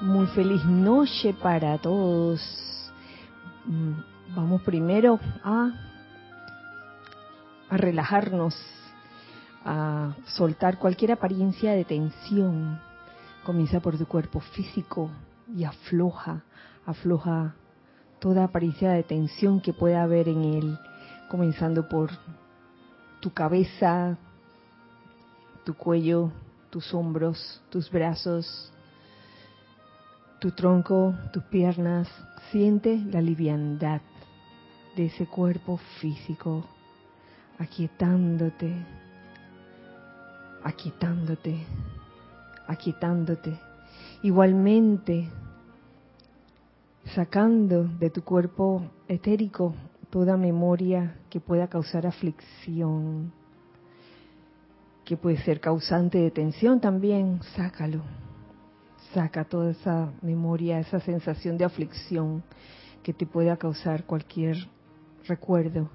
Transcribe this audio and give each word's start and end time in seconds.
Muy 0.00 0.28
feliz 0.28 0.64
noche 0.64 1.34
para 1.34 1.76
todos. 1.78 2.40
Mm, 3.64 3.94
vamos 4.36 4.62
primero 4.62 5.18
a, 5.42 5.72
a 7.68 7.76
relajarnos, 7.76 8.54
a 9.64 10.14
soltar 10.36 10.78
cualquier 10.78 11.10
apariencia 11.10 11.72
de 11.72 11.84
tensión. 11.84 12.80
Comienza 13.44 13.80
por 13.80 13.98
tu 13.98 14.06
cuerpo 14.06 14.38
físico 14.38 15.10
y 15.52 15.64
afloja, 15.64 16.44
afloja 16.86 17.56
toda 18.20 18.44
apariencia 18.44 18.92
de 18.92 19.02
tensión 19.02 19.60
que 19.60 19.72
pueda 19.72 20.04
haber 20.04 20.28
en 20.28 20.44
él, 20.44 20.78
comenzando 21.28 21.88
por 21.88 22.10
tu 23.18 23.32
cabeza, 23.32 24.16
tu 25.64 25.74
cuello, 25.74 26.30
tus 26.70 26.94
hombros, 26.94 27.60
tus 27.68 27.90
brazos, 27.90 28.72
tu 30.38 30.52
tronco, 30.52 31.14
tus 31.32 31.42
piernas, 31.44 32.08
siente 32.50 32.96
la 33.10 33.20
liviandad 33.20 34.00
de 34.94 35.06
ese 35.06 35.26
cuerpo 35.26 35.78
físico, 36.00 36.64
aquietándote, 37.58 38.72
aquietándote, 40.62 41.66
aquietándote. 42.68 43.58
Igualmente, 44.22 45.28
sacando 47.14 47.84
de 47.84 48.10
tu 48.10 48.22
cuerpo 48.22 48.84
etérico 49.08 49.74
toda 50.08 50.36
memoria 50.36 51.16
que 51.30 51.40
pueda 51.40 51.66
causar 51.66 52.06
aflicción, 52.06 53.32
que 55.04 55.16
puede 55.16 55.38
ser 55.38 55.60
causante 55.60 56.18
de 56.18 56.30
tensión 56.30 56.80
también, 56.80 57.40
sácalo 57.56 58.27
saca 59.12 59.44
toda 59.44 59.70
esa 59.70 60.12
memoria, 60.22 60.78
esa 60.78 61.00
sensación 61.00 61.58
de 61.58 61.64
aflicción 61.64 62.42
que 63.02 63.12
te 63.12 63.26
pueda 63.26 63.56
causar 63.56 64.04
cualquier 64.04 64.56
recuerdo. 65.26 65.90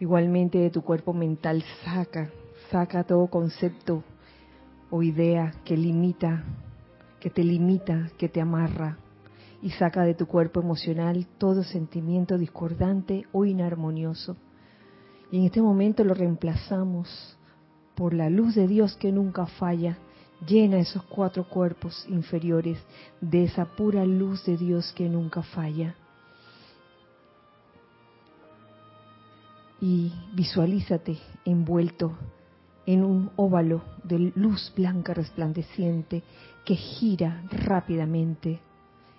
Igualmente 0.00 0.58
de 0.58 0.70
tu 0.70 0.82
cuerpo 0.82 1.12
mental 1.12 1.64
saca, 1.84 2.30
saca 2.70 3.04
todo 3.04 3.26
concepto 3.28 4.04
o 4.90 5.02
idea 5.02 5.52
que 5.64 5.76
limita, 5.76 6.44
que 7.20 7.30
te 7.30 7.42
limita, 7.42 8.10
que 8.16 8.28
te 8.28 8.40
amarra 8.40 8.98
y 9.60 9.70
saca 9.70 10.04
de 10.04 10.14
tu 10.14 10.26
cuerpo 10.26 10.60
emocional 10.60 11.26
todo 11.38 11.64
sentimiento 11.64 12.38
discordante 12.38 13.26
o 13.32 13.44
inarmonioso. 13.44 14.36
Y 15.30 15.38
en 15.38 15.44
este 15.44 15.60
momento 15.60 16.04
lo 16.04 16.14
reemplazamos 16.14 17.36
por 17.94 18.14
la 18.14 18.30
luz 18.30 18.54
de 18.54 18.68
Dios 18.68 18.96
que 18.96 19.10
nunca 19.10 19.46
falla, 19.46 19.98
Llena 20.46 20.78
esos 20.78 21.02
cuatro 21.02 21.44
cuerpos 21.44 22.06
inferiores 22.08 22.78
de 23.20 23.44
esa 23.44 23.64
pura 23.64 24.04
luz 24.04 24.44
de 24.44 24.56
Dios 24.56 24.92
que 24.92 25.08
nunca 25.08 25.42
falla. 25.42 25.96
Y 29.80 30.12
visualízate 30.34 31.18
envuelto 31.44 32.16
en 32.86 33.04
un 33.04 33.30
óvalo 33.36 33.82
de 34.04 34.32
luz 34.34 34.72
blanca 34.76 35.12
resplandeciente 35.12 36.22
que 36.64 36.74
gira 36.74 37.42
rápidamente, 37.50 38.60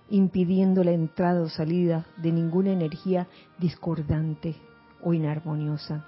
impidiendo 0.10 0.84
la 0.84 0.92
entrada 0.92 1.42
o 1.42 1.50
salida 1.50 2.06
de 2.18 2.32
ninguna 2.32 2.72
energía 2.72 3.28
discordante 3.60 4.56
o 5.04 5.14
inarmoniosa. 5.14 6.06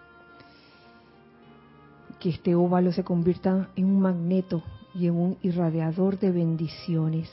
Que 2.20 2.30
este 2.30 2.56
óvalo 2.56 2.92
se 2.94 3.04
convierta 3.04 3.70
en 3.76 3.86
un 3.86 4.02
magneto 4.02 4.64
y 4.94 5.08
en 5.08 5.16
un 5.16 5.38
irradiador 5.42 6.20
de 6.20 6.32
bendiciones. 6.32 7.30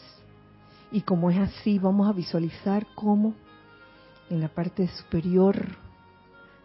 Y 0.90 1.02
como 1.02 1.30
es 1.30 1.38
así, 1.38 1.78
vamos 1.78 2.08
a 2.08 2.12
visualizar 2.12 2.86
cómo 2.94 3.34
en 4.30 4.40
la 4.40 4.48
parte 4.48 4.88
superior 4.88 5.56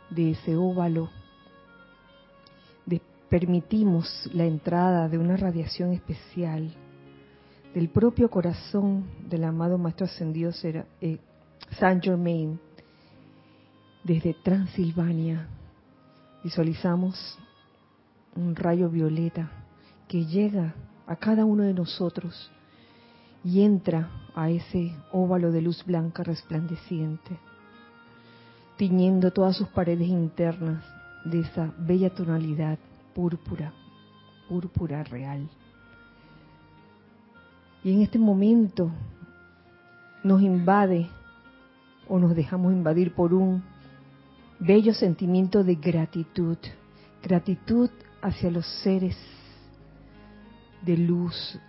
de 0.09 0.31
ese 0.31 0.55
óvalo 0.55 1.09
permitimos 3.33 4.29
la 4.31 4.45
entrada 4.45 5.09
de 5.09 5.17
una 5.17 5.35
radiación 5.35 5.91
especial 5.91 6.71
del 7.73 7.89
propio 7.89 8.29
corazón 8.29 9.05
del 9.27 9.43
amado 9.43 9.79
Maestro 9.79 10.05
Ascendido 10.05 10.51
eh, 11.01 11.17
Saint 11.79 12.03
Germain 12.03 12.59
desde 14.03 14.35
Transilvania. 14.35 15.47
Visualizamos 16.43 17.39
un 18.35 18.55
rayo 18.55 18.87
violeta 18.87 19.49
que 20.07 20.27
llega 20.27 20.75
a 21.07 21.15
cada 21.15 21.45
uno 21.45 21.63
de 21.63 21.73
nosotros 21.73 22.51
y 23.43 23.61
entra 23.61 24.09
a 24.35 24.49
ese 24.49 24.95
óvalo 25.11 25.51
de 25.51 25.61
luz 25.61 25.83
blanca 25.85 26.23
resplandeciente, 26.23 27.37
tiñendo 28.77 29.31
todas 29.31 29.57
sus 29.57 29.67
paredes 29.67 30.07
internas 30.07 30.83
de 31.25 31.41
esa 31.41 31.73
bella 31.77 32.09
tonalidad 32.09 32.77
púrpura, 33.13 33.73
púrpura 34.47 35.03
real. 35.03 35.49
Y 37.83 37.93
en 37.93 38.01
este 38.01 38.17
momento 38.17 38.91
nos 40.23 40.41
invade 40.41 41.09
o 42.07 42.17
nos 42.17 42.35
dejamos 42.35 42.71
invadir 42.71 43.13
por 43.13 43.33
un 43.33 43.61
bello 44.59 44.93
sentimiento 44.93 45.63
de 45.63 45.75
gratitud, 45.75 46.57
gratitud 47.21 47.89
hacia 48.21 48.49
los 48.49 48.65
seres 48.81 49.17
de 50.85 50.97
luz 50.97 51.59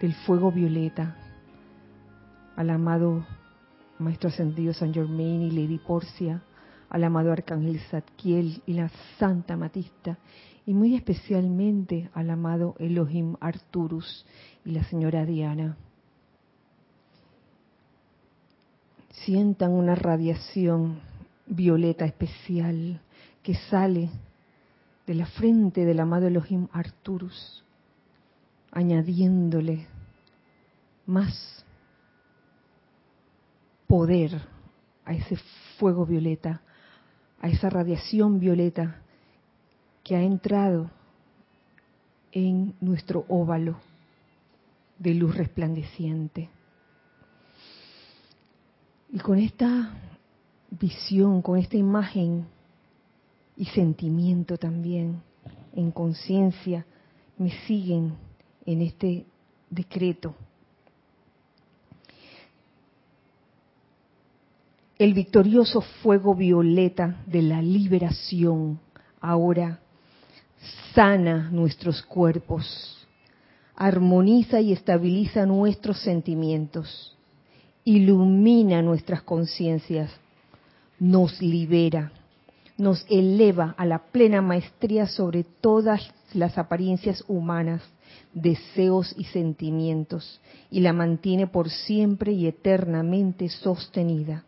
del 0.00 0.14
fuego 0.14 0.52
violeta 0.52 1.16
al 2.56 2.70
amado 2.70 3.24
Maestro 3.98 4.28
Ascendido 4.28 4.72
San 4.72 4.92
Germain 4.92 5.42
y 5.42 5.50
Lady 5.50 5.78
Porcia, 5.78 6.42
al 6.90 7.04
amado 7.04 7.32
Arcángel 7.32 7.80
Zadkiel 7.90 8.62
y 8.66 8.74
la 8.74 8.90
Santa 9.18 9.56
Matista, 9.56 10.18
y 10.66 10.74
muy 10.74 10.94
especialmente 10.94 12.10
al 12.14 12.30
amado 12.30 12.74
Elohim 12.78 13.36
Arturus 13.40 14.26
y 14.64 14.72
la 14.72 14.84
señora 14.84 15.24
Diana. 15.24 15.76
Sientan 19.24 19.72
una 19.72 19.94
radiación 19.94 21.00
violeta 21.46 22.04
especial 22.04 23.00
que 23.42 23.54
sale 23.54 24.10
de 25.06 25.14
la 25.14 25.26
frente 25.26 25.84
del 25.84 26.00
amado 26.00 26.26
Elohim 26.26 26.68
Arturus 26.72 27.64
añadiéndole 28.78 29.88
más 31.04 31.64
poder 33.88 34.40
a 35.04 35.14
ese 35.14 35.36
fuego 35.78 36.06
violeta, 36.06 36.62
a 37.40 37.48
esa 37.48 37.70
radiación 37.70 38.38
violeta 38.38 39.00
que 40.04 40.14
ha 40.14 40.22
entrado 40.22 40.92
en 42.30 42.76
nuestro 42.80 43.24
óvalo 43.26 43.80
de 44.96 45.14
luz 45.14 45.34
resplandeciente. 45.36 46.48
Y 49.10 49.18
con 49.18 49.38
esta 49.38 49.92
visión, 50.70 51.42
con 51.42 51.58
esta 51.58 51.76
imagen 51.76 52.46
y 53.56 53.64
sentimiento 53.64 54.56
también, 54.56 55.20
en 55.74 55.90
conciencia, 55.90 56.86
me 57.38 57.50
siguen 57.66 58.27
en 58.68 58.82
este 58.82 59.24
decreto. 59.70 60.34
El 64.98 65.14
victorioso 65.14 65.80
fuego 65.80 66.34
violeta 66.34 67.16
de 67.26 67.40
la 67.40 67.62
liberación 67.62 68.78
ahora 69.22 69.80
sana 70.94 71.48
nuestros 71.50 72.02
cuerpos, 72.02 73.06
armoniza 73.74 74.60
y 74.60 74.74
estabiliza 74.74 75.46
nuestros 75.46 76.00
sentimientos, 76.00 77.16
ilumina 77.84 78.82
nuestras 78.82 79.22
conciencias, 79.22 80.10
nos 80.98 81.40
libera, 81.40 82.12
nos 82.76 83.06
eleva 83.08 83.74
a 83.78 83.86
la 83.86 83.98
plena 83.98 84.42
maestría 84.42 85.06
sobre 85.06 85.44
todas 85.44 86.12
las 86.34 86.58
apariencias 86.58 87.24
humanas 87.28 87.82
deseos 88.32 89.14
y 89.16 89.24
sentimientos 89.24 90.40
y 90.70 90.80
la 90.80 90.92
mantiene 90.92 91.46
por 91.46 91.70
siempre 91.70 92.32
y 92.32 92.46
eternamente 92.46 93.48
sostenida. 93.48 94.44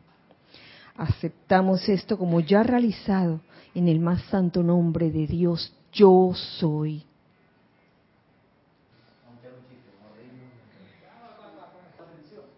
Aceptamos 0.97 1.89
esto 1.89 2.19
como 2.19 2.41
ya 2.41 2.63
realizado 2.63 3.41
en 3.75 3.89
el 3.89 4.01
más 4.01 4.23
santo 4.25 4.63
nombre 4.63 5.11
de 5.11 5.27
Dios, 5.27 5.73
yo 5.93 6.33
soy. 6.35 7.05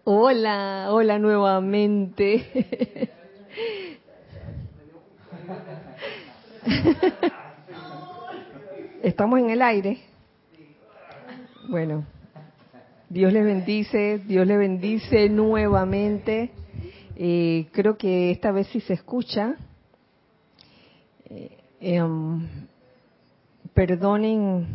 Hola, 0.05 0.87
hola 0.89 1.17
nuevamente. 1.17 3.09
Estamos 9.03 9.37
en 9.37 9.49
el 9.49 9.61
aire. 9.61 9.97
Bueno, 11.67 12.05
Dios 13.09 13.33
les 13.33 13.43
bendice, 13.43 14.19
Dios 14.19 14.47
les 14.47 14.57
bendice 14.57 15.27
nuevamente. 15.27 16.51
Eh, 17.17 17.67
creo 17.73 17.97
que 17.97 18.31
esta 18.31 18.53
vez 18.53 18.67
sí 18.67 18.79
se 18.79 18.93
escucha. 18.93 19.57
Eh, 21.25 21.57
em, 21.81 22.47
perdonen 23.73 24.67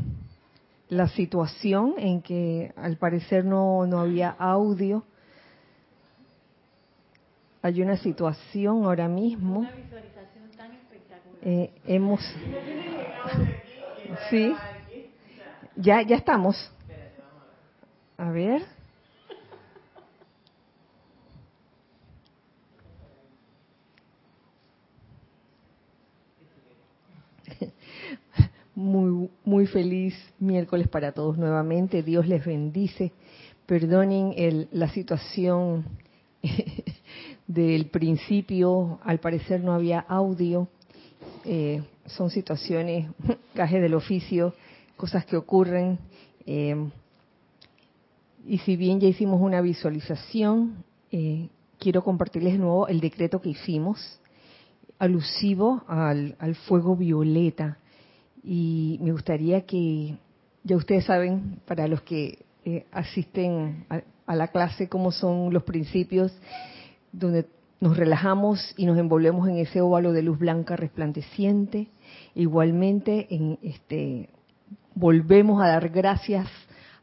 la 0.90 1.08
situación 1.08 1.94
en 1.96 2.20
que 2.20 2.70
al 2.76 2.98
parecer 2.98 3.46
no, 3.46 3.86
no 3.86 3.98
había 3.98 4.28
audio. 4.28 5.04
Hay 7.62 7.80
una 7.80 7.96
situación 7.96 8.84
ahora 8.84 9.08
mismo. 9.08 9.60
Una 9.60 9.70
visualización 9.70 10.50
tan 10.54 10.72
espectacular. 10.72 11.40
Eh, 11.40 11.70
hemos. 11.86 12.20
sí. 14.30 14.54
Ya, 15.76 16.02
ya 16.02 16.16
estamos. 16.16 16.56
A 18.16 18.30
ver. 18.30 18.62
Muy, 28.74 29.28
muy 29.44 29.66
feliz 29.66 30.14
miércoles 30.38 30.86
para 30.88 31.12
todos 31.12 31.36
nuevamente. 31.36 32.02
Dios 32.02 32.28
les 32.28 32.44
bendice. 32.44 33.12
Perdonen 33.66 34.34
el, 34.36 34.68
la 34.70 34.88
situación 34.88 35.84
del 37.46 37.86
principio. 37.86 39.00
Al 39.02 39.18
parecer 39.18 39.62
no 39.62 39.72
había 39.72 39.98
audio. 40.00 40.68
Eh, 41.44 41.82
son 42.08 42.30
situaciones, 42.30 43.10
caje 43.54 43.80
del 43.80 43.94
oficio, 43.94 44.54
cosas 44.96 45.24
que 45.24 45.36
ocurren. 45.36 45.98
Eh, 46.46 46.76
y 48.46 48.58
si 48.58 48.76
bien 48.76 49.00
ya 49.00 49.08
hicimos 49.08 49.40
una 49.40 49.60
visualización, 49.60 50.84
eh, 51.12 51.48
quiero 51.78 52.02
compartirles 52.02 52.54
de 52.54 52.58
nuevo 52.58 52.88
el 52.88 53.00
decreto 53.00 53.40
que 53.40 53.50
hicimos, 53.50 54.20
alusivo 54.98 55.84
al, 55.86 56.34
fuego 56.66 56.96
violeta 56.96 57.78
y 58.42 58.98
me 59.00 59.12
gustaría 59.12 59.64
que, 59.64 60.16
ya 60.64 60.76
ustedes 60.76 61.04
saben, 61.04 61.60
para 61.66 61.86
los 61.86 62.02
que 62.02 62.44
eh, 62.64 62.86
asisten 62.90 63.86
a, 64.26 64.34
la 64.34 64.48
clase, 64.48 64.88
cómo 64.88 65.12
son 65.12 65.52
los 65.52 65.62
principios, 65.62 66.32
donde 67.12 67.46
nos 67.80 67.96
relajamos 67.96 68.74
y 68.76 68.86
nos 68.86 68.98
envolvemos 68.98 69.48
en 69.48 69.58
ese 69.58 69.80
óvalo 69.80 70.12
de 70.12 70.22
luz 70.22 70.38
blanca 70.38 70.76
resplandeciente. 70.76 71.88
Igualmente, 72.34 73.26
en 73.30 73.58
este, 73.62 74.30
volvemos 74.94 75.62
a 75.62 75.68
dar 75.68 75.88
gracias 75.90 76.48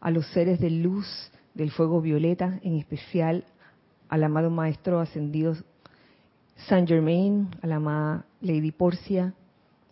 a 0.02 0.12
los 0.12 0.28
seres 0.28 0.60
de 0.60 0.70
luz 0.70 1.32
del 1.54 1.72
fuego 1.72 2.02
violeta, 2.02 2.60
en 2.64 2.76
especial 2.76 3.46
al 4.10 4.24
amado 4.24 4.50
Maestro 4.50 5.00
Ascendido 5.00 5.56
Saint 6.68 6.88
Germain, 6.88 7.50
a 7.62 7.68
la 7.68 7.78
amada 7.78 8.26
Lady 8.42 8.72
Porcia, 8.72 9.34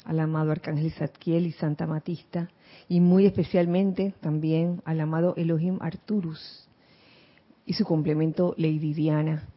al 0.06 0.20
amado 0.20 0.52
Arcángel 0.52 0.92
Zadkiel 0.92 1.48
y 1.48 1.52
Santa 1.54 1.88
Matista, 1.88 2.50
y 2.90 3.00
muy 3.00 3.26
especialmente 3.26 4.14
también 4.20 4.82
al 4.86 5.00
amado 5.00 5.34
Elohim 5.38 5.78
Arturus 5.82 6.68
y 7.66 7.74
su 7.74 7.86
complemento 7.86 8.54
Lady 8.58 8.94
Diana, 8.94 9.48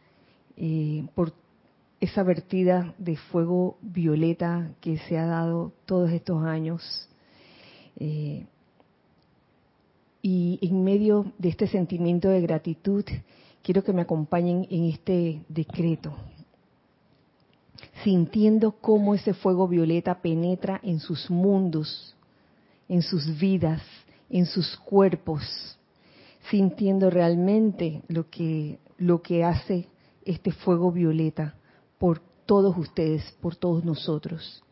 eh, 0.57 1.05
por 1.15 1.33
esa 1.99 2.23
vertida 2.23 2.93
de 2.97 3.15
fuego 3.15 3.77
violeta 3.81 4.71
que 4.81 4.97
se 4.99 5.17
ha 5.17 5.25
dado 5.25 5.71
todos 5.85 6.11
estos 6.11 6.43
años. 6.43 7.09
Eh, 7.99 8.45
y 10.21 10.59
en 10.61 10.83
medio 10.83 11.31
de 11.37 11.49
este 11.49 11.67
sentimiento 11.67 12.29
de 12.29 12.41
gratitud, 12.41 13.05
quiero 13.63 13.83
que 13.83 13.93
me 13.93 14.01
acompañen 14.01 14.67
en 14.69 14.85
este 14.85 15.41
decreto 15.47 16.13
sintiendo 18.03 18.73
cómo 18.73 19.15
ese 19.15 19.33
fuego 19.33 19.67
violeta 19.67 20.21
penetra 20.21 20.79
en 20.83 20.99
sus 20.99 21.29
mundos, 21.29 22.15
en 22.87 23.01
sus 23.01 23.37
vidas, 23.37 23.81
en 24.29 24.45
sus 24.45 24.77
cuerpos, 24.77 25.43
sintiendo 26.49 27.09
realmente 27.09 28.01
lo 28.07 28.29
que 28.29 28.79
lo 28.97 29.21
que 29.21 29.43
hace 29.43 29.87
este 30.27 30.51
fuego 30.51 30.91
violeta 30.91 31.55
por 31.97 32.19
todos 32.45 32.77
ustedes, 32.77 33.23
por 33.41 33.55
todos 33.55 33.83
nosotros. 33.83 34.63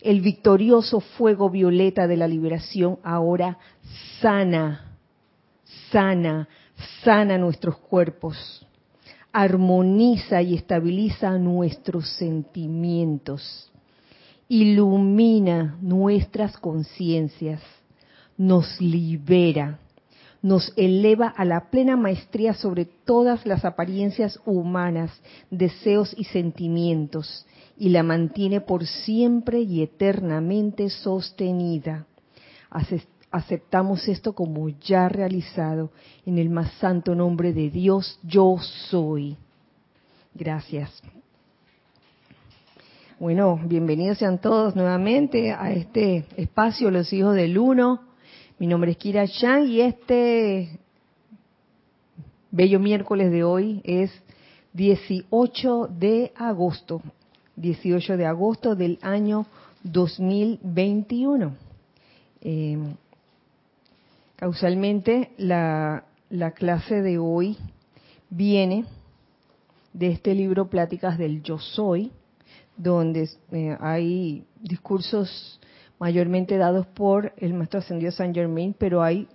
El 0.00 0.20
victorioso 0.20 1.00
fuego 1.00 1.50
violeta 1.50 2.06
de 2.06 2.16
la 2.16 2.28
liberación 2.28 2.98
ahora 3.02 3.58
sana, 4.20 4.96
sana, 5.90 6.48
sana 7.02 7.38
nuestros 7.38 7.78
cuerpos 7.78 8.64
armoniza 9.32 10.42
y 10.42 10.54
estabiliza 10.54 11.38
nuestros 11.38 12.08
sentimientos, 12.16 13.70
ilumina 14.48 15.78
nuestras 15.80 16.56
conciencias, 16.56 17.60
nos 18.36 18.80
libera, 18.80 19.78
nos 20.42 20.72
eleva 20.76 21.28
a 21.28 21.44
la 21.44 21.70
plena 21.70 21.96
maestría 21.96 22.54
sobre 22.54 22.84
todas 22.84 23.46
las 23.46 23.64
apariencias 23.64 24.40
humanas, 24.44 25.10
deseos 25.50 26.14
y 26.16 26.24
sentimientos, 26.24 27.46
y 27.76 27.90
la 27.90 28.02
mantiene 28.02 28.60
por 28.60 28.86
siempre 28.86 29.60
y 29.60 29.82
eternamente 29.82 30.90
sostenida 30.90 32.06
aceptamos 33.30 34.08
esto 34.08 34.32
como 34.32 34.68
ya 34.68 35.08
realizado 35.08 35.90
en 36.24 36.38
el 36.38 36.50
más 36.50 36.72
santo 36.74 37.14
nombre 37.14 37.52
de 37.52 37.70
Dios, 37.70 38.18
yo 38.22 38.56
soy. 38.90 39.36
Gracias. 40.34 41.02
Bueno, 43.18 43.60
bienvenidos 43.64 44.18
sean 44.18 44.40
todos 44.40 44.76
nuevamente 44.76 45.52
a 45.52 45.72
este 45.72 46.24
espacio, 46.36 46.90
los 46.90 47.12
hijos 47.12 47.34
del 47.34 47.58
uno. 47.58 48.07
Mi 48.58 48.66
nombre 48.66 48.90
es 48.90 48.96
Kira 48.96 49.28
Chan 49.28 49.68
y 49.68 49.80
este 49.82 50.80
bello 52.50 52.80
miércoles 52.80 53.30
de 53.30 53.44
hoy 53.44 53.80
es 53.84 54.10
18 54.72 55.86
de 55.86 56.32
agosto, 56.34 57.00
18 57.54 58.16
de 58.16 58.26
agosto 58.26 58.74
del 58.74 58.98
año 59.02 59.46
2021. 59.84 61.54
Eh, 62.40 62.78
Causalmente, 64.34 65.30
la, 65.36 66.04
clase 66.56 67.00
de 67.02 67.18
hoy 67.18 67.56
viene 68.28 68.86
de 69.92 70.08
este 70.08 70.34
libro 70.34 70.68
Pláticas 70.68 71.16
del 71.16 71.44
Yo 71.44 71.60
Soy, 71.60 72.10
donde 72.76 73.28
eh, 73.52 73.76
hay 73.80 74.44
discursos 74.60 75.60
mayormente 75.98 76.56
dados 76.56 76.86
por 76.86 77.32
el 77.36 77.54
Maestro 77.54 77.80
Ascendido 77.80 78.12
San 78.12 78.34
Germain, 78.34 78.74
pero 78.78 79.02
hay 79.02 79.28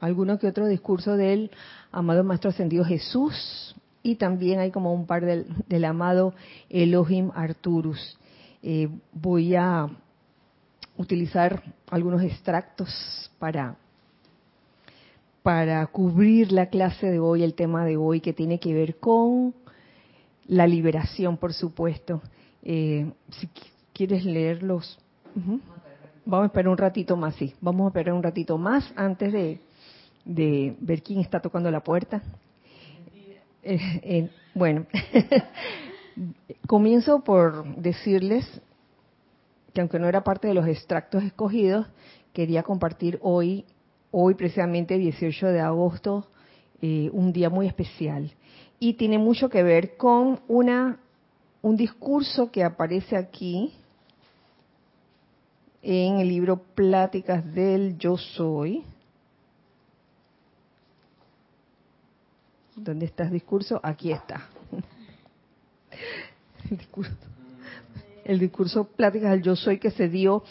alguno 0.00 0.38
que 0.38 0.46
otro 0.46 0.66
discurso 0.66 1.16
del 1.16 1.50
amado 1.92 2.24
Maestro 2.24 2.50
Ascendido 2.50 2.84
Jesús 2.84 3.76
y 4.02 4.16
también 4.16 4.60
hay 4.60 4.70
como 4.70 4.94
un 4.94 5.06
par 5.06 5.24
del, 5.24 5.84
amado 5.84 6.34
Elohim 6.70 7.30
Arturus. 7.34 8.18
Eh, 8.62 8.88
voy 9.12 9.54
a 9.54 9.88
utilizar 10.96 11.62
algunos 11.90 12.22
extractos 12.22 13.30
para 13.38 13.76
para 15.46 15.86
cubrir 15.86 16.50
la 16.50 16.66
clase 16.66 17.08
de 17.08 17.20
hoy, 17.20 17.44
el 17.44 17.54
tema 17.54 17.84
de 17.84 17.96
hoy, 17.96 18.20
que 18.20 18.32
tiene 18.32 18.58
que 18.58 18.74
ver 18.74 18.96
con 18.96 19.54
la 20.48 20.66
liberación, 20.66 21.36
por 21.36 21.54
supuesto. 21.54 22.20
Eh, 22.64 23.12
si 23.30 23.48
quieres 23.92 24.24
leerlos, 24.24 24.98
vamos 26.26 26.44
a 26.44 26.46
esperar 26.48 26.68
un 26.68 26.76
ratito 26.76 27.16
más, 27.16 27.34
sí, 27.36 27.54
vamos 27.60 27.86
a 27.86 27.88
esperar 27.88 28.14
un 28.14 28.22
ratito 28.22 28.58
más 28.58 28.92
antes 28.96 29.32
de, 29.32 29.60
ver 30.80 31.02
quién 31.02 31.20
está 31.20 31.40
tocando 31.40 31.70
la 31.70 31.80
puerta. 31.80 32.22
Eh, 33.62 33.78
eh, 34.02 34.30
bueno, 34.54 34.86
comienzo 36.66 37.24
por 37.24 37.64
decirles 37.76 38.44
que 39.72 39.80
aunque 39.80 39.98
no 39.98 40.08
era 40.08 40.22
parte 40.22 40.48
de 40.48 40.54
los 40.54 40.66
extractos 40.66 41.22
escogidos, 41.22 41.86
quería 42.32 42.62
compartir 42.62 43.18
hoy 43.22 43.64
hoy 44.18 44.34
precisamente 44.34 44.96
18 44.96 45.48
de 45.48 45.60
agosto, 45.60 46.26
eh, 46.80 47.10
un 47.12 47.32
día 47.32 47.50
muy 47.50 47.66
especial. 47.66 48.32
Y 48.78 48.94
tiene 48.94 49.18
mucho 49.18 49.50
que 49.50 49.62
ver 49.62 49.98
con 49.98 50.40
una, 50.48 50.98
un 51.60 51.76
discurso 51.76 52.50
que 52.50 52.64
aparece 52.64 53.14
aquí 53.14 53.74
en 55.82 56.18
el 56.18 56.28
libro 56.28 56.62
Pláticas 56.74 57.54
del 57.54 57.96
Yo 57.98 58.16
Soy. 58.16 58.84
¿Dónde 62.74 63.06
está 63.06 63.24
el 63.24 63.30
discurso? 63.30 63.80
Aquí 63.82 64.12
está. 64.12 64.48
El 66.70 66.78
el 68.24 68.40
discurso 68.40 68.84
Pláticas 68.84 69.30
del 69.30 69.42
Yo 69.42 69.54
Soy 69.54 69.78
que 69.78 69.92
se 69.92 70.08
dio 70.08 70.42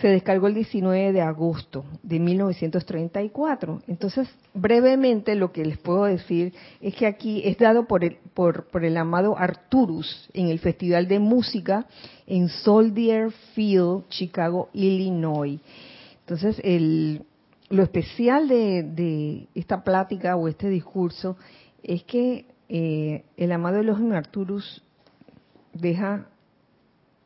se 0.00 0.08
descargó 0.08 0.46
el 0.46 0.54
19 0.54 1.12
de 1.12 1.20
agosto 1.20 1.84
de 2.02 2.18
1934. 2.18 3.82
Entonces, 3.86 4.28
brevemente 4.54 5.34
lo 5.34 5.52
que 5.52 5.64
les 5.64 5.78
puedo 5.78 6.04
decir 6.04 6.54
es 6.80 6.94
que 6.94 7.06
aquí 7.06 7.42
es 7.44 7.58
dado 7.58 7.86
por 7.86 8.04
el, 8.04 8.16
por, 8.32 8.66
por 8.68 8.84
el 8.84 8.96
amado 8.96 9.36
Arturus 9.36 10.30
en 10.32 10.48
el 10.48 10.58
Festival 10.58 11.06
de 11.06 11.18
Música 11.18 11.86
en 12.26 12.48
Soldier 12.48 13.30
Field, 13.54 14.08
Chicago, 14.08 14.70
Illinois. 14.72 15.60
Entonces, 16.20 16.60
el, 16.64 17.24
lo 17.68 17.82
especial 17.82 18.48
de, 18.48 18.82
de, 18.82 19.48
esta 19.54 19.84
plática 19.84 20.34
o 20.36 20.48
este 20.48 20.70
discurso 20.70 21.36
es 21.82 22.04
que 22.04 22.46
eh, 22.68 23.24
el 23.36 23.52
amado 23.52 23.80
Elohim 23.80 24.12
Arturus 24.12 24.82
deja 25.74 26.29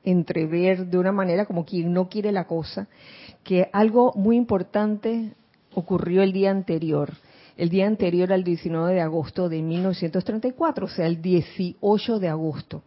entrever 0.05 0.87
de 0.87 0.99
una 0.99 1.13
manera 1.13 1.47
como 1.47 1.65
quien 1.65 1.93
no 1.93 2.09
quiere 2.09 2.31
la 2.31 2.47
cosa, 2.47 2.89
que 3.43 3.69
algo 3.73 4.13
muy 4.15 4.37
importante 4.37 5.33
ocurrió 5.75 6.23
el 6.23 6.33
día 6.33 6.51
anterior, 6.51 7.13
el 7.57 7.69
día 7.69 7.87
anterior 7.87 8.33
al 8.33 8.45
19 8.45 8.95
de 8.95 9.01
agosto 9.01 9.49
de 9.49 9.63
1934, 9.63 10.87
o 10.87 10.89
sea, 10.89 11.07
el 11.07 11.21
18 11.21 12.19
de 12.19 12.29
agosto. 12.29 12.83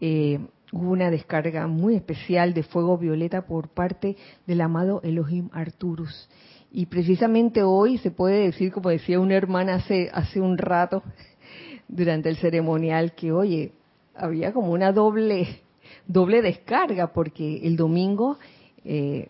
Eh, 0.00 0.38
hubo 0.72 0.90
una 0.90 1.10
descarga 1.10 1.66
muy 1.66 1.94
especial 1.94 2.52
de 2.52 2.62
fuego 2.62 2.98
violeta 2.98 3.46
por 3.46 3.68
parte 3.68 4.16
del 4.46 4.60
amado 4.60 5.00
Elohim 5.02 5.48
Arturus. 5.52 6.28
Y 6.70 6.86
precisamente 6.86 7.62
hoy 7.62 7.98
se 7.98 8.10
puede 8.10 8.44
decir, 8.44 8.72
como 8.72 8.90
decía 8.90 9.20
una 9.20 9.36
hermana 9.36 9.76
hace, 9.76 10.10
hace 10.12 10.40
un 10.40 10.58
rato, 10.58 11.02
durante 11.88 12.28
el 12.28 12.36
ceremonial, 12.36 13.14
que 13.14 13.32
oye, 13.32 13.72
había 14.14 14.52
como 14.52 14.72
una 14.72 14.92
doble 14.92 15.62
doble 16.06 16.42
descarga 16.42 17.12
porque 17.12 17.66
el 17.66 17.76
domingo 17.76 18.38
eh, 18.84 19.28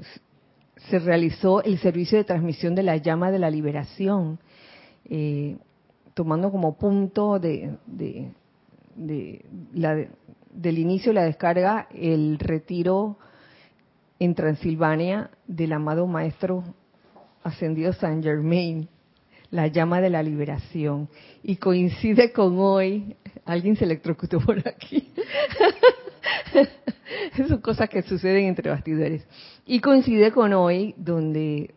se 0.91 0.99
realizó 0.99 1.63
el 1.63 1.79
servicio 1.79 2.19
de 2.19 2.25
transmisión 2.25 2.75
de 2.75 2.83
la 2.83 2.97
llama 2.97 3.31
de 3.31 3.39
la 3.39 3.51
liberación, 3.51 4.39
eh, 5.07 5.57
tomando 6.15 6.51
como 6.51 6.77
punto 6.77 7.39
de, 7.39 7.79
la, 9.75 10.07
del 10.53 10.79
inicio 10.79 11.11
de 11.11 11.15
la 11.15 11.25
descarga 11.25 11.89
el 11.93 12.39
retiro 12.39 13.17
en 14.19 14.35
Transilvania 14.35 15.31
del 15.47 15.73
amado 15.73 16.07
maestro 16.07 16.65
ascendido 17.43 17.93
San 17.93 18.23
Germain, 18.23 18.89
la 19.51 19.69
llama 19.69 20.01
de 20.01 20.11
la 20.11 20.23
liberación. 20.23 21.09
Y 21.43 21.57
coincide 21.57 22.33
con 22.33 22.59
hoy, 22.59 23.17
alguien 23.45 23.77
se 23.77 23.85
electrocutó 23.85 24.41
por 24.41 24.59
aquí. 24.67 25.13
Son 27.49 27.61
cosas 27.61 27.89
que 27.89 28.03
suceden 28.03 28.47
entre 28.47 28.71
bastidores. 28.71 29.27
Y 29.67 29.81
coincide 29.81 30.33
con 30.33 30.53
hoy, 30.53 30.95
donde 30.97 31.75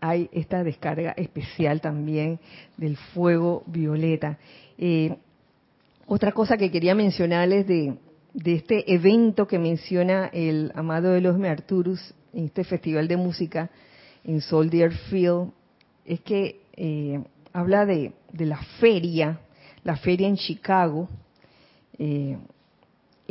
hay 0.00 0.28
esta 0.32 0.64
descarga 0.64 1.12
especial 1.12 1.80
también 1.80 2.40
del 2.76 2.96
fuego 2.96 3.62
violeta. 3.66 4.38
Eh, 4.78 5.16
otra 6.06 6.32
cosa 6.32 6.56
que 6.56 6.70
quería 6.70 6.94
mencionarles 6.94 7.66
de, 7.66 7.96
de 8.34 8.54
este 8.54 8.92
evento 8.92 9.46
que 9.46 9.58
menciona 9.58 10.30
el 10.32 10.72
amado 10.74 11.12
de 11.12 11.20
los 11.20 11.40
Arturus 11.42 12.14
en 12.32 12.46
este 12.46 12.64
festival 12.64 13.08
de 13.08 13.16
música 13.16 13.70
en 14.24 14.40
Soldier 14.40 14.92
Field 14.92 15.52
es 16.04 16.20
que 16.20 16.60
eh, 16.74 17.22
habla 17.52 17.86
de, 17.86 18.12
de, 18.32 18.46
la 18.46 18.60
feria, 18.80 19.40
la 19.84 19.96
feria 19.96 20.28
en 20.28 20.36
Chicago, 20.36 21.08
eh, 21.98 22.36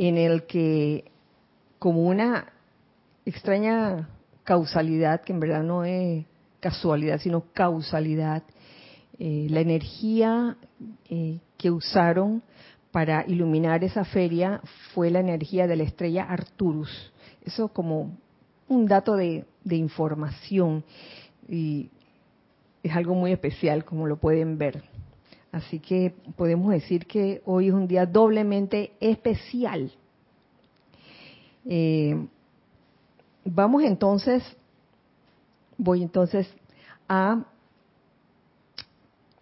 en 0.08 0.16
el 0.16 0.44
que 0.44 1.04
como 1.78 2.04
una 2.04 2.54
extraña 3.26 4.08
causalidad, 4.44 5.20
que 5.20 5.34
en 5.34 5.40
verdad 5.40 5.62
no 5.62 5.84
es 5.84 6.24
casualidad, 6.58 7.20
sino 7.20 7.44
causalidad, 7.52 8.42
eh, 9.18 9.46
la 9.50 9.60
energía 9.60 10.56
eh, 11.10 11.40
que 11.58 11.70
usaron 11.70 12.42
para 12.92 13.26
iluminar 13.28 13.84
esa 13.84 14.06
feria 14.06 14.62
fue 14.94 15.10
la 15.10 15.20
energía 15.20 15.66
de 15.66 15.76
la 15.76 15.82
estrella 15.82 16.24
Arturus. 16.24 17.12
Eso 17.44 17.68
como 17.68 18.16
un 18.68 18.86
dato 18.86 19.16
de, 19.16 19.44
de 19.64 19.76
información 19.76 20.82
y 21.46 21.90
es 22.82 22.96
algo 22.96 23.14
muy 23.14 23.32
especial, 23.32 23.84
como 23.84 24.06
lo 24.06 24.16
pueden 24.16 24.56
ver. 24.56 24.82
Así 25.52 25.80
que 25.80 26.14
podemos 26.36 26.70
decir 26.72 27.06
que 27.06 27.42
hoy 27.44 27.68
es 27.68 27.74
un 27.74 27.88
día 27.88 28.06
doblemente 28.06 28.92
especial. 29.00 29.90
Eh, 31.66 32.16
vamos 33.44 33.82
entonces, 33.82 34.44
voy 35.76 36.02
entonces 36.02 36.48
a 37.08 37.44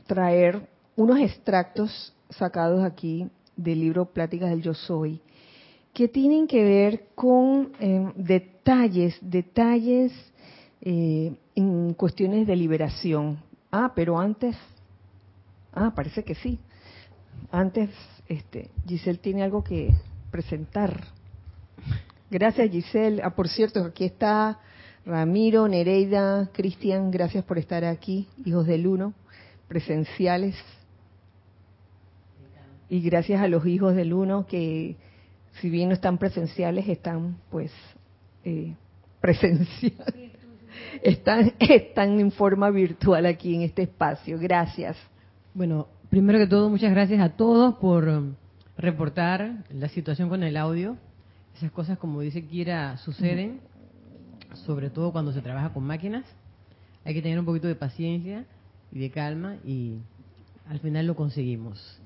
traer 0.07 0.67
unos 0.97 1.19
extractos 1.21 2.15
sacados 2.31 2.83
aquí 2.83 3.29
del 3.57 3.81
libro 3.81 4.07
Pláticas 4.07 4.49
del 4.49 4.62
Yo 4.62 4.73
Soy, 4.73 5.21
que 5.93 6.09
tienen 6.09 6.47
que 6.47 6.65
ver 6.65 7.09
con 7.15 7.73
em, 7.79 8.12
detalles, 8.15 9.19
detalles 9.21 10.12
eh, 10.81 11.37
en 11.55 11.93
cuestiones 11.93 12.47
de 12.47 12.57
liberación. 12.57 13.38
Ah, 13.71 13.93
pero 13.95 14.19
antes 14.19 14.57
Ah, 15.72 15.92
parece 15.94 16.25
que 16.25 16.34
sí. 16.34 16.58
Antes, 17.50 17.90
este, 18.28 18.70
Giselle 18.87 19.18
tiene 19.18 19.42
algo 19.42 19.62
que 19.62 19.94
presentar. 20.30 21.04
Gracias, 22.30 22.70
Giselle. 22.70 23.22
Ah, 23.22 23.30
por 23.30 23.48
cierto, 23.48 23.84
aquí 23.84 24.04
está 24.04 24.58
Ramiro, 25.08 25.66
Nereida, 25.68 26.50
Cristian, 26.52 27.10
gracias 27.10 27.42
por 27.44 27.56
estar 27.56 27.82
aquí, 27.84 28.28
hijos 28.44 28.66
del 28.66 28.87
uno, 28.87 29.14
presenciales. 29.66 30.54
Y 32.90 33.00
gracias 33.00 33.40
a 33.40 33.48
los 33.48 33.66
hijos 33.66 33.94
del 33.94 34.12
uno 34.12 34.46
que, 34.46 34.96
si 35.60 35.70
bien 35.70 35.88
no 35.88 35.94
están 35.94 36.18
presenciales, 36.18 36.87
están 36.88 37.38
pues 37.50 37.72
eh, 38.44 38.75
presenciales. 39.20 40.32
Están, 41.02 41.54
están 41.58 42.20
en 42.20 42.30
forma 42.30 42.70
virtual 42.70 43.25
aquí 43.25 43.54
en 43.54 43.62
este 43.62 43.82
espacio. 43.82 44.38
Gracias. 44.38 44.96
Bueno, 45.59 45.88
primero 46.09 46.38
que 46.38 46.47
todo, 46.47 46.71
muchas 46.71 46.93
gracias 46.93 47.21
a 47.21 47.31
todos 47.31 47.75
por 47.79 48.07
um, 48.07 48.35
reportar 48.77 49.65
la 49.71 49.88
situación 49.88 50.29
con 50.29 50.45
el 50.45 50.57
audio. 50.57 50.97
Esas 51.57 51.73
cosas, 51.73 51.99
como 51.99 52.21
dice 52.21 52.47
Kira, 52.47 52.97
suceden, 52.99 53.59
sobre 54.55 54.88
todo 54.88 55.11
cuando 55.11 55.33
se 55.33 55.43
trabaja 55.43 55.71
con 55.71 55.83
máquinas. 55.83 56.25
Hay 57.05 57.12
que 57.12 57.23
tener 57.23 57.41
un 57.41 57.45
poquito 57.45 57.67
de 57.67 57.75
paciencia 57.75 58.45
y 58.93 59.00
de 59.00 59.11
calma 59.11 59.57
y 59.65 59.97
al 60.71 60.79
final 60.79 61.09
lo 61.09 61.17
conseguimos. 61.17 62.00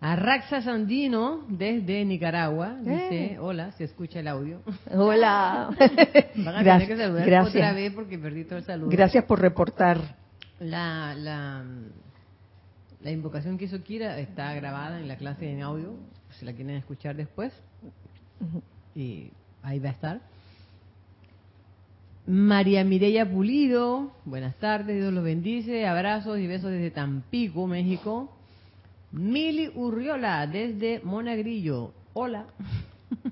Arraxa 0.00 0.62
Sandino, 0.62 1.44
desde 1.50 2.06
Nicaragua, 2.06 2.78
dice, 2.80 3.24
eh. 3.34 3.38
hola, 3.38 3.72
se 3.72 3.84
escucha 3.84 4.20
el 4.20 4.28
audio. 4.28 4.62
Hola. 4.90 5.68
Van 6.36 6.56
a 6.56 6.62
tener 6.62 6.88
que 6.88 6.96
saludar 6.96 7.42
otra 7.42 7.74
vez 7.74 7.92
porque 7.92 8.18
perdí 8.18 8.44
todo 8.44 8.60
el 8.60 8.64
saludo. 8.64 8.88
Gracias 8.88 9.24
por 9.24 9.42
reportar. 9.42 10.16
La, 10.58 11.14
la, 11.14 11.64
la 13.04 13.10
invocación 13.10 13.58
que 13.58 13.66
hizo 13.66 13.82
Kira 13.84 14.18
está 14.18 14.54
grabada 14.54 14.98
en 14.98 15.06
la 15.06 15.16
clase 15.16 15.52
en 15.52 15.60
audio, 15.62 15.94
si 16.38 16.46
la 16.46 16.54
quieren 16.54 16.74
escuchar 16.76 17.14
después. 17.14 17.52
Y 18.94 19.30
ahí 19.62 19.78
va 19.78 19.90
a 19.90 19.92
estar. 19.92 20.20
María 22.26 22.82
Mireya 22.82 23.30
Pulido, 23.30 24.10
buenas 24.24 24.56
tardes, 24.56 24.96
Dios 24.96 25.12
los 25.12 25.22
bendice, 25.22 25.86
abrazos 25.86 26.38
y 26.38 26.46
besos 26.46 26.70
desde 26.70 26.90
Tampico, 26.90 27.66
México. 27.66 28.34
Mili 29.12 29.70
Urriola, 29.74 30.46
desde 30.46 31.00
Monagrillo, 31.04 31.92
hola. 32.14 32.46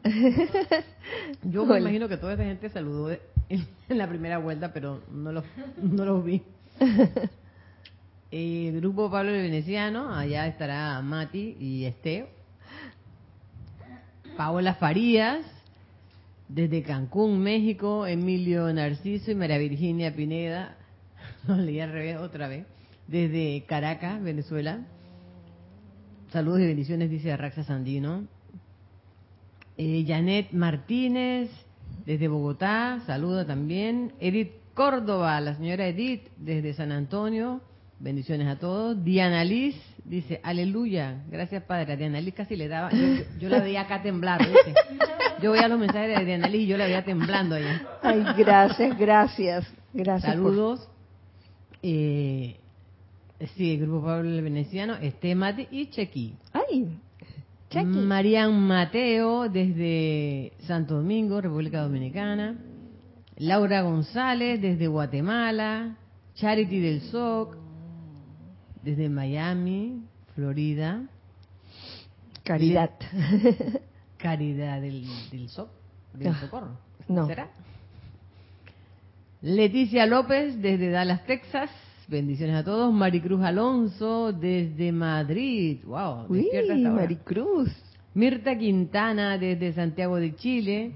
Yo 1.44 1.64
me 1.64 1.78
imagino 1.78 2.08
que 2.08 2.18
toda 2.18 2.34
esa 2.34 2.44
gente 2.44 2.68
saludó 2.68 3.10
en 3.48 3.66
la 3.88 4.06
primera 4.06 4.36
vuelta, 4.36 4.74
pero 4.74 5.00
no 5.10 5.32
los, 5.32 5.44
no 5.80 6.04
los 6.04 6.22
vi. 6.22 6.42
Eh, 8.34 8.72
grupo 8.76 9.10
Pablo 9.10 9.30
el 9.30 9.42
Veneciano, 9.42 10.14
allá 10.14 10.46
estará 10.46 10.98
Mati 11.02 11.54
y 11.60 11.84
Esteo. 11.84 12.28
Paola 14.38 14.72
Farías, 14.76 15.44
desde 16.48 16.82
Cancún, 16.82 17.40
México, 17.40 18.06
Emilio 18.06 18.72
Narciso 18.72 19.30
y 19.30 19.34
María 19.34 19.58
Virginia 19.58 20.16
Pineda, 20.16 20.78
no 21.46 21.58
leí 21.58 21.78
al 21.80 21.92
revés 21.92 22.16
otra 22.16 22.48
vez, 22.48 22.64
desde 23.06 23.64
Caracas, 23.66 24.22
Venezuela. 24.22 24.80
Saludos 26.30 26.60
y 26.60 26.66
bendiciones, 26.68 27.10
dice 27.10 27.32
Arraxa 27.32 27.64
Sandino. 27.64 28.24
Eh, 29.76 30.06
Janet 30.08 30.52
Martínez, 30.52 31.50
desde 32.06 32.28
Bogotá, 32.28 33.02
saluda 33.04 33.46
también. 33.46 34.14
Edith 34.20 34.52
Córdoba, 34.72 35.38
la 35.42 35.54
señora 35.54 35.86
Edith, 35.86 36.28
desde 36.38 36.72
San 36.72 36.92
Antonio. 36.92 37.60
Bendiciones 38.02 38.48
a 38.48 38.56
todos. 38.58 39.02
Diana 39.04 39.44
Liz, 39.44 39.76
dice, 40.04 40.40
aleluya, 40.42 41.22
gracias 41.30 41.62
Padre. 41.62 41.92
Adriana 41.92 42.20
Liz 42.20 42.34
casi 42.34 42.56
le 42.56 42.66
daba, 42.66 42.90
yo, 42.90 42.98
yo 43.38 43.48
la 43.48 43.60
veía 43.60 43.82
acá 43.82 44.02
temblar, 44.02 44.40
¿viste? 44.40 44.74
Yo 45.40 45.52
veía 45.52 45.68
los 45.68 45.78
mensajes 45.78 46.08
de 46.08 46.16
Adriana 46.16 46.48
Liz 46.48 46.62
y 46.62 46.66
yo 46.66 46.76
la 46.76 46.86
veía 46.86 47.04
temblando 47.04 47.54
allá. 47.54 47.80
Ay, 48.02 48.24
gracias, 48.36 48.98
gracias, 48.98 49.72
gracias. 49.94 50.34
por- 50.36 50.44
Saludos. 50.44 50.88
Eh, 51.82 52.56
sí, 53.56 53.74
el 53.74 53.80
Grupo 53.82 54.06
Pablo 54.06 54.30
Veneciano, 54.42 54.94
Estémate 54.96 55.68
y 55.70 55.86
Chequi. 55.90 56.34
Ay, 56.52 56.88
Chequi. 57.70 57.86
Marian 57.86 58.52
Mateo 58.66 59.48
desde 59.48 60.52
Santo 60.66 60.96
Domingo, 60.96 61.40
República 61.40 61.82
Dominicana. 61.82 62.56
Laura 63.36 63.82
González 63.82 64.60
desde 64.60 64.88
Guatemala. 64.88 65.96
Charity 66.34 66.80
del 66.80 67.00
SOC 67.02 67.56
desde 68.82 69.08
Miami, 69.08 70.02
Florida. 70.34 71.02
Caridad. 72.44 72.90
Caridad 74.18 74.80
del, 74.80 75.04
del 75.30 75.48
SOC, 75.48 75.68
del 76.14 76.28
Ah, 76.28 76.38
Socorro. 76.40 76.78
no. 77.08 77.26
¿Será? 77.26 77.48
Leticia 79.42 80.06
López 80.06 80.60
desde 80.60 80.90
Dallas, 80.90 81.24
Texas. 81.26 81.70
Bendiciones 82.08 82.56
a 82.56 82.64
todos. 82.64 82.92
Maricruz 82.92 83.42
Alonso 83.42 84.32
desde 84.32 84.92
Madrid. 84.92 85.78
Wow, 85.84 86.26
Uy, 86.28 86.48
hasta. 86.56 86.90
Maricruz. 86.90 87.70
Mirta 88.14 88.56
Quintana 88.56 89.38
desde 89.38 89.72
Santiago 89.72 90.16
de 90.16 90.34
Chile. 90.36 90.92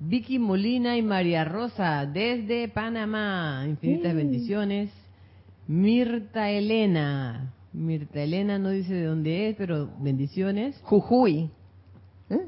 Vicky 0.00 0.38
Molina 0.38 0.96
y 0.96 1.02
María 1.02 1.44
Rosa 1.44 2.06
desde 2.06 2.68
Panamá. 2.68 3.64
Infinitas 3.66 4.14
bendiciones. 4.14 4.90
Mirta 5.68 6.50
Elena. 6.50 7.52
Mirta 7.74 8.22
Elena 8.22 8.58
no 8.58 8.70
dice 8.70 8.94
de 8.94 9.04
dónde 9.04 9.50
es, 9.50 9.56
pero 9.56 9.90
bendiciones. 10.00 10.80
Jujuy. 10.82 11.50
¿Eh? 12.30 12.46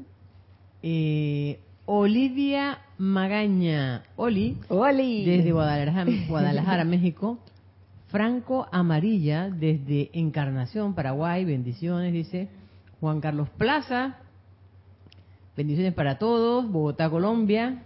Eh, 0.82 1.60
Olivia 1.84 2.78
Magaña. 2.96 4.02
Oli, 4.16 4.56
Oli. 4.68 5.24
desde 5.26 5.52
Guadalajara, 5.52 6.10
Guadalajara, 6.28 6.84
México. 6.86 7.38
Franco 8.08 8.66
Amarilla, 8.72 9.50
desde 9.50 10.10
Encarnación, 10.14 10.94
Paraguay. 10.94 11.44
Bendiciones, 11.44 12.12
dice. 12.12 12.48
Juan 13.00 13.20
Carlos 13.20 13.50
Plaza. 13.50 14.16
Bendiciones 15.56 15.92
para 15.92 16.18
todos. 16.18 16.70
Bogotá, 16.70 17.10
Colombia. 17.10 17.82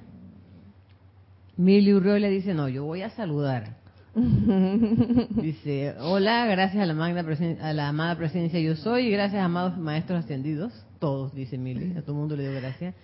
Mili 1.57 1.93
Urriola 1.93 2.29
dice, 2.29 2.55
no, 2.55 2.69
yo 2.69 2.85
voy 2.85 3.03
a 3.03 3.11
saludar. 3.11 3.84
Dice, 5.43 5.95
hola, 6.01 6.47
gracias 6.47 6.83
a 6.83 6.87
la, 6.87 6.95
magna 6.95 7.23
presen- 7.25 7.61
a 7.61 7.73
la 7.73 7.89
amada 7.89 8.17
presencia 8.17 8.61
yo 8.61 8.77
soy 8.77 9.07
y 9.07 9.11
gracias 9.11 9.43
amados 9.43 9.77
maestros 9.77 10.25
ascendidos. 10.25 10.73
Todos, 11.01 11.35
dice 11.35 11.59
Mili, 11.59 11.97
a 11.97 12.03
todo 12.03 12.13
el 12.13 12.19
mundo 12.19 12.37
le 12.37 12.49
dio 12.49 12.61
gracias. 12.61 12.95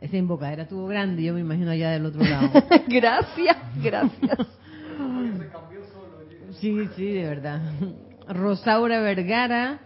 Esa 0.00 0.16
invocadera 0.16 0.62
estuvo 0.62 0.86
grande, 0.86 1.22
yo 1.22 1.34
me 1.34 1.40
imagino 1.40 1.70
allá 1.72 1.90
del 1.90 2.06
otro 2.06 2.22
lado. 2.22 2.50
gracias, 2.88 3.56
gracias. 3.82 4.38
Sí, 6.60 6.76
sí, 6.94 7.06
de 7.06 7.22
verdad. 7.24 7.60
Rosaura 8.28 9.00
Vergara, 9.00 9.80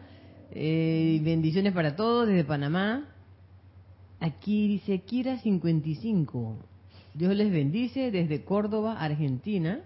eh, 0.50 1.20
bendiciones 1.22 1.72
para 1.72 1.94
todos 1.94 2.26
desde 2.26 2.42
Panamá. 2.42 3.04
Aquí 4.18 4.66
dice 4.66 5.00
Kira 5.02 5.38
55. 5.38 6.56
Dios 7.14 7.36
les 7.36 7.52
bendice 7.52 8.10
desde 8.10 8.42
Córdoba, 8.44 8.96
Argentina. 8.98 9.80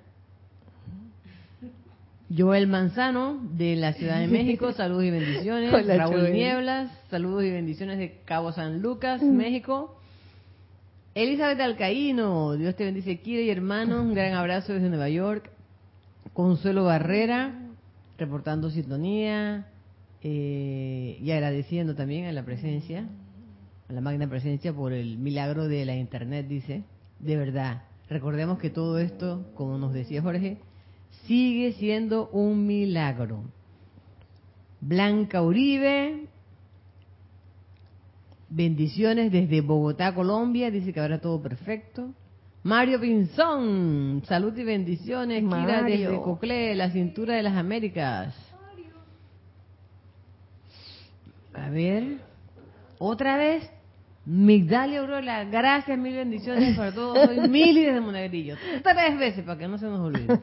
Joel 2.36 2.66
Manzano 2.66 3.40
de 3.56 3.76
la 3.76 3.94
Ciudad 3.94 4.20
de 4.20 4.28
México, 4.28 4.72
saludos 4.76 5.04
y 5.04 5.10
bendiciones. 5.10 5.72
Hola, 5.72 5.96
Raúl 5.96 6.20
Joel. 6.20 6.32
Nieblas, 6.34 6.90
saludos 7.10 7.44
y 7.44 7.50
bendiciones 7.50 7.98
de 7.98 8.20
Cabo 8.24 8.52
San 8.52 8.82
Lucas, 8.82 9.22
México. 9.22 9.98
Elizabeth 11.14 11.60
Alcaíno, 11.60 12.52
Dios 12.54 12.76
te 12.76 12.84
bendice, 12.84 13.20
Kira 13.20 13.40
y 13.40 13.50
hermanos, 13.50 14.02
un 14.02 14.14
gran 14.14 14.34
abrazo 14.34 14.74
desde 14.74 14.88
Nueva 14.88 15.08
York. 15.08 15.50
Consuelo 16.34 16.84
Barrera, 16.84 17.54
reportando 18.18 18.70
sintonía 18.70 19.66
eh, 20.22 21.18
y 21.20 21.30
agradeciendo 21.30 21.94
también 21.94 22.26
a 22.26 22.32
la 22.32 22.44
presencia, 22.44 23.08
a 23.88 23.92
la 23.92 24.00
magna 24.02 24.28
presencia 24.28 24.72
por 24.72 24.92
el 24.92 25.16
milagro 25.16 25.66
de 25.66 25.84
la 25.86 25.96
internet, 25.96 26.46
dice. 26.46 26.84
De 27.20 27.36
verdad, 27.36 27.82
recordemos 28.08 28.58
que 28.58 28.70
todo 28.70 28.98
esto, 28.98 29.50
como 29.54 29.78
nos 29.78 29.92
decía 29.92 30.22
Jorge, 30.22 30.58
sigue 31.26 31.72
siendo 31.72 32.28
un 32.30 32.66
milagro. 32.66 33.42
Blanca 34.80 35.42
Uribe, 35.42 36.26
bendiciones 38.48 39.32
desde 39.32 39.60
Bogotá, 39.60 40.14
Colombia, 40.14 40.70
dice 40.70 40.92
que 40.92 41.00
habrá 41.00 41.20
todo 41.20 41.42
perfecto. 41.42 42.14
Mario 42.62 43.00
Pinzón, 43.00 44.22
salud 44.26 44.56
y 44.56 44.64
bendiciones, 44.64 45.40
Kira 45.42 45.82
Mario. 45.82 46.10
desde 46.10 46.22
Coclé, 46.22 46.74
la 46.74 46.90
cintura 46.90 47.34
de 47.34 47.42
las 47.42 47.56
Américas. 47.56 48.34
A 51.54 51.70
ver, 51.70 52.18
otra 52.98 53.36
vez, 53.36 53.68
Migdalia 54.30 55.00
Aurora, 55.00 55.44
gracias, 55.44 55.98
mil 55.98 56.14
bendiciones 56.14 56.76
para 56.76 56.92
todos. 56.92 57.18
Soy 57.26 57.48
Mili 57.48 57.82
desde 57.84 58.00
Monegrillo. 58.00 58.56
Tres 58.82 59.18
veces 59.18 59.42
para 59.44 59.58
que 59.58 59.66
no 59.68 59.78
se 59.78 59.86
nos 59.86 60.00
olvide. 60.00 60.38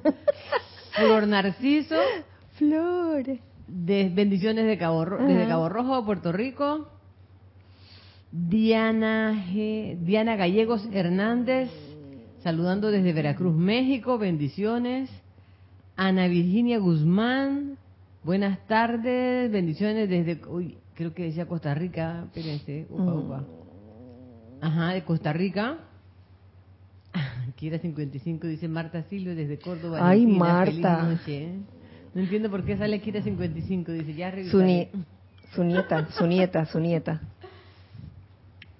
Flor 0.94 1.28
Narciso, 1.28 1.96
Flores. 2.54 3.40
de 3.68 4.10
bendiciones 4.10 4.66
de 4.66 4.78
Cabo, 4.80 5.06
desde. 5.06 5.48
Cabo 5.48 5.70
Rojo, 5.70 6.04
Puerto 6.04 6.32
Rico. 6.32 6.88
Diana 8.32 9.46
G- 9.54 9.98
Diana 10.00 10.36
Gallegos 10.36 10.88
Hernández, 10.92 11.70
saludando 12.44 12.90
desde 12.92 13.14
Veracruz, 13.14 13.56
México, 13.56 14.18
bendiciones. 14.18 15.10
Ana 15.96 16.28
Virginia 16.28 16.80
Guzmán, 16.80 17.78
buenas 18.24 18.60
tardes, 18.68 19.50
bendiciones 19.52 20.10
desde, 20.10 20.42
uy, 20.50 20.76
creo 20.96 21.14
que 21.14 21.24
decía 21.24 21.46
Costa 21.46 21.74
Rica, 21.74 22.24
espérense, 22.26 22.86
upa, 22.90 23.04
Mm. 23.04 23.18
upa. 23.18 23.44
Ajá, 24.66 24.94
de 24.94 25.04
Costa 25.04 25.32
Rica. 25.32 25.78
Kira 27.56 27.78
55 27.80 28.48
dice 28.48 28.68
Marta 28.68 29.04
Silvio 29.04 29.36
desde 29.36 29.60
Córdoba. 29.60 30.00
Ay, 30.02 30.24
Argentina. 30.24 30.66
Feliz 30.66 30.82
Marta. 30.82 31.04
noche. 31.04 31.50
No 32.14 32.22
entiendo 32.22 32.50
por 32.50 32.64
qué 32.66 32.78
sale 32.78 33.00
Kira 33.02 33.22
55, 33.22 33.92
dice 33.92 34.14
ya 34.14 34.32
Su, 34.46 34.64
su 35.54 35.64
nieta, 35.64 36.08
su 36.12 36.26
nieta, 36.26 36.66
su 36.66 36.80
nieta. 36.80 37.22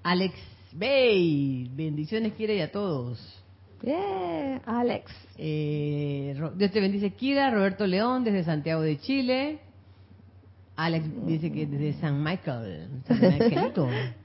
Alex 0.04 0.34
Bay, 0.72 1.70
bendiciones 1.74 2.34
Kira 2.34 2.54
y 2.54 2.62
a 2.62 2.72
todos. 2.72 3.44
Yeah, 3.82 4.62
Alex. 4.66 5.12
Eh, 5.38 6.36
Dios 6.56 6.72
te 6.72 6.80
bendice 6.80 7.12
Kira, 7.12 7.52
Roberto 7.52 7.86
León 7.86 8.24
desde 8.24 8.44
Santiago 8.44 8.82
de 8.82 9.00
Chile. 9.00 9.60
Alex 10.76 11.06
dice 11.26 11.52
que 11.52 11.66
desde 11.66 12.00
San 12.00 12.24
Michael, 12.24 13.04
San 13.08 13.22
Michaelito. 13.22 13.88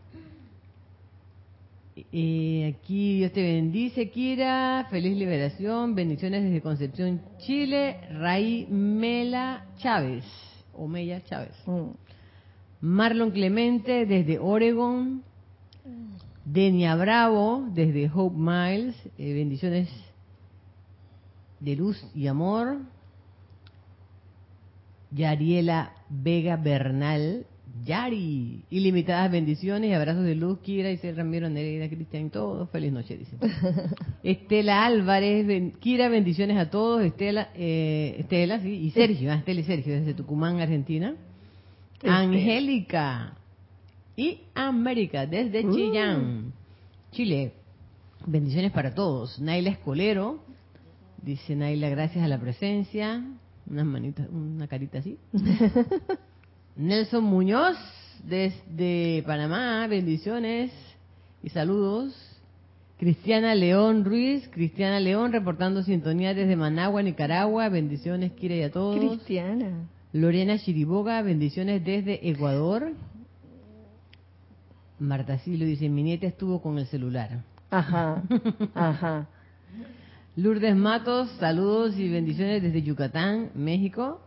Eh, 2.12 2.74
aquí 2.76 3.18
Dios 3.18 3.32
te 3.32 3.42
bendice, 3.42 4.10
Kira. 4.10 4.86
Feliz 4.90 5.16
liberación. 5.16 5.94
Bendiciones 5.94 6.42
desde 6.42 6.60
Concepción, 6.60 7.20
Chile. 7.38 8.00
Ray 8.12 8.66
Mela 8.66 9.66
Chávez. 9.78 10.24
O 10.74 10.88
Mella 10.88 11.22
Chávez. 11.24 11.54
Mm. 11.66 11.90
Marlon 12.80 13.30
Clemente 13.30 14.06
desde 14.06 14.38
Oregon. 14.38 15.22
Denia 16.44 16.96
Bravo 16.96 17.68
desde 17.72 18.10
Hope 18.12 18.36
Miles. 18.36 18.96
Eh, 19.18 19.34
bendiciones 19.34 19.88
de 21.60 21.76
luz 21.76 22.04
y 22.14 22.26
amor. 22.26 22.78
Yariela 25.10 25.92
Vega 26.08 26.56
Bernal. 26.56 27.46
Yari. 27.84 28.62
Ilimitadas 28.70 29.30
bendiciones 29.30 29.90
y 29.90 29.92
abrazos 29.94 30.24
de 30.24 30.34
luz. 30.34 30.58
Kira, 30.60 30.90
Isel 30.90 31.16
Ramiro, 31.16 31.48
Nereida, 31.48 31.88
Cristian, 31.88 32.30
todos. 32.30 32.68
Feliz 32.70 32.92
noche, 32.92 33.16
dice. 33.16 33.36
Estela 34.22 34.84
Álvarez. 34.84 35.46
ben- 35.46 35.72
Kira, 35.72 36.08
bendiciones 36.08 36.56
a 36.58 36.70
todos. 36.70 37.02
Estela, 37.02 37.48
eh, 37.54 38.16
Estela, 38.18 38.60
sí. 38.60 38.70
Y 38.70 38.90
Sergio. 38.90 39.32
ah, 39.32 39.36
Estela 39.36 39.60
y 39.60 39.64
Sergio 39.64 39.94
desde 39.94 40.14
Tucumán, 40.14 40.60
Argentina. 40.60 41.14
Estela. 41.94 42.18
Angélica. 42.18 43.36
Y 44.16 44.40
América 44.54 45.26
desde 45.26 45.64
Uh. 45.66 45.74
Chillán, 45.74 46.52
Chile. 47.12 47.52
Bendiciones 48.26 48.70
para 48.72 48.94
todos. 48.94 49.40
Naila 49.40 49.70
Escolero. 49.70 50.42
Dice 51.22 51.54
Naila, 51.56 51.88
gracias 51.88 52.24
a 52.24 52.28
la 52.28 52.38
presencia. 52.38 53.24
Unas 53.68 53.86
manitas, 53.86 54.28
una 54.30 54.66
carita 54.66 54.98
así. 54.98 55.16
Nelson 56.80 57.22
Muñoz, 57.22 57.76
desde 58.24 59.22
Panamá, 59.26 59.86
bendiciones 59.86 60.72
y 61.42 61.50
saludos. 61.50 62.14
Cristiana 62.98 63.54
León 63.54 64.02
Ruiz, 64.02 64.48
Cristiana 64.48 64.98
León 64.98 65.30
reportando 65.30 65.82
sintonía 65.82 66.32
desde 66.32 66.56
Managua, 66.56 67.02
Nicaragua, 67.02 67.68
bendiciones, 67.68 68.32
Kira 68.32 68.54
y 68.54 68.62
a 68.62 68.70
todos. 68.70 68.98
Cristiana. 68.98 69.90
Lorena 70.14 70.58
Chiriboga, 70.58 71.20
bendiciones 71.20 71.84
desde 71.84 72.30
Ecuador. 72.30 72.92
Marta 74.98 75.36
Silo 75.36 75.66
dice, 75.66 75.86
mi 75.90 76.02
nieta 76.02 76.26
estuvo 76.26 76.62
con 76.62 76.78
el 76.78 76.86
celular. 76.86 77.42
Ajá, 77.70 78.22
ajá. 78.74 79.28
Lourdes 80.34 80.74
Matos, 80.74 81.28
saludos 81.38 81.98
y 81.98 82.08
bendiciones 82.08 82.62
desde 82.62 82.80
Yucatán, 82.80 83.50
México. 83.54 84.22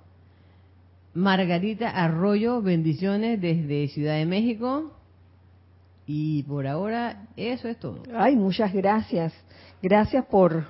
Margarita 1.13 1.89
Arroyo, 1.89 2.62
bendiciones 2.62 3.39
desde 3.39 3.88
Ciudad 3.89 4.15
de 4.15 4.26
México. 4.26 4.91
Y 6.06 6.43
por 6.43 6.67
ahora 6.67 7.28
eso 7.38 7.67
es 7.67 7.78
todo. 7.80 8.02
Ay, 8.15 8.36
muchas 8.36 8.73
gracias. 8.73 9.34
Gracias 9.82 10.26
por 10.26 10.65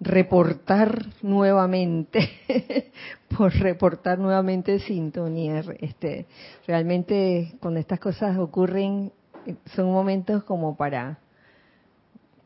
reportar 0.00 1.06
nuevamente, 1.22 2.30
por 3.36 3.52
reportar 3.52 4.18
nuevamente 4.18 4.78
sintonía. 4.80 5.62
Este, 5.80 6.26
realmente 6.66 7.54
cuando 7.60 7.80
estas 7.80 8.00
cosas 8.00 8.38
ocurren 8.38 9.12
son 9.74 9.86
momentos 9.86 10.44
como 10.44 10.76
para 10.76 11.18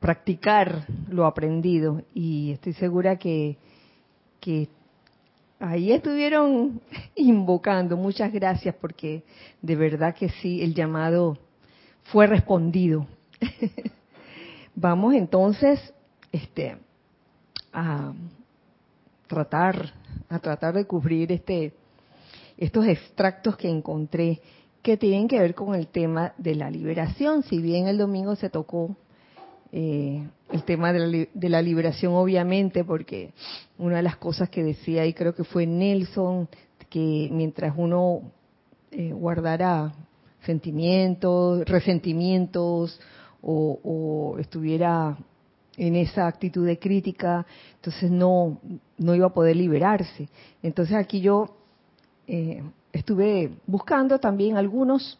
practicar 0.00 0.86
lo 1.08 1.26
aprendido 1.26 2.02
y 2.14 2.52
estoy 2.52 2.72
segura 2.74 3.16
que, 3.16 3.58
que 4.40 4.68
ahí 5.58 5.92
estuvieron 5.92 6.80
invocando. 7.16 7.96
Muchas 7.96 8.32
gracias 8.32 8.74
porque 8.80 9.22
de 9.62 9.76
verdad 9.76 10.14
que 10.14 10.28
sí, 10.28 10.62
el 10.62 10.74
llamado 10.74 11.38
fue 12.04 12.26
respondido. 12.26 13.06
Vamos 14.74 15.14
entonces 15.14 15.80
este, 16.32 16.76
a 17.72 18.12
tratar, 19.26 19.92
a 20.28 20.38
tratar 20.38 20.74
de 20.74 20.84
cubrir 20.84 21.32
este, 21.32 21.72
estos 22.56 22.86
extractos 22.86 23.56
que 23.56 23.68
encontré 23.68 24.40
que 24.82 24.96
tienen 24.96 25.26
que 25.26 25.40
ver 25.40 25.54
con 25.54 25.74
el 25.74 25.88
tema 25.88 26.32
de 26.38 26.54
la 26.54 26.70
liberación. 26.70 27.42
Si 27.42 27.58
bien 27.58 27.88
el 27.88 27.98
domingo 27.98 28.36
se 28.36 28.50
tocó 28.50 28.94
eh, 29.72 30.26
el 30.50 30.62
tema 30.62 30.92
de 30.92 31.28
la, 31.48 31.62
liberación, 31.62 32.14
obviamente, 32.14 32.84
porque 32.84 33.32
una 33.78 33.96
de 33.96 34.02
las 34.02 34.16
cosas 34.16 34.48
que 34.48 34.62
decía, 34.62 35.04
y 35.06 35.12
creo 35.12 35.34
que 35.34 35.44
fue 35.44 35.66
Nelson, 35.66 36.48
que 36.88 37.28
mientras 37.32 37.74
uno 37.76 38.22
eh, 38.92 39.12
guardara 39.12 39.92
sentimientos, 40.44 41.68
resentimientos 41.68 43.00
o, 43.42 44.36
estuviera 44.38 45.16
en 45.76 45.96
esa 45.96 46.26
actitud 46.26 46.66
de 46.66 46.78
crítica, 46.78 47.44
entonces 47.74 48.10
no, 48.10 48.60
no 48.96 49.14
iba 49.14 49.26
a 49.26 49.34
poder 49.34 49.56
liberarse. 49.56 50.28
Entonces 50.62 50.96
aquí 50.96 51.20
yo 51.20 51.54
eh, 52.26 52.62
estuve 52.92 53.50
buscando 53.66 54.18
también 54.18 54.56
algunos, 54.56 55.18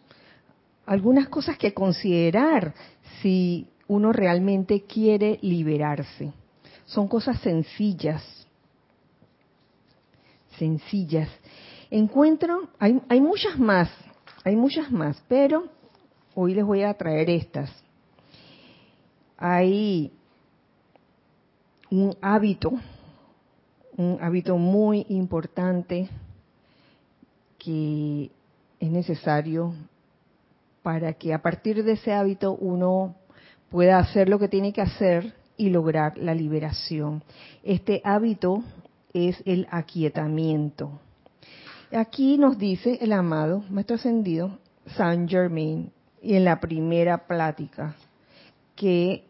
algunas 0.87 1.29
cosas 1.29 1.59
que 1.59 1.75
considerar 1.75 2.75
si 3.21 3.69
uno 3.89 4.13
realmente 4.13 4.83
quiere 4.83 5.39
liberarse. 5.43 6.33
Son 6.85 7.09
cosas 7.09 7.41
sencillas, 7.41 8.23
sencillas. 10.59 11.29
Encuentro, 11.91 12.69
hay, 12.79 13.01
hay 13.09 13.21
muchas 13.21 13.59
más, 13.59 13.91
hay 14.45 14.57
muchas 14.57 14.91
más, 14.91 15.23
pero 15.29 15.69
hoy 16.35 16.55
les 16.55 16.65
voy 16.65 16.83
a 16.83 16.95
traer 16.95 17.31
estas. 17.31 17.71
Hay 19.39 20.13
un 21.91 22.17
hábito, 22.21 22.73
un 23.97 24.19
hábito 24.21 24.57
muy 24.57 25.07
importante 25.09 26.09
que 27.59 28.31
es 28.79 28.91
necesario 28.91 29.75
para 30.83 31.13
que 31.15 31.35
a 31.35 31.43
partir 31.43 31.83
de 31.83 31.93
ese 31.93 32.13
hábito 32.13 32.53
uno 32.53 33.17
pueda 33.71 33.99
hacer 33.99 34.29
lo 34.29 34.39
que 34.39 34.49
tiene 34.49 34.73
que 34.73 34.83
hacer 34.83 35.35
y 35.57 35.71
lograr 35.71 36.19
la 36.19 36.35
liberación. 36.35 37.23
Este 37.63 38.01
hábito 38.05 38.63
es 39.13 39.43
el 39.47 39.67
aquietamiento. 39.71 41.01
Aquí 41.93 42.37
nos 42.37 42.59
dice 42.59 42.99
el 43.01 43.13
amado 43.13 43.65
Maestro 43.71 43.97
Ascendido 43.97 44.59
Saint 44.97 45.31
Germain 45.31 45.91
y 46.21 46.35
en 46.35 46.45
la 46.45 46.61
primera 46.61 47.27
plática 47.27 47.95
que 48.75 49.25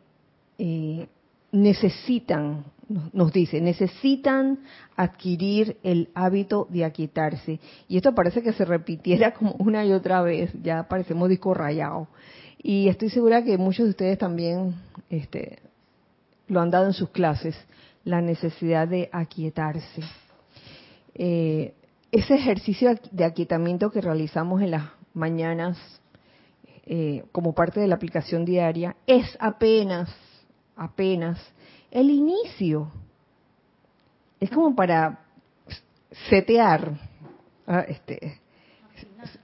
eh, 0.59 1.09
necesitan 1.53 2.65
nos 2.89 3.33
dice, 3.33 3.61
necesitan 3.61 4.61
adquirir 4.97 5.77
el 5.83 6.09
hábito 6.15 6.69
de 6.71 6.85
aquietarse. 6.85 7.59
Y 7.89 7.97
esto 7.97 8.15
parece 8.15 8.43
que 8.43 8.53
se 8.53 8.65
repitiera 8.65 9.35
como 9.35 9.55
una 9.59 9.85
y 9.85 9.93
otra 9.93 10.23
vez, 10.23 10.51
ya 10.63 10.85
parecemos 10.89 11.29
disco 11.29 11.53
rayado. 11.53 12.09
Y 12.69 12.89
estoy 12.89 13.11
segura 13.11 13.45
que 13.45 13.59
muchos 13.59 13.85
de 13.85 13.91
ustedes 13.91 14.19
también 14.19 14.75
este, 15.09 15.61
lo 16.49 16.61
han 16.61 16.69
dado 16.69 16.87
en 16.87 16.95
sus 16.95 17.11
clases, 17.11 17.55
la 18.03 18.21
necesidad 18.21 18.89
de 18.89 19.09
aquietarse. 19.13 20.03
Eh, 21.15 21.75
ese 22.11 22.35
ejercicio 22.35 22.93
de 23.13 23.25
aquietamiento 23.25 23.93
que 23.93 24.01
realizamos 24.01 24.63
en 24.63 24.73
las 24.73 24.83
mañanas 25.15 25.79
eh, 26.87 27.23
como 27.31 27.55
parte 27.55 27.79
de 27.79 27.87
la 27.87 27.95
aplicación 27.95 28.45
diaria 28.45 28.97
es 29.07 29.37
apenas, 29.39 30.13
apenas 30.75 31.39
el 31.93 32.11
inicio. 32.11 32.91
Es 34.41 34.51
como 34.51 34.75
para 34.75 35.21
setear, 36.29 36.99
ah, 37.69 37.85
este, 37.87 38.41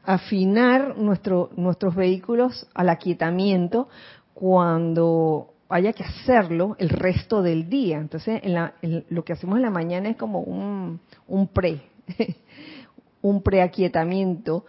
afinar 0.05 0.97
nuestro, 0.99 1.51
nuestros 1.57 1.95
vehículos 1.95 2.69
al 2.75 2.89
aquietamiento 2.89 3.89
cuando 4.35 5.53
haya 5.69 5.93
que 5.93 6.05
hacerlo 6.05 6.77
el 6.79 6.89
resto 6.91 7.43
del 7.43 7.69
día. 7.69 7.99
Entonces, 7.99 8.41
en 8.43 9.05
lo 9.09 9.25
que 9.25 9.33
hacemos 9.33 9.57
en 9.57 9.63
la 9.63 9.71
mañana 9.71 10.11
es 10.11 10.17
como 10.17 10.41
un, 10.41 11.01
un 11.27 11.49
pre, 11.49 11.83
un 13.23 13.43
preaquietamiento, 13.43 14.65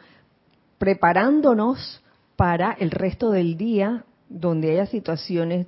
preparándonos 0.78 2.02
para 2.36 2.74
el 2.74 2.92
resto 2.92 3.32
del 3.32 3.58
día 3.58 4.06
donde 4.30 4.72
haya 4.72 4.88
situaciones 4.88 5.68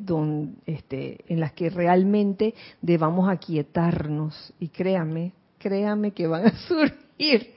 este, 0.65 1.17
en 1.27 1.39
las 1.39 1.53
que 1.53 1.69
realmente 1.69 2.55
debamos 2.81 3.29
aquietarnos. 3.29 4.53
Y 4.59 4.69
créame, 4.69 5.33
créame 5.59 6.11
que 6.11 6.27
van 6.27 6.47
a 6.47 6.57
surgir, 6.67 7.54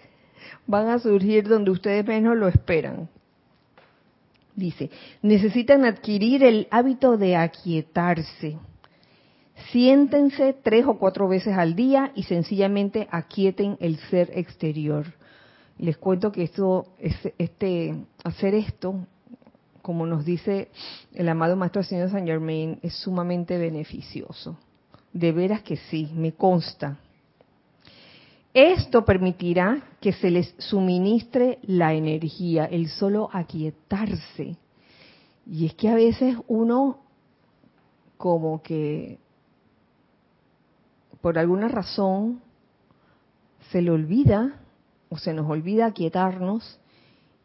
van 0.66 0.88
a 0.88 0.98
surgir 0.98 1.48
donde 1.48 1.70
ustedes 1.70 2.06
menos 2.06 2.36
lo 2.36 2.48
esperan. 2.48 3.08
Dice, 4.54 4.90
necesitan 5.22 5.84
adquirir 5.84 6.42
el 6.42 6.66
hábito 6.70 7.16
de 7.16 7.36
aquietarse. 7.36 8.58
Siéntense 9.70 10.54
tres 10.62 10.86
o 10.86 10.98
cuatro 10.98 11.28
veces 11.28 11.56
al 11.56 11.74
día 11.74 12.12
y 12.14 12.24
sencillamente 12.24 13.06
aquieten 13.10 13.76
el 13.80 13.98
ser 14.10 14.30
exterior. 14.34 15.06
Les 15.78 15.96
cuento 15.96 16.32
que 16.32 16.42
esto, 16.42 16.86
este, 17.38 17.94
hacer 18.24 18.54
esto 18.54 19.06
como 19.88 20.04
nos 20.04 20.26
dice 20.26 20.68
el 21.14 21.30
amado 21.30 21.56
Maestro 21.56 21.82
Señor 21.82 22.10
Saint 22.10 22.26
Germain, 22.26 22.78
es 22.82 22.92
sumamente 22.94 23.56
beneficioso. 23.56 24.58
De 25.14 25.32
veras 25.32 25.62
que 25.62 25.76
sí, 25.76 26.10
me 26.14 26.32
consta. 26.32 26.98
Esto 28.58 29.04
permitirá 29.04 29.84
que 30.00 30.12
se 30.12 30.32
les 30.32 30.52
suministre 30.58 31.60
la 31.62 31.94
energía, 31.94 32.64
el 32.64 32.88
solo 32.88 33.30
aquietarse. 33.32 34.56
Y 35.46 35.66
es 35.66 35.74
que 35.74 35.88
a 35.88 35.94
veces 35.94 36.36
uno 36.48 36.98
como 38.16 38.60
que 38.60 39.20
por 41.20 41.38
alguna 41.38 41.68
razón 41.68 42.40
se 43.70 43.80
le 43.80 43.92
olvida 43.92 44.60
o 45.08 45.18
se 45.18 45.32
nos 45.32 45.48
olvida 45.48 45.86
aquietarnos 45.86 46.80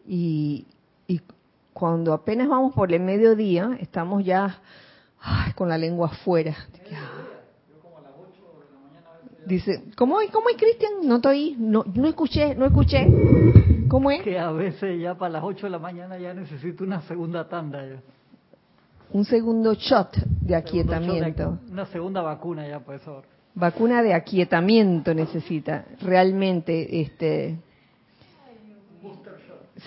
y, 0.08 0.66
cuando 1.74 2.14
apenas 2.14 2.48
vamos 2.48 2.74
por 2.74 2.92
el 2.92 3.02
mediodía, 3.02 3.78
estamos 3.80 4.26
ya 4.26 4.62
con 5.56 5.70
la 5.70 5.78
lengua 5.78 6.08
afuera. 6.08 6.56
Dice, 9.46 9.84
¿cómo 9.96 10.22
es, 10.22 10.32
cómo 10.32 10.50
es 10.50 10.58
Cristian? 10.58 10.94
No 11.04 11.18
estoy, 11.18 11.56
no, 11.58 11.84
no 11.94 12.08
escuché, 12.08 12.56
no 12.56 12.66
escuché. 12.66 13.08
¿Cómo 13.88 14.10
es? 14.12 14.22
Que 14.24 14.40
a 14.40 14.52
veces 14.52 15.00
ya 15.00 15.16
para 15.16 15.34
las 15.34 15.44
8 15.44 15.68
de 15.68 15.70
la 15.70 15.80
mañana 15.80 16.18
ya 16.18 16.34
necesito 16.34 16.84
una 16.84 17.02
segunda 17.02 17.48
tanda. 17.48 17.84
Un 19.12 19.26
segundo 19.26 19.74
shot 19.74 20.16
de 20.42 20.56
aquietamiento. 20.56 21.60
una 21.70 21.86
segunda 21.86 22.22
vacuna 22.22 22.68
ya, 22.68 22.80
por 22.80 22.96
eso. 22.96 23.24
Vacuna 23.56 24.02
de 24.02 24.14
aquietamiento 24.14 25.14
necesita, 25.14 25.86
realmente, 26.02 27.02
este. 27.02 27.58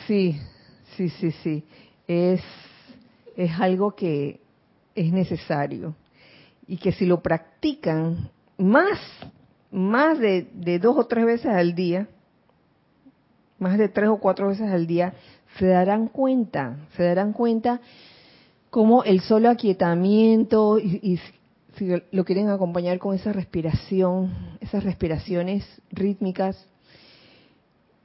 Sí, 0.06 0.38
sí, 0.96 1.08
sí, 1.08 1.30
sí 1.30 1.64
es, 2.06 2.40
es 3.36 3.50
algo 3.58 3.94
que 3.94 4.40
es 4.94 5.12
necesario 5.12 5.94
y 6.66 6.76
que 6.78 6.92
si 6.92 7.06
lo 7.06 7.20
practican 7.20 8.30
más, 8.58 8.98
más 9.76 10.18
de, 10.18 10.78
dos 10.80 10.96
o 10.96 11.04
tres 11.04 11.26
veces 11.26 11.52
al 11.52 11.74
día, 11.74 12.08
más 13.58 13.76
de 13.76 13.90
tres 13.90 14.08
o 14.08 14.16
cuatro 14.16 14.48
veces 14.48 14.70
al 14.70 14.86
día, 14.86 15.12
se 15.58 15.66
darán 15.66 16.08
cuenta, 16.08 16.78
se 16.96 17.02
darán 17.02 17.34
cuenta 17.34 17.82
cómo 18.70 19.04
el 19.04 19.20
solo 19.20 19.50
aquietamiento 19.50 20.78
y, 20.78 21.20
si 21.74 21.90
lo 22.10 22.24
quieren 22.24 22.48
acompañar 22.48 22.98
con 22.98 23.14
esa 23.14 23.34
respiración, 23.34 24.32
esas 24.60 24.82
respiraciones 24.82 25.62
rítmicas, 25.90 26.66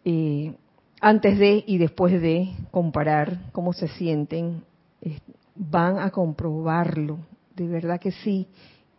eh, 0.04 0.54
antes 1.00 1.40
de 1.40 1.64
y 1.66 1.78
después 1.78 2.22
de 2.22 2.50
comparar 2.72 3.50
cómo 3.54 3.72
se 3.72 3.88
sienten, 3.88 4.66
eh, 5.02 5.20
van 5.56 6.00
a 6.00 6.12
comprobarlo. 6.12 7.20
De 7.56 7.66
verdad 7.66 7.98
que 8.02 8.12
sí, 8.12 8.48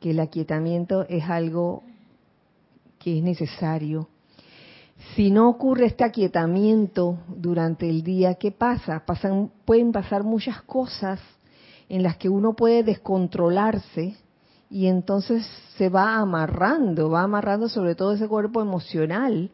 que 0.01 0.13
el 0.13 0.21
aquietamiento 0.21 1.07
es 1.11 1.25
algo 1.29 1.83
que 3.03 3.19
es 3.19 3.25
necesario. 3.25 4.09
Si 5.17 5.31
no 5.31 5.49
ocurre 5.49 5.87
este 5.87 6.05
aquietamiento 6.05 7.19
durante 7.29 7.89
el 7.89 8.03
día, 8.03 8.35
¿qué 8.35 8.53
pasa? 8.53 9.05
Pasan, 9.05 9.51
pueden 9.65 9.91
pasar 9.91 10.23
muchas 10.23 10.63
cosas 10.63 11.21
en 11.89 12.03
las 12.05 12.17
que 12.17 12.29
uno 12.29 12.55
puede 12.55 12.85
descontrolarse 12.85 14.15
y 14.71 14.87
entonces 14.87 15.45
se 15.77 15.89
va 15.89 16.17
amarrando, 16.17 17.11
va 17.11 17.23
amarrando 17.23 17.69
sobre 17.69 17.95
todo 17.95 18.13
ese 18.13 18.29
cuerpo 18.29 18.63
emocional, 18.63 19.51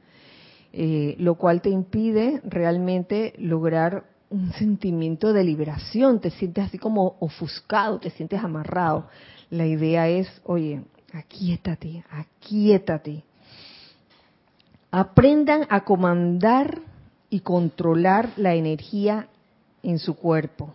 eh, 0.73 1.17
lo 1.19 1.37
cual 1.37 1.63
te 1.63 1.71
impide 1.71 2.43
realmente 2.45 3.33
lograr 3.39 4.05
un 4.31 4.53
sentimiento 4.53 5.33
de 5.33 5.43
liberación, 5.43 6.21
te 6.21 6.31
sientes 6.31 6.67
así 6.67 6.79
como 6.79 7.17
ofuscado, 7.21 7.99
te 7.99 8.11
sientes 8.11 8.45
amarrado. 8.45 9.09
La 9.49 9.67
idea 9.67 10.09
es, 10.09 10.29
oye, 10.45 10.83
aquíétate, 11.15 12.05
aquíétate. 12.11 13.25
Aprendan 14.91 15.67
a 15.69 15.85
comandar 15.85 16.81
y 17.31 17.41
controlar 17.41 18.31
la 18.37 18.55
energía 18.55 19.29
en 19.83 19.99
su 19.99 20.15
cuerpo. 20.15 20.73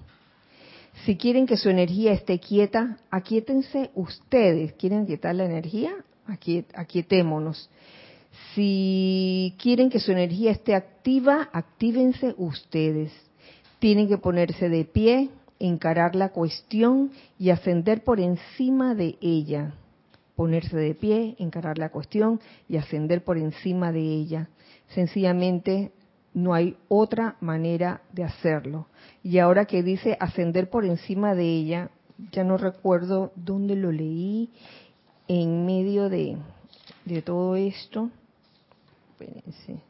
Si 1.06 1.18
quieren 1.18 1.48
que 1.48 1.58
su 1.58 1.70
energía 1.70 2.14
esté 2.14 2.40
quieta, 2.40 2.98
aquíétense 3.10 3.92
ustedes. 3.96 4.74
¿Quieren 4.74 5.06
quietar 5.06 5.36
la 5.36 5.46
energía? 5.46 5.94
aquietémonos. 6.76 7.70
Si 8.54 9.56
quieren 9.60 9.90
que 9.90 10.00
su 10.00 10.12
energía 10.12 10.52
esté 10.52 10.76
activa, 10.76 11.50
actívense 11.52 12.34
ustedes. 12.38 13.12
Tienen 13.80 14.08
que 14.08 14.18
ponerse 14.18 14.70
de 14.70 14.86
pie, 14.86 15.30
encarar 15.60 16.16
la 16.16 16.30
cuestión 16.30 17.12
y 17.38 17.50
ascender 17.50 18.04
por 18.04 18.20
encima 18.20 18.96
de 18.96 19.18
ella. 19.22 19.74
Ponerse 20.36 20.76
de 20.76 20.96
pie, 20.96 21.36
encarar 21.38 21.78
la 21.78 21.90
cuestión 21.90 22.40
y 22.68 22.78
ascender 22.78 23.24
por 23.24 23.38
encima 23.38 23.92
de 23.92 24.02
ella. 24.02 24.50
Sencillamente 24.90 25.92
no 26.34 26.54
hay 26.54 26.78
otra 26.88 27.36
manera 27.40 28.02
de 28.12 28.24
hacerlo. 28.24 28.88
Y 29.24 29.38
ahora 29.38 29.66
que 29.66 29.84
dice 29.84 30.18
ascender 30.20 30.70
por 30.70 30.86
encima 30.86 31.36
de 31.36 31.46
ella, 31.46 31.92
ya 32.32 32.44
no 32.44 32.58
recuerdo 32.58 33.32
dónde 33.36 33.76
lo 33.76 33.92
leí 33.92 34.50
en 35.28 35.66
medio 35.66 36.10
de, 36.10 36.38
de 37.06 37.22
todo 37.22 37.56
esto. 37.56 38.10
Espérense. 39.12 39.82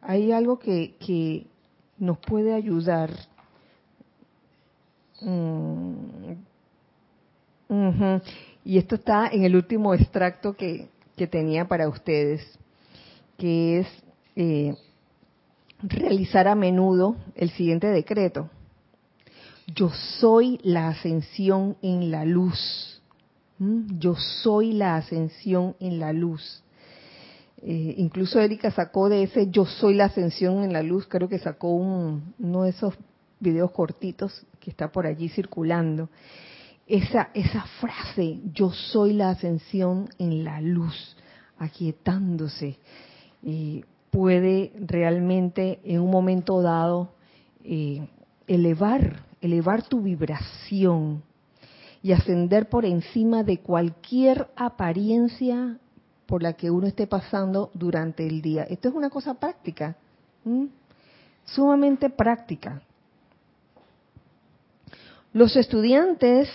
Hay 0.00 0.32
algo 0.32 0.58
que, 0.58 0.96
que 0.98 1.46
nos 1.98 2.18
puede 2.18 2.52
ayudar. 2.52 3.10
Mm, 5.20 6.32
y 8.64 8.78
esto 8.78 8.96
está 8.96 9.28
en 9.28 9.44
el 9.44 9.56
último 9.56 9.94
extracto 9.94 10.54
que, 10.54 10.88
que 11.16 11.26
tenía 11.26 11.66
para 11.66 11.88
ustedes, 11.88 12.42
que 13.38 13.80
es 13.80 13.86
eh, 14.36 14.74
realizar 15.82 16.48
a 16.48 16.54
menudo 16.54 17.16
el 17.34 17.50
siguiente 17.50 17.88
decreto. 17.88 18.50
Yo 19.74 19.90
soy 19.90 20.58
la 20.62 20.88
ascensión 20.88 21.76
en 21.82 22.10
la 22.10 22.24
luz. 22.24 23.02
¿Mm? 23.58 23.98
Yo 23.98 24.14
soy 24.16 24.72
la 24.72 24.96
ascensión 24.96 25.76
en 25.80 25.98
la 25.98 26.12
luz. 26.12 26.62
Eh, 27.64 27.94
incluso 27.98 28.40
Erika 28.40 28.72
sacó 28.72 29.08
de 29.08 29.22
ese 29.22 29.48
Yo 29.50 29.66
soy 29.66 29.94
la 29.94 30.06
ascensión 30.06 30.64
en 30.64 30.72
la 30.72 30.82
luz, 30.82 31.06
creo 31.06 31.28
que 31.28 31.38
sacó 31.38 31.68
uno 31.68 32.62
de 32.64 32.70
esos 32.70 32.94
videos 33.38 33.70
cortitos 33.70 34.44
que 34.60 34.70
está 34.70 34.90
por 34.90 35.06
allí 35.06 35.28
circulando. 35.28 36.08
Esa, 36.86 37.30
esa 37.32 37.62
frase, 37.80 38.40
yo 38.52 38.70
soy 38.70 39.12
la 39.12 39.30
ascensión 39.30 40.08
en 40.18 40.44
la 40.44 40.60
luz, 40.60 41.16
aquietándose, 41.58 42.78
eh, 43.44 43.84
puede 44.10 44.72
realmente 44.78 45.80
en 45.84 46.00
un 46.00 46.10
momento 46.10 46.60
dado 46.60 47.14
eh, 47.64 48.06
elevar, 48.46 49.24
elevar 49.40 49.82
tu 49.84 50.02
vibración 50.02 51.22
y 52.02 52.12
ascender 52.12 52.68
por 52.68 52.84
encima 52.84 53.42
de 53.44 53.60
cualquier 53.60 54.48
apariencia 54.56 55.78
por 56.26 56.42
la 56.42 56.54
que 56.54 56.70
uno 56.70 56.86
esté 56.86 57.06
pasando 57.06 57.70
durante 57.74 58.26
el 58.26 58.42
día. 58.42 58.64
Esto 58.64 58.88
es 58.88 58.94
una 58.94 59.08
cosa 59.08 59.34
práctica, 59.34 59.96
sumamente 61.44 62.10
práctica. 62.10 62.82
Los 65.32 65.56
estudiantes 65.56 66.50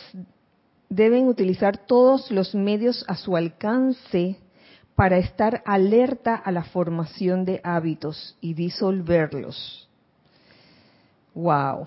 deben 0.89 1.27
utilizar 1.27 1.77
todos 1.85 2.29
los 2.31 2.53
medios 2.53 3.03
a 3.07 3.15
su 3.15 3.35
alcance 3.35 4.37
para 4.95 5.17
estar 5.17 5.61
alerta 5.65 6.35
a 6.35 6.51
la 6.51 6.63
formación 6.63 7.43
de 7.45 7.59
hábitos 7.63 8.37
y 8.39 8.53
disolverlos. 8.53 9.87
Wow. 11.33 11.85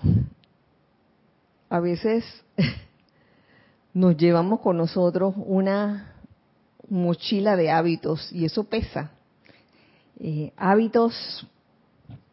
A 1.69 1.79
veces 1.79 2.25
nos 3.93 4.17
llevamos 4.17 4.59
con 4.59 4.77
nosotros 4.77 5.33
una 5.37 6.15
mochila 6.89 7.55
de 7.55 7.71
hábitos 7.71 8.31
y 8.33 8.45
eso 8.45 8.65
pesa. 8.65 9.11
Eh, 10.19 10.51
hábitos 10.57 11.47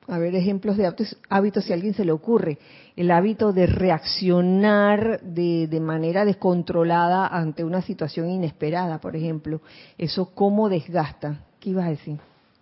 a 0.08 0.18
ver 0.18 0.34
ejemplos 0.34 0.76
de 0.76 0.86
hábitos, 1.28 1.64
si 1.64 1.72
a 1.72 1.74
alguien 1.74 1.94
se 1.94 2.04
le 2.04 2.12
ocurre. 2.12 2.58
El 2.96 3.10
hábito 3.10 3.52
de 3.52 3.66
reaccionar 3.66 5.20
de, 5.20 5.68
de, 5.68 5.80
manera 5.80 6.24
descontrolada 6.24 7.26
ante 7.26 7.62
una 7.62 7.82
situación 7.82 8.30
inesperada, 8.30 9.00
por 9.00 9.14
ejemplo. 9.14 9.60
¿Eso 9.98 10.34
cómo 10.34 10.68
desgasta? 10.68 11.44
¿Qué 11.60 11.70
ibas 11.70 11.86
a 11.86 11.90
decir? 11.90 12.18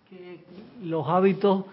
Que 0.09 0.43
los 0.83 1.07
hábitos, 1.07 1.63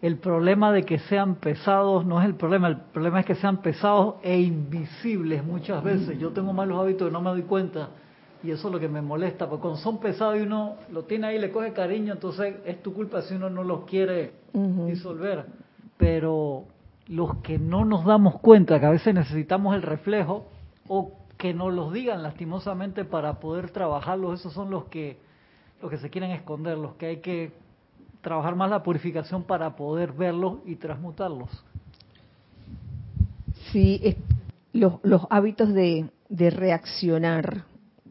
el 0.00 0.16
problema 0.16 0.72
de 0.72 0.84
que 0.84 0.98
sean 0.98 1.34
pesados 1.34 2.06
no 2.06 2.20
es 2.20 2.26
el 2.26 2.34
problema, 2.34 2.68
el 2.68 2.78
problema 2.78 3.20
es 3.20 3.26
que 3.26 3.34
sean 3.34 3.58
pesados 3.58 4.14
e 4.22 4.40
invisibles 4.40 5.44
muchas 5.44 5.84
veces. 5.84 6.18
Yo 6.18 6.30
tengo 6.30 6.54
malos 6.54 6.80
hábitos 6.80 7.10
y 7.10 7.12
no 7.12 7.20
me 7.20 7.30
doy 7.30 7.42
cuenta 7.42 7.90
y 8.42 8.50
eso 8.50 8.68
es 8.68 8.72
lo 8.72 8.80
que 8.80 8.88
me 8.88 9.02
molesta, 9.02 9.48
porque 9.48 9.62
cuando 9.62 9.80
son 9.80 9.98
pesados 9.98 10.38
y 10.38 10.42
uno 10.42 10.76
lo 10.90 11.04
tiene 11.04 11.28
ahí, 11.28 11.38
le 11.38 11.50
coge 11.50 11.72
cariño, 11.72 12.14
entonces 12.14 12.56
es 12.64 12.82
tu 12.82 12.94
culpa 12.94 13.22
si 13.22 13.34
uno 13.34 13.50
no 13.50 13.62
los 13.62 13.84
quiere 13.84 14.32
disolver. 14.86 15.44
Pero 15.98 16.64
los 17.08 17.36
que 17.38 17.58
no 17.58 17.84
nos 17.84 18.04
damos 18.04 18.40
cuenta, 18.40 18.80
que 18.80 18.86
a 18.86 18.90
veces 18.90 19.14
necesitamos 19.14 19.74
el 19.74 19.82
reflejo, 19.82 20.46
o 20.88 21.12
que 21.36 21.52
nos 21.52 21.72
los 21.72 21.92
digan 21.92 22.22
lastimosamente 22.22 23.04
para 23.04 23.40
poder 23.40 23.70
trabajarlos, 23.70 24.40
esos 24.40 24.52
son 24.52 24.70
los 24.70 24.84
que, 24.84 25.18
los 25.82 25.90
que 25.90 25.98
se 25.98 26.08
quieren 26.10 26.30
esconder, 26.30 26.78
los 26.78 26.94
que 26.94 27.06
hay 27.06 27.16
que 27.18 27.52
trabajar 28.22 28.56
más 28.56 28.70
la 28.70 28.82
purificación 28.82 29.44
para 29.44 29.76
poder 29.76 30.12
verlos 30.12 30.58
y 30.66 30.76
transmutarlos. 30.76 31.50
Sí, 33.70 34.16
los, 34.72 34.94
los 35.02 35.26
hábitos 35.30 35.72
de, 35.72 36.10
de 36.28 36.50
reaccionar 36.50 37.64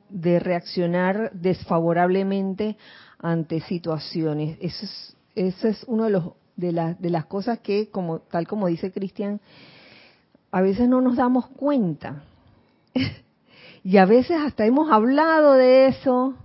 de 0.10 0.40
reaccionar 0.40 1.32
desfavorablemente 1.34 2.78
ante 3.20 3.62
situaciones. 3.62 4.58
Eso 4.62 4.86
es, 4.86 5.18
ese 5.36 5.70
es 5.70 5.84
uno 5.86 6.06
de 6.06 6.10
los 6.12 6.24
de, 6.56 6.96
de 7.00 7.10
las 7.10 7.26
cosas 7.26 7.60
que, 7.60 7.90
como 7.90 8.20
tal 8.20 8.48
como 8.48 8.68
dice 8.68 8.92
Cristian, 8.92 9.40
a 10.52 10.62
veces 10.62 10.90
no 10.90 11.02
nos 11.02 11.16
damos 11.16 11.48
cuenta. 11.48 12.24
y 13.84 13.98
a 13.98 14.06
veces 14.06 14.38
hasta 14.38 14.66
hemos 14.66 14.92
hablado 14.92 15.54
de 15.54 15.88
eso, 15.88 16.36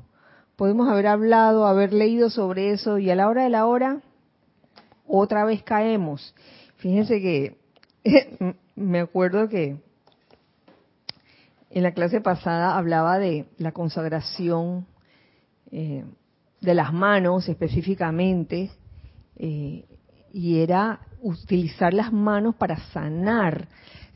podemos 0.57 0.89
haber 0.89 1.09
hablado, 1.09 1.67
haber 1.67 1.93
leído 1.93 2.31
sobre 2.31 2.71
eso, 2.71 2.99
y 2.99 3.11
a 3.11 3.17
la 3.17 3.29
hora 3.29 3.43
de 3.43 3.51
la 3.51 3.67
hora, 3.67 4.03
otra 5.07 5.45
vez 5.45 5.63
caemos. 5.63 6.35
Fíjense 6.77 7.21
que 7.21 7.59
me 8.77 9.01
acuerdo 9.01 9.49
que 9.49 9.79
en 11.75 11.83
la 11.83 11.93
clase 11.93 12.21
pasada 12.21 12.79
hablaba 12.79 13.19
de 13.19 13.47
la 13.59 13.73
consagración 13.73 14.87
eh, 15.73 16.05
de 16.61 16.75
las 16.75 16.93
manos 16.93 17.49
específicamente, 17.49 18.71
eh, 19.35 19.85
y 20.33 20.61
era 20.61 21.01
utilizar 21.21 21.93
las 21.93 22.13
manos 22.13 22.55
para 22.55 22.77
sanar, 22.93 23.67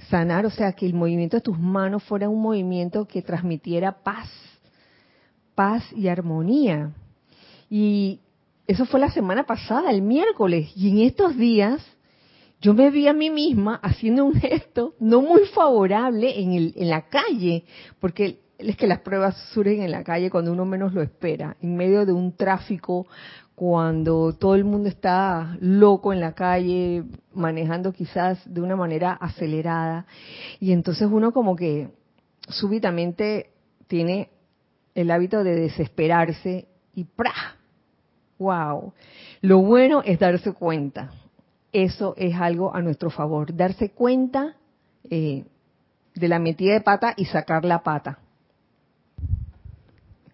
sanar, 0.09 0.47
o 0.47 0.51
sea, 0.51 0.73
que 0.73 0.87
el 0.87 0.95
movimiento 0.95 1.37
de 1.37 1.41
tus 1.41 1.59
manos 1.59 2.05
fuera 2.05 2.29
un 2.29 2.41
movimiento 2.41 3.09
que 3.09 3.23
transmitiera 3.23 4.05
paz, 4.05 4.31
paz 5.57 5.83
y 5.93 6.07
armonía. 6.07 6.93
Y 7.69 8.21
eso 8.69 8.87
fue 8.87 9.01
la 9.01 9.11
semana 9.11 9.45
pasada, 9.47 9.91
el 9.91 10.03
miércoles. 10.03 10.71
Y 10.77 10.91
en 10.91 10.99
estos 10.99 11.37
días 11.37 11.85
yo 12.61 12.75
me 12.75 12.91
vi 12.91 13.07
a 13.09 13.13
mí 13.13 13.31
misma 13.31 13.77
haciendo 13.83 14.25
un 14.25 14.35
gesto 14.35 14.95
no 14.99 15.23
muy 15.23 15.45
favorable 15.47 16.41
en, 16.41 16.53
el, 16.53 16.73
en 16.77 16.91
la 16.91 17.09
calle, 17.09 17.65
porque 18.01 18.41
es 18.59 18.77
que 18.77 18.89
las 18.89 19.01
pruebas 19.01 19.37
surgen 19.53 19.83
en 19.83 19.93
la 19.93 20.03
calle 20.03 20.31
cuando 20.31 20.53
uno 20.53 20.65
menos 20.65 20.93
lo 20.93 21.03
espera, 21.03 21.57
en 21.61 21.77
medio 21.77 22.05
de 22.05 22.13
un 22.13 22.33
tráfico, 22.33 23.07
cuando 23.55 24.35
todo 24.35 24.55
el 24.55 24.65
mundo 24.65 24.89
está 24.89 25.57
loco 25.61 26.13
en 26.13 26.21
la 26.21 26.33
calle, 26.33 27.05
manejando 27.35 27.93
quizás 27.93 28.39
de 28.53 28.61
una 28.61 28.77
manera 28.77 29.13
acelerada, 29.13 30.07
y 30.61 30.73
entonces 30.73 31.09
uno 31.11 31.33
como 31.33 31.55
que 31.55 31.89
súbitamente 32.49 33.51
tiene 33.87 34.31
el 34.95 35.11
hábito 35.11 35.45
de 35.45 35.55
desesperarse 35.55 36.67
y 36.95 37.05
¡pra! 37.05 37.33
¡Wow! 38.39 38.93
Lo 39.41 39.61
bueno 39.61 40.03
es 40.05 40.19
darse 40.19 40.53
cuenta. 40.53 41.13
Eso 41.73 42.15
es 42.17 42.35
algo 42.35 42.75
a 42.75 42.81
nuestro 42.81 43.11
favor. 43.11 43.55
Darse 43.55 43.91
cuenta 43.91 44.57
eh, 45.11 45.45
de 46.15 46.29
la 46.29 46.39
metida 46.39 46.73
de 46.73 46.81
pata 46.81 47.15
y 47.17 47.27
sacar 47.27 47.65
la 47.65 47.83
pata. 47.83 48.19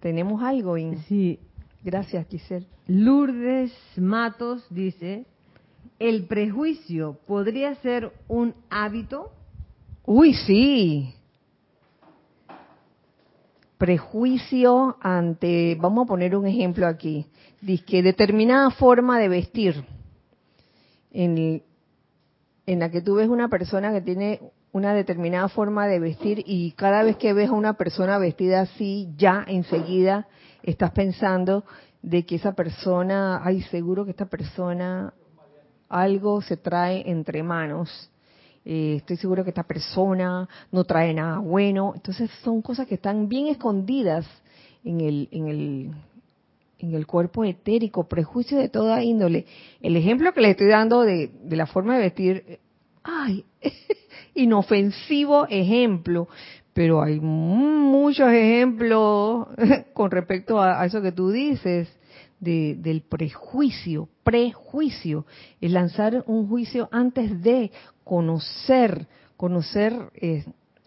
¿Tenemos 0.00 0.42
algo? 0.42 0.76
Sí. 1.08 1.38
Gracias, 1.82 2.26
Giselle. 2.28 2.66
Lourdes 2.86 3.72
Matos 3.96 4.66
dice, 4.70 5.26
¿el 5.98 6.24
prejuicio 6.24 7.18
podría 7.26 7.74
ser 7.76 8.12
un 8.28 8.54
hábito? 8.70 9.32
Uy, 10.06 10.34
sí. 10.34 11.14
Prejuicio 13.76 14.96
ante, 15.00 15.76
vamos 15.80 16.04
a 16.04 16.08
poner 16.08 16.36
un 16.36 16.46
ejemplo 16.46 16.86
aquí, 16.86 17.26
dice 17.60 17.84
que 17.84 18.02
determinada 18.02 18.70
forma 18.70 19.18
de 19.18 19.28
vestir, 19.28 19.84
en, 21.14 21.62
en 22.66 22.78
la 22.78 22.90
que 22.90 23.00
tú 23.00 23.14
ves 23.14 23.28
una 23.28 23.48
persona 23.48 23.92
que 23.92 24.02
tiene 24.02 24.40
una 24.72 24.92
determinada 24.92 25.48
forma 25.48 25.86
de 25.86 26.00
vestir 26.00 26.42
y 26.44 26.72
cada 26.72 27.02
vez 27.04 27.16
que 27.16 27.32
ves 27.32 27.48
a 27.48 27.52
una 27.52 27.74
persona 27.74 28.18
vestida 28.18 28.60
así, 28.62 29.08
ya 29.16 29.44
enseguida 29.46 30.26
estás 30.62 30.90
pensando 30.90 31.64
de 32.02 32.26
que 32.26 32.34
esa 32.34 32.52
persona, 32.52 33.40
ay, 33.42 33.62
seguro 33.62 34.04
que 34.04 34.10
esta 34.10 34.26
persona 34.26 35.14
algo 35.88 36.42
se 36.42 36.56
trae 36.56 37.08
entre 37.08 37.42
manos. 37.42 38.10
Eh, 38.64 38.96
estoy 38.96 39.16
seguro 39.16 39.44
que 39.44 39.50
esta 39.50 39.62
persona 39.62 40.48
no 40.72 40.84
trae 40.84 41.14
nada 41.14 41.38
bueno. 41.38 41.92
Entonces 41.94 42.30
son 42.42 42.60
cosas 42.60 42.88
que 42.88 42.96
están 42.96 43.28
bien 43.28 43.46
escondidas 43.46 44.26
en 44.82 45.00
el, 45.00 45.28
en 45.30 45.48
el, 45.48 45.90
en 46.84 46.94
el 46.94 47.06
cuerpo 47.06 47.44
etérico, 47.44 48.08
prejuicios 48.08 48.60
de 48.60 48.68
toda 48.68 49.02
índole. 49.02 49.46
El 49.80 49.96
ejemplo 49.96 50.32
que 50.32 50.40
le 50.40 50.50
estoy 50.50 50.68
dando 50.68 51.02
de, 51.02 51.30
de 51.42 51.56
la 51.56 51.66
forma 51.66 51.96
de 51.96 52.02
vestir, 52.02 52.58
ay, 53.02 53.44
inofensivo 54.34 55.46
ejemplo, 55.48 56.28
pero 56.72 57.02
hay 57.02 57.20
muchos 57.20 58.28
ejemplos 58.30 59.48
con 59.94 60.10
respecto 60.10 60.60
a, 60.60 60.84
eso 60.84 61.00
que 61.00 61.12
tú 61.12 61.30
dices, 61.30 61.88
de, 62.40 62.76
del 62.78 63.02
prejuicio, 63.02 64.08
prejuicio, 64.22 65.24
el 65.60 65.72
lanzar 65.72 66.24
un 66.26 66.48
juicio 66.48 66.88
antes 66.92 67.42
de 67.42 67.70
conocer, 68.02 69.06
conocer 69.36 70.10
eh, 70.16 70.44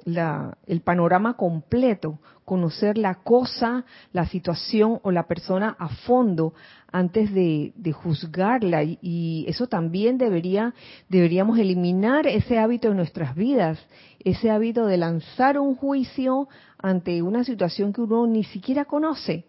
la, 0.08 0.58
el 0.66 0.80
panorama 0.80 1.36
completo, 1.36 2.20
conocer 2.46 2.98
la 2.98 3.16
cosa, 3.16 3.84
la 4.14 4.26
situación 4.26 5.02
o 5.04 5.12
la 5.12 5.28
persona 5.28 5.76
a 5.78 5.90
fondo 5.90 6.54
antes 6.90 7.34
de, 7.34 7.74
juzgarla. 7.92 8.84
Y, 8.84 9.44
eso 9.50 9.68
también 9.68 10.18
debería, 10.18 10.74
deberíamos 11.10 11.60
eliminar 11.60 12.26
ese 12.26 12.58
hábito 12.58 12.88
en 12.88 12.96
nuestras 12.96 13.36
vidas, 13.36 13.86
ese 14.24 14.50
hábito 14.50 14.86
de 14.86 14.96
lanzar 14.96 15.60
un 15.60 15.76
juicio 15.76 16.48
ante 16.78 17.22
una 17.22 17.44
situación 17.44 17.92
que 17.92 18.00
uno 18.00 18.28
ni 18.28 18.46
siquiera 18.46 18.86
conoce 18.86 19.44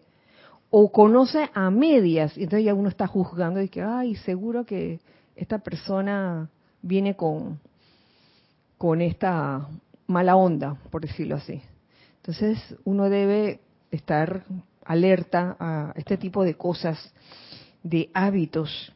o 0.69 0.91
conoce 0.91 1.49
a 1.53 1.71
medias. 1.71 2.37
Y 2.37 2.43
entonces 2.43 2.65
ya 2.65 2.73
uno 2.73 2.89
está 2.89 3.07
juzgando 3.07 3.61
y 3.61 3.69
que, 3.69 3.81
ay, 3.81 4.15
seguro 4.15 4.65
que 4.65 4.99
esta 5.37 5.59
persona 5.59 6.49
viene 6.81 7.15
con, 7.15 7.61
con 8.77 9.01
esta 9.01 9.69
mala 10.09 10.35
onda, 10.35 10.75
por 10.89 11.01
decirlo 11.01 11.35
así. 11.35 11.61
Entonces 12.17 12.57
uno 12.83 13.09
debe 13.09 13.61
estar 13.91 14.43
alerta 14.83 15.55
a 15.59 15.93
este 15.95 16.17
tipo 16.17 16.43
de 16.43 16.55
cosas, 16.55 17.13
de 17.83 18.09
hábitos, 18.13 18.91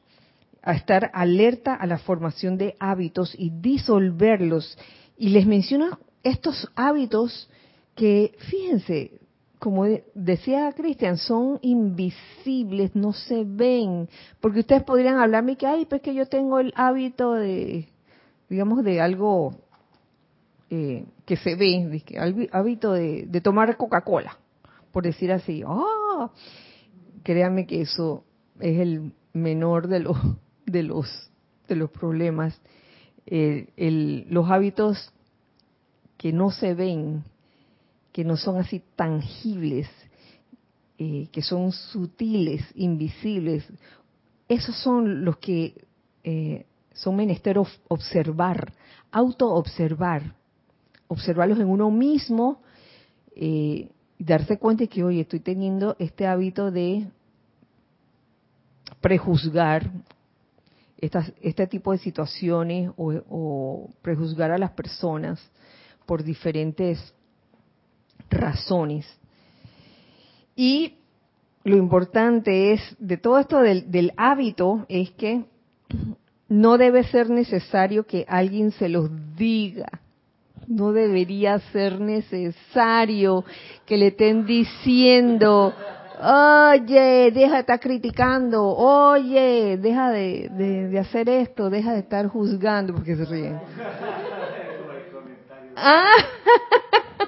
a 0.63 0.73
estar 0.73 1.12
alerta 1.13 1.76
a 1.76 1.86
la 1.86 1.99
formación 1.99 2.58
de 2.58 2.76
hábitos 2.80 3.36
y 3.38 3.52
disolverlos. 3.52 4.78
Y 5.15 5.30
les 5.30 5.45
menciono 5.45 5.99
estos 6.23 6.71
hábitos 6.76 7.49
que, 7.95 8.34
fíjense, 8.49 9.19
como 9.60 9.86
decía 10.15 10.71
Cristian, 10.76 11.17
son 11.17 11.60
invisibles, 11.62 12.95
no 12.95 13.13
se 13.13 13.43
ven, 13.45 14.10
porque 14.41 14.62
ustedes 14.62 14.84
podrían 14.84 15.19
hablarme 15.19 15.58
que, 15.58 15.67
ay, 15.67 15.86
pues 15.86 16.02
que 16.02 16.15
yo 16.15 16.26
tengo 16.26 16.60
el 16.60 16.73
hábito 16.76 17.34
de, 17.34 17.88
digamos, 18.49 18.84
de 18.84 18.99
algo 18.99 19.56
eh, 20.76 21.06
que 21.28 21.38
se 21.38 21.54
ve, 21.54 22.04
hábito 22.52 22.94
de, 22.94 23.42
tomar 23.44 23.78
Coca-Cola, 23.78 24.40
por 24.92 25.04
decir 25.04 25.32
así. 25.32 25.62
¡Ah! 25.68 26.32
Créanme 27.22 27.68
que 27.68 27.82
eso 27.82 28.24
es 28.60 28.80
el 28.80 29.14
menor 29.34 29.88
de 29.88 30.00
los 30.00 30.18
de 30.66 30.82
los 30.82 31.30
de 31.68 31.76
los 31.76 31.92
problemas. 31.92 32.60
Eh, 33.28 34.26
los 34.32 34.50
hábitos 34.50 35.14
que 36.18 36.34
no 36.34 36.50
se 36.50 36.74
ven, 36.74 37.24
que 38.12 38.24
no 38.24 38.36
son 38.36 38.58
así 38.58 38.82
tangibles, 38.96 39.88
eh, 40.98 41.28
que 41.32 41.44
son 41.44 41.72
sutiles, 41.72 42.66
invisibles, 42.74 43.64
esos 44.48 44.76
son 44.78 45.24
los 45.24 45.38
que 45.38 45.86
son 46.94 47.16
menester 47.16 47.60
observar, 47.60 48.74
auto-observar 49.12 50.34
observarlos 51.13 51.60
en 51.60 51.67
uno 51.67 51.89
mismo 51.91 52.62
eh, 53.36 53.89
y 54.17 54.23
darse 54.23 54.58
cuenta 54.58 54.84
de 54.84 54.89
que, 54.89 55.04
oye, 55.04 55.21
estoy 55.21 55.39
teniendo 55.39 55.95
este 55.99 56.28
hábito 56.28 56.71
de 56.71 57.08
prejuzgar 58.99 59.89
este 60.97 61.67
tipo 61.67 61.91
de 61.91 61.97
situaciones 61.97 62.91
o, 62.95 63.89
prejuzgar 64.02 64.52
a 64.52 64.58
las 64.58 64.71
personas 64.71 65.39
por 66.06 66.23
diferentes 66.23 67.13
razones. 68.30 69.06
Y 70.56 70.93
lo 71.65 71.76
importante 71.76 72.71
es, 72.71 72.82
de 72.99 73.17
todo 73.17 73.39
esto 73.39 73.60
del, 73.60 73.91
del, 73.91 74.13
hábito, 74.15 74.86
es 74.88 75.12
que 75.12 75.43
no 76.47 76.78
debe 76.78 77.04
ser 77.04 77.30
necesario 77.30 78.06
que 78.06 78.26
alguien 78.30 78.71
se 78.71 78.88
los 78.88 79.10
diga 79.36 80.03
no 80.67 80.91
debería 80.91 81.60
ser 81.71 81.99
necesario 81.99 83.43
que 83.86 83.97
le 83.97 84.08
estén 84.08 84.45
diciendo, 84.45 85.73
oye, 86.19 87.32
deja 87.32 87.54
de 87.54 87.60
estar 87.60 87.80
criticando, 87.80 88.65
oye, 88.65 89.78
deja 89.78 90.12
de, 90.12 90.97
hacer 90.99 91.30
esto, 91.30 91.69
deja 91.69 91.93
de 91.93 91.99
estar 91.99 92.28
juzgando, 92.28 92.93
porque 92.93 93.15
se 93.15 93.26
ríen. 93.26 93.60
Ah, 95.76 96.13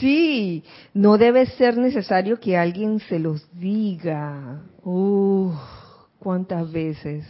sí, 0.00 0.64
no 0.94 1.18
debe 1.18 1.44
ser 1.44 1.76
necesario 1.76 2.40
que 2.40 2.56
alguien 2.56 3.00
se 3.00 3.18
los 3.18 3.46
diga. 3.52 4.62
Uh, 4.82 5.52
¿cuántas 6.18 6.70
veces? 6.70 7.26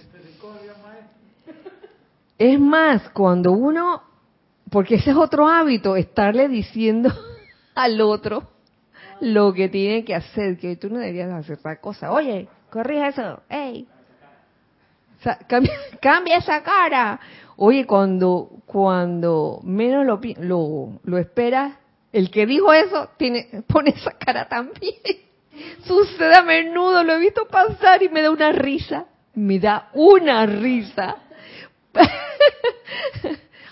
Es 2.38 2.60
más, 2.60 3.08
cuando 3.10 3.52
uno 3.52 4.02
porque 4.72 4.94
ese 4.96 5.10
es 5.10 5.16
otro 5.16 5.46
hábito, 5.46 5.96
estarle 5.96 6.48
diciendo 6.48 7.12
al 7.74 8.00
otro 8.00 8.48
lo 9.20 9.52
que 9.52 9.68
tiene 9.68 10.04
que 10.04 10.16
hacer, 10.16 10.58
que 10.58 10.74
tú 10.76 10.88
no 10.88 10.98
deberías 10.98 11.30
hacer 11.30 11.58
tal 11.58 11.78
cosa. 11.78 12.10
Oye, 12.10 12.48
corrija 12.70 13.08
eso, 13.08 13.42
hey, 13.48 13.86
cambia, 16.00 16.38
esa 16.38 16.62
cara. 16.62 17.20
Oye, 17.56 17.86
cuando 17.86 18.50
cuando 18.66 19.60
menos 19.62 20.06
lo, 20.06 20.18
lo, 20.38 21.00
lo 21.04 21.18
esperas, 21.18 21.74
el 22.12 22.30
que 22.30 22.46
dijo 22.46 22.72
eso 22.72 23.10
pone 23.68 23.90
esa 23.90 24.12
cara 24.12 24.48
también. 24.48 24.94
Sucede 25.84 26.34
a 26.34 26.42
menudo, 26.42 27.04
lo 27.04 27.12
he 27.12 27.18
visto 27.18 27.46
pasar 27.46 28.02
y 28.02 28.08
me 28.08 28.22
da 28.22 28.30
una 28.30 28.52
risa. 28.52 29.04
Me 29.34 29.58
da 29.58 29.90
una 29.92 30.46
risa. 30.46 31.16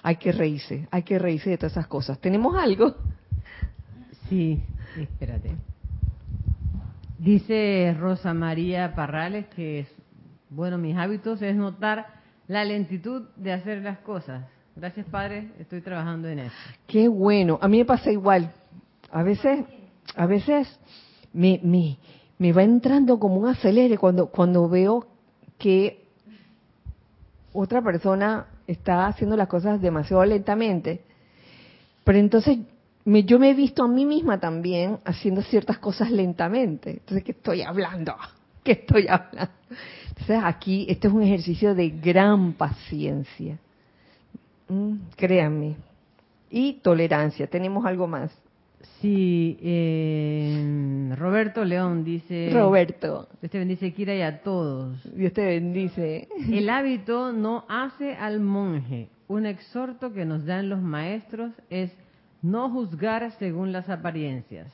Hay 0.03 0.17
que 0.17 0.33
reírse, 0.33 0.89
hay 0.91 1.03
que 1.03 1.19
reírse 1.19 1.51
de 1.51 1.59
todas 1.59 1.73
esas 1.73 1.87
cosas. 1.87 2.19
¿Tenemos 2.19 2.55
algo? 2.57 2.95
Sí, 4.29 4.63
espérate. 4.99 5.51
Dice 7.19 7.95
Rosa 7.99 8.33
María 8.33 8.95
Parrales 8.95 9.47
que, 9.49 9.87
bueno, 10.49 10.79
mis 10.79 10.97
hábitos 10.97 11.43
es 11.43 11.55
notar 11.55 12.07
la 12.49 12.65
lentitud 12.65 13.29
de 13.37 13.53
hacer 13.53 13.83
las 13.83 13.99
cosas. 13.99 14.45
Gracias, 14.75 15.07
Padre, 15.07 15.51
estoy 15.59 15.83
trabajando 15.83 16.29
en 16.29 16.39
eso. 16.41 16.55
Qué 16.87 17.09
bueno. 17.09 17.59
A 17.61 17.69
mí 17.69 17.79
me 17.79 17.85
pasa 17.85 18.11
igual. 18.11 18.53
A 19.11 19.23
veces, 19.23 19.65
a 20.17 20.27
veces 20.27 20.81
me, 21.33 21.61
me, 21.63 21.99
me 22.39 22.53
va 22.53 22.63
entrando 22.63 23.19
como 23.19 23.37
un 23.37 23.49
acelere 23.49 23.99
cuando, 23.99 24.29
cuando 24.29 24.69
veo 24.69 25.07
que 25.59 26.07
otra 27.53 27.83
persona 27.83 28.47
está 28.73 29.07
haciendo 29.07 29.37
las 29.37 29.49
cosas 29.49 29.81
demasiado 29.81 30.25
lentamente. 30.25 31.03
Pero 32.05 32.19
entonces 32.19 32.59
me, 33.05 33.25
yo 33.25 33.39
me 33.39 33.51
he 33.51 33.55
visto 33.55 33.83
a 33.83 33.89
mí 33.89 34.05
misma 34.05 34.39
también 34.39 34.99
haciendo 35.05 35.43
ciertas 35.43 35.79
cosas 35.79 36.11
lentamente. 36.11 36.91
Entonces, 36.91 37.25
¿qué 37.25 37.33
estoy 37.33 37.63
hablando? 37.63 38.15
¿Qué 38.65 38.73
estoy 38.73 39.09
hablando? 39.09 39.53
Entonces, 40.09 40.41
aquí, 40.43 40.87
este 40.89 41.09
es 41.09 41.15
un 41.15 41.23
ejercicio 41.23 41.75
de 41.75 41.91
gran 41.91 42.53
paciencia. 42.53 43.59
Mm, 44.69 44.97
créanme. 45.17 45.77
Y 46.51 46.75
tolerancia. 46.75 47.47
Tenemos 47.47 47.85
algo 47.87 48.07
más. 48.07 48.31
Sí, 49.01 49.59
eh, 49.63 51.15
Roberto 51.17 51.65
León 51.65 52.05
dice... 52.05 52.51
Roberto. 52.53 53.29
Dios 53.41 53.51
te 53.51 53.59
bendice, 53.59 53.93
Kira, 53.93 54.15
y 54.15 54.23
a 54.23 54.43
todos. 54.43 54.99
Dios 55.15 55.33
te 55.33 55.45
bendice. 55.45 56.29
El 56.51 56.69
hábito 56.71 57.33
no 57.33 57.65
hace 57.69 58.15
al 58.15 58.41
monje. 58.41 59.09
Un 59.29 59.47
exhorto 59.47 60.13
que 60.13 60.25
nos 60.25 60.45
dan 60.45 60.69
los 60.69 60.81
maestros 60.81 61.53
es 61.69 61.93
no 62.43 62.71
juzgar 62.71 63.31
según 63.39 63.73
las 63.73 63.89
apariencias. 63.89 64.73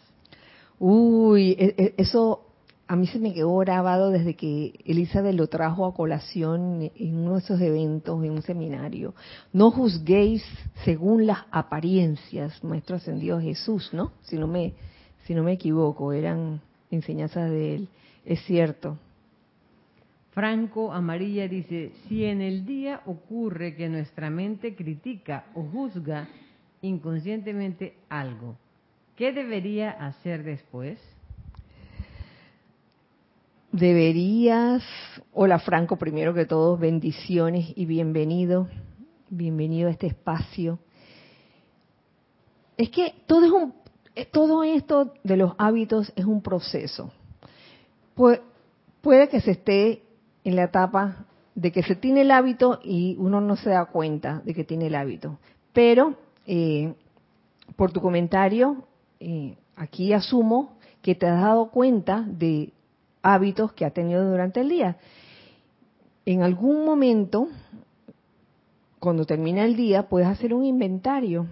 Uy, 0.79 1.57
e, 1.59 1.75
e, 1.77 1.95
eso 1.97 2.46
a 2.89 2.95
mí 2.95 3.07
se 3.09 3.19
me 3.19 3.35
quedó 3.35 3.57
grabado 3.59 4.11
desde 4.11 4.35
que 4.35 4.73
Elizabeth 4.85 5.35
lo 5.35 5.49
trajo 5.49 5.87
a 5.87 5.95
colación 5.95 6.91
en 6.95 7.17
uno 7.17 7.33
de 7.35 7.39
esos 7.41 7.61
eventos, 7.61 8.23
en 8.25 8.31
un 8.31 8.43
seminario. 8.43 9.15
No 9.53 9.73
juzguéis 9.73 10.45
según 10.85 11.27
las 11.27 11.39
apariencias, 11.51 12.63
Maestro 12.63 12.97
Ascendido 12.97 13.41
Jesús, 13.41 13.91
¿no? 13.93 14.13
Si 14.23 14.37
no 14.37 14.47
me, 14.47 14.75
si 15.25 15.35
no 15.35 15.43
me 15.43 15.53
equivoco, 15.53 16.13
eran 16.13 16.61
enseñanzas 16.91 17.51
de 17.51 17.75
él. 17.75 17.89
Es 18.25 18.41
cierto. 18.45 18.97
Franco 20.31 20.93
Amarilla 20.93 21.49
dice, 21.49 21.93
si 22.09 22.25
en 22.25 22.41
el 22.41 22.67
día 22.67 23.01
ocurre 23.07 23.75
que 23.75 23.89
nuestra 23.89 24.31
mente 24.31 24.77
critica 24.77 25.47
o 25.55 25.63
juzga 25.63 26.29
inconscientemente 26.83 27.95
algo, 28.09 28.57
¿qué 29.17 29.33
debería 29.33 29.91
hacer 29.91 30.45
después? 30.45 31.01
Deberías, 33.77 34.83
hola 35.35 35.59
Franco, 35.59 35.97
primero 35.97 36.33
que 36.33 36.47
todo, 36.47 36.79
bendiciones 36.79 37.73
y 37.77 37.85
bienvenido, 37.85 38.69
bienvenido 39.29 39.89
a 39.89 39.91
este 39.93 40.07
espacio. 40.07 40.79
Es 42.79 42.89
que 42.89 43.15
todo 43.27 43.45
es 43.45 43.51
un, 43.51 43.75
todo 44.33 44.65
esto 44.65 45.13
de 45.23 45.37
los 45.37 45.53
hábitos 45.59 46.11
es 46.17 46.25
un 46.25 46.41
proceso. 46.41 47.13
puede 48.15 49.29
que 49.29 49.41
se 49.43 49.53
esté 49.53 50.03
en 50.45 50.57
la 50.57 50.65
etapa 50.65 51.27
de 51.55 51.71
que 51.71 51.83
se 51.83 51.97
tiene 51.97 52.23
el 52.23 52.31
hábito 52.31 52.81
y 52.83 53.17
uno 53.19 53.43
no 53.43 53.57
se 53.57 53.71
da 53.71 53.85
cuenta 53.87 54.41
de 54.45 54.55
que 54.55 54.65
tiene 54.65 54.87
el 54.87 54.95
hábito. 54.95 55.39
Pero 55.75 56.15
eh, 56.47 56.95
por 57.77 57.93
tu 57.93 58.01
comentario, 58.01 58.85
eh, 59.21 59.57
aquí 59.77 60.15
asumo 60.15 60.79
que 61.03 61.15
te 61.15 61.27
has 61.27 61.43
dado 61.43 61.71
cuenta 61.71 62.25
de 62.27 62.73
hábitos 63.27 63.73
que 63.73 63.85
ha 63.85 63.91
tenido 63.91 64.31
durante 64.31 64.61
el 64.61 64.69
día. 64.69 64.97
En 66.25 66.43
algún 66.43 66.85
momento, 66.85 67.49
cuando 69.01 69.25
termina 69.25 69.65
el 69.65 69.75
día, 69.75 70.09
puedes 70.09 70.29
hacer 70.29 70.55
un 70.55 70.65
inventario 70.65 71.47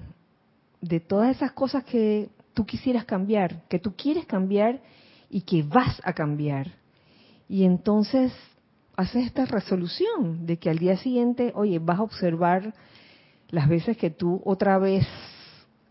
de 0.80 1.00
todas 1.00 1.34
esas 1.34 1.52
cosas 1.52 1.84
que 1.84 2.28
tú 2.54 2.64
quisieras 2.64 3.04
cambiar, 3.04 3.62
que 3.68 3.80
tú 3.80 3.94
quieres 3.96 4.24
cambiar 4.24 4.80
y 5.28 5.40
que 5.40 5.64
vas 5.64 6.00
a 6.04 6.12
cambiar. 6.12 6.68
Y 7.48 7.64
entonces 7.64 8.32
haces 8.96 9.26
esta 9.26 9.44
resolución 9.44 10.46
de 10.46 10.58
que 10.58 10.70
al 10.70 10.78
día 10.78 10.96
siguiente, 10.96 11.50
oye, 11.56 11.80
vas 11.80 11.98
a 11.98 12.04
observar 12.04 12.72
las 13.50 13.68
veces 13.68 13.96
que 13.96 14.10
tú 14.10 14.40
otra 14.44 14.78
vez 14.78 15.06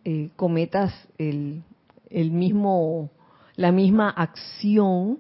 eh, 0.05 0.29
cometas 0.38 0.93
el, 1.17 1.63
el 2.09 2.31
mismo, 2.31 3.09
la 3.57 3.73
misma 3.73 4.09
acción 4.09 5.19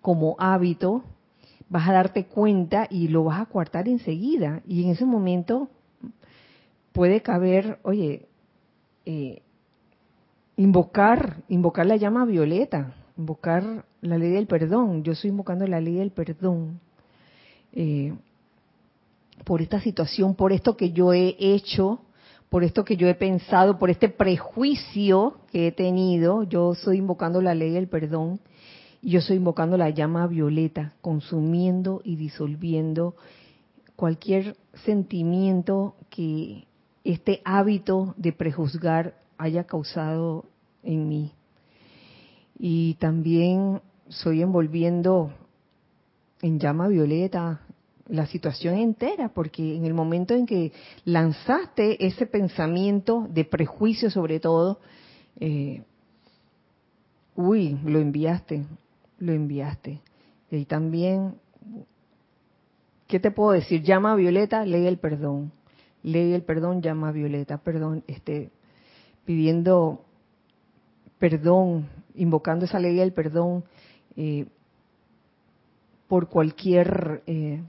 como 0.00 0.36
hábito, 0.38 1.04
vas 1.68 1.88
a 1.88 1.92
darte 1.92 2.26
cuenta 2.26 2.86
y 2.90 3.08
lo 3.08 3.24
vas 3.24 3.40
a 3.40 3.46
coartar 3.46 3.88
enseguida. 3.88 4.62
Y 4.66 4.84
en 4.84 4.90
ese 4.90 5.04
momento 5.04 5.68
puede 6.92 7.20
caber, 7.20 7.78
oye, 7.82 8.26
eh, 9.04 9.42
invocar, 10.56 11.36
invocar 11.48 11.86
la 11.86 11.96
llama 11.96 12.24
violeta, 12.24 12.94
invocar 13.16 13.84
la 14.00 14.18
ley 14.18 14.30
del 14.30 14.46
perdón. 14.46 15.02
Yo 15.02 15.12
estoy 15.12 15.30
invocando 15.30 15.66
la 15.66 15.80
ley 15.80 15.96
del 15.96 16.10
perdón. 16.10 16.80
Eh, 17.72 18.14
por 19.44 19.62
esta 19.62 19.80
situación, 19.80 20.34
por 20.34 20.52
esto 20.52 20.76
que 20.76 20.90
yo 20.90 21.12
he 21.12 21.36
hecho, 21.38 22.00
por 22.48 22.64
esto 22.64 22.84
que 22.84 22.96
yo 22.96 23.08
he 23.08 23.14
pensado, 23.14 23.78
por 23.78 23.90
este 23.90 24.08
prejuicio 24.08 25.38
que 25.52 25.68
he 25.68 25.72
tenido, 25.72 26.42
yo 26.42 26.72
estoy 26.72 26.98
invocando 26.98 27.40
la 27.40 27.54
ley 27.54 27.70
del 27.70 27.88
perdón 27.88 28.40
yo 29.02 29.20
estoy 29.20 29.36
invocando 29.36 29.76
la 29.76 29.90
llama 29.90 30.26
violeta, 30.26 30.94
consumiendo 31.00 32.00
y 32.04 32.16
disolviendo 32.16 33.14
cualquier 33.96 34.56
sentimiento 34.84 35.94
que 36.10 36.64
este 37.04 37.40
hábito 37.44 38.14
de 38.16 38.32
prejuzgar 38.32 39.14
haya 39.38 39.64
causado 39.64 40.44
en 40.82 41.08
mí. 41.08 41.32
Y 42.58 42.94
también 42.94 43.80
estoy 44.08 44.42
envolviendo 44.42 45.32
en 46.42 46.58
llama 46.58 46.88
violeta 46.88 47.60
la 48.08 48.26
situación 48.26 48.76
entera, 48.76 49.28
porque 49.28 49.76
en 49.76 49.84
el 49.84 49.94
momento 49.94 50.34
en 50.34 50.46
que 50.46 50.72
lanzaste 51.04 52.04
ese 52.06 52.26
pensamiento 52.26 53.26
de 53.30 53.44
prejuicio 53.44 54.10
sobre 54.10 54.40
todo, 54.40 54.80
eh, 55.38 55.82
uy, 57.36 57.78
lo 57.84 58.00
enviaste, 58.00 58.64
lo 59.18 59.32
enviaste. 59.32 60.00
Y 60.50 60.64
también, 60.64 61.34
¿qué 63.06 63.20
te 63.20 63.30
puedo 63.30 63.52
decir? 63.52 63.82
Llama 63.82 64.12
a 64.12 64.16
Violeta, 64.16 64.64
lee 64.64 64.86
el 64.86 64.98
perdón. 64.98 65.52
Lee 66.02 66.32
el 66.32 66.42
perdón, 66.42 66.80
llama 66.80 67.08
a 67.08 67.12
Violeta, 67.12 67.58
perdón, 67.58 68.04
este, 68.06 68.50
pidiendo 69.24 70.04
perdón, 71.18 71.88
invocando 72.14 72.64
esa 72.64 72.78
ley 72.78 72.94
del 72.94 73.12
perdón 73.12 73.64
eh, 74.16 74.46
por 76.06 76.28
cualquier 76.28 77.22
eh, 77.26 77.60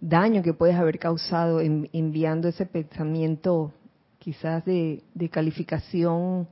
daño 0.00 0.42
que 0.42 0.52
puedes 0.52 0.76
haber 0.76 0.98
causado 0.98 1.60
enviando 1.60 2.48
ese 2.48 2.66
pensamiento 2.66 3.72
quizás 4.18 4.64
de 4.64 5.02
calificación 5.32 6.48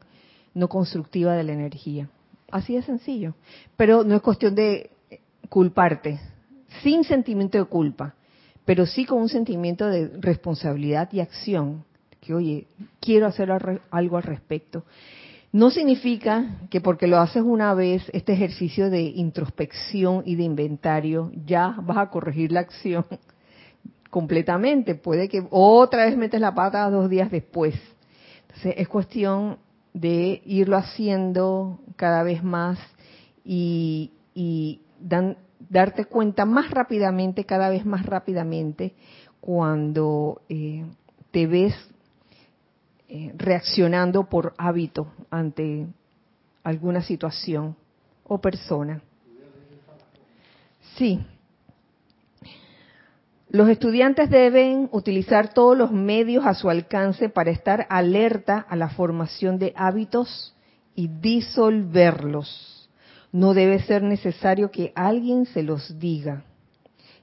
no 0.55 0.69
constructiva 0.69 1.35
de 1.35 1.45
la 1.45 1.53
energía. 1.53 2.09
Así 2.57 2.75
de 2.75 2.83
sencillo. 2.83 3.35
Pero 3.77 4.03
no 4.03 4.17
es 4.17 4.23
cuestión 4.23 4.55
de 4.55 4.91
culparte, 5.51 6.19
sin 6.83 7.05
sentimiento 7.05 7.59
de 7.59 7.65
culpa, 7.67 8.15
pero 8.65 8.87
sí 8.87 9.05
con 9.05 9.21
un 9.21 9.29
sentimiento 9.29 9.87
de 9.87 10.09
responsabilidad 10.21 11.13
y 11.13 11.21
acción, 11.21 11.85
que 12.19 12.33
oye, 12.33 12.67
quiero 12.99 13.27
hacer 13.27 13.51
algo 13.91 14.17
al 14.17 14.23
respecto. 14.23 14.85
No 15.53 15.71
significa 15.71 16.57
que 16.71 16.81
porque 16.81 17.07
lo 17.07 17.19
haces 17.19 17.43
una 17.43 17.75
vez, 17.75 18.03
este 18.15 18.33
ejercicio 18.33 18.89
de 18.89 19.03
introspección 19.03 20.23
y 20.25 20.37
de 20.37 20.45
inventario, 20.45 21.31
ya 21.45 21.77
vas 21.83 21.99
a 21.99 22.11
corregir 22.11 22.53
la 22.53 22.61
acción 22.61 23.05
completamente. 24.11 24.95
Puede 24.95 25.29
que 25.29 25.47
otra 25.51 26.07
vez 26.07 26.17
metes 26.17 26.41
la 26.41 26.55
pata 26.55 26.89
dos 26.89 27.11
días 27.11 27.31
después. 27.31 27.75
Entonces 28.49 28.75
es 28.79 28.89
cuestión 28.89 29.59
de 29.97 30.43
irlo 30.45 30.77
haciendo 30.77 31.81
cada 31.97 32.23
vez 32.23 32.45
más 32.45 32.79
y, 33.43 34.13
darte 35.71 36.05
cuenta 36.05 36.45
más 36.45 36.71
rápidamente, 36.71 37.45
cada 37.45 37.71
vez 37.71 37.87
más 37.87 38.05
rápidamente, 38.05 38.95
cuando 39.41 40.43
eh, 40.51 40.85
te 41.31 41.47
ves 41.47 41.75
eh, 43.09 43.33
reaccionando 43.37 44.25
por 44.25 44.53
hábito 44.59 45.09
ante 45.31 45.87
alguna 46.63 47.01
situación 47.01 47.75
o 48.25 48.39
persona. 48.39 49.01
Sí. 50.97 51.25
Los 53.57 53.71
estudiantes 53.71 54.29
deben 54.29 54.91
utilizar 54.93 55.55
todos 55.55 55.79
los 55.79 55.91
medios 55.91 56.45
a 56.45 56.53
su 56.53 56.69
alcance 56.69 57.31
para 57.31 57.51
estar 57.51 57.87
alerta 57.89 58.67
a 58.69 58.77
la 58.77 58.91
formación 58.91 59.59
de 59.59 59.73
hábitos 59.77 60.55
y 60.95 61.09
disolverlos. 61.09 62.91
No 63.33 63.55
debe 63.55 63.81
ser 63.81 64.03
necesario 64.03 64.71
que 64.71 64.93
alguien 64.95 65.47
se 65.47 65.63
los 65.63 65.99
diga. 65.99 66.45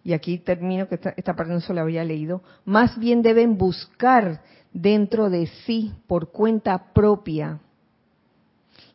Y 0.04 0.14
aquí 0.14 0.40
termino, 0.40 0.88
que 0.88 0.96
esta, 0.96 1.36
parte 1.36 1.54
no 1.54 1.60
se 1.60 1.72
la 1.72 1.82
había 1.82 2.04
leído. 2.04 2.42
Más 2.66 2.98
bien 2.98 3.22
deben 3.22 3.56
buscar 3.56 4.42
dentro 4.74 5.30
de 5.30 5.46
sí 5.68 5.94
por 6.08 6.32
cuenta 6.32 6.94
propia 6.94 7.60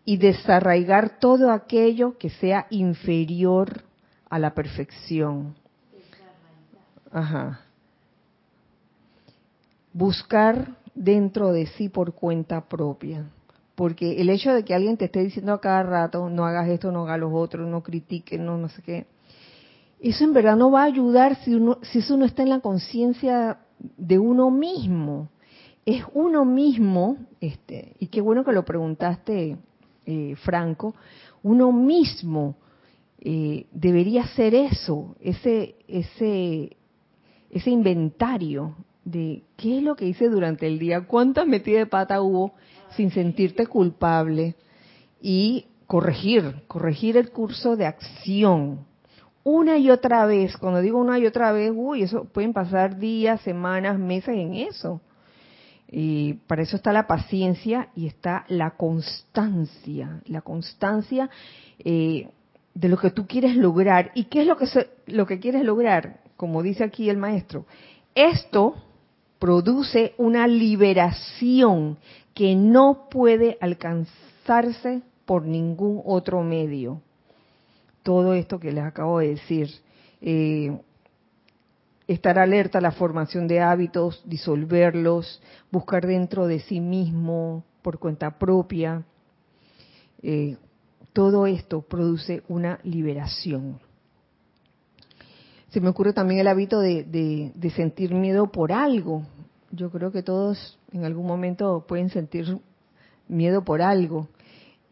y 0.04 0.16
desarraigar 0.16 1.20
todo 1.20 1.52
aquello 1.52 2.18
que 2.18 2.30
sea 2.30 2.66
inferior 2.70 3.84
a 4.28 4.40
la 4.40 4.54
perfección. 4.54 5.54
Ajá. 7.12 7.60
Buscar 9.92 10.76
dentro 10.94 11.52
de 11.52 11.66
sí 11.66 11.88
por 11.88 12.14
cuenta 12.14 12.68
propia. 12.68 13.24
Porque 13.74 14.20
el 14.20 14.30
hecho 14.30 14.52
de 14.52 14.64
que 14.64 14.74
alguien 14.74 14.96
te 14.96 15.04
esté 15.04 15.20
diciendo 15.20 15.52
a 15.52 15.60
cada 15.60 15.82
rato, 15.84 16.28
no 16.28 16.44
hagas 16.44 16.68
esto, 16.68 16.90
no 16.90 17.04
hagas 17.04 17.20
los 17.20 17.32
otros, 17.32 17.68
no 17.68 17.82
critiques, 17.82 18.38
no, 18.40 18.58
no 18.58 18.68
sé 18.68 18.82
qué, 18.82 19.06
eso 20.00 20.24
en 20.24 20.32
verdad 20.32 20.56
no 20.56 20.70
va 20.70 20.82
a 20.82 20.86
ayudar 20.86 21.36
si, 21.44 21.54
uno, 21.54 21.78
si 21.82 21.98
eso 21.98 22.16
no 22.16 22.24
está 22.24 22.42
en 22.42 22.50
la 22.50 22.60
conciencia 22.60 23.58
de 23.96 24.18
uno 24.18 24.50
mismo. 24.50 25.28
Es 25.84 26.04
uno 26.12 26.44
mismo, 26.44 27.16
este, 27.40 27.94
y 27.98 28.08
qué 28.08 28.20
bueno 28.20 28.44
que 28.44 28.52
lo 28.52 28.64
preguntaste, 28.64 29.56
eh, 30.06 30.34
Franco, 30.42 30.94
uno 31.42 31.72
mismo 31.72 32.56
eh, 33.20 33.66
debería 33.72 34.26
ser 34.28 34.54
eso, 34.54 35.16
ese, 35.20 35.76
ese, 35.88 36.76
ese 37.50 37.70
inventario 37.70 38.76
de 39.04 39.42
qué 39.56 39.78
es 39.78 39.82
lo 39.82 39.96
que 39.96 40.06
hice 40.06 40.28
durante 40.28 40.66
el 40.66 40.78
día, 40.78 41.06
cuántas 41.06 41.46
metidas 41.46 41.80
de 41.80 41.86
pata 41.86 42.20
hubo 42.20 42.52
sin 42.96 43.10
sentirte 43.10 43.66
culpable 43.66 44.54
y 45.20 45.66
corregir, 45.86 46.62
corregir 46.66 47.16
el 47.16 47.30
curso 47.30 47.76
de 47.76 47.86
acción. 47.86 48.86
Una 49.44 49.78
y 49.78 49.90
otra 49.90 50.26
vez, 50.26 50.56
cuando 50.58 50.80
digo 50.80 50.98
una 50.98 51.18
y 51.18 51.26
otra 51.26 51.52
vez, 51.52 51.72
uy, 51.74 52.02
eso 52.02 52.24
pueden 52.24 52.52
pasar 52.52 52.98
días, 52.98 53.40
semanas, 53.40 53.98
meses 53.98 54.36
en 54.36 54.54
eso. 54.54 55.00
Y 55.90 56.34
para 56.46 56.62
eso 56.62 56.76
está 56.76 56.92
la 56.92 57.06
paciencia 57.06 57.88
y 57.96 58.06
está 58.06 58.44
la 58.48 58.72
constancia. 58.72 60.20
La 60.26 60.42
constancia 60.42 61.30
eh, 61.78 62.28
de 62.74 62.88
lo 62.90 62.98
que 62.98 63.10
tú 63.10 63.26
quieres 63.26 63.56
lograr. 63.56 64.10
¿Y 64.14 64.24
qué 64.24 64.42
es 64.42 64.46
lo 64.46 64.58
que, 64.58 64.66
lo 65.06 65.26
que 65.26 65.40
quieres 65.40 65.64
lograr? 65.64 66.20
Como 66.38 66.62
dice 66.62 66.84
aquí 66.84 67.10
el 67.10 67.16
maestro, 67.16 67.66
esto 68.14 68.76
produce 69.40 70.14
una 70.18 70.46
liberación 70.46 71.98
que 72.32 72.54
no 72.54 73.08
puede 73.10 73.58
alcanzarse 73.60 75.02
por 75.26 75.44
ningún 75.44 76.00
otro 76.04 76.44
medio. 76.44 77.02
Todo 78.04 78.34
esto 78.34 78.60
que 78.60 78.70
les 78.70 78.84
acabo 78.84 79.18
de 79.18 79.30
decir. 79.30 79.68
Eh, 80.20 80.80
estar 82.06 82.38
alerta 82.38 82.78
a 82.78 82.82
la 82.82 82.92
formación 82.92 83.48
de 83.48 83.60
hábitos, 83.60 84.22
disolverlos, 84.24 85.42
buscar 85.72 86.06
dentro 86.06 86.46
de 86.46 86.60
sí 86.60 86.78
mismo, 86.78 87.64
por 87.82 87.98
cuenta 87.98 88.38
propia, 88.38 89.02
eh, 90.22 90.56
todo 91.12 91.48
esto 91.48 91.82
produce 91.82 92.44
una 92.48 92.78
liberación. 92.84 93.87
Se 95.70 95.80
me 95.80 95.88
ocurre 95.88 96.14
también 96.14 96.40
el 96.40 96.48
hábito 96.48 96.80
de, 96.80 97.52
sentir 97.76 98.14
miedo 98.14 98.50
por 98.50 98.72
algo. 98.72 99.24
Yo 99.70 99.90
creo 99.90 100.10
que 100.10 100.22
todos 100.22 100.78
en 100.92 101.04
algún 101.04 101.26
momento 101.26 101.84
pueden 101.86 102.08
sentir 102.08 102.58
miedo 103.28 103.62
por 103.62 103.82
algo. 103.82 104.28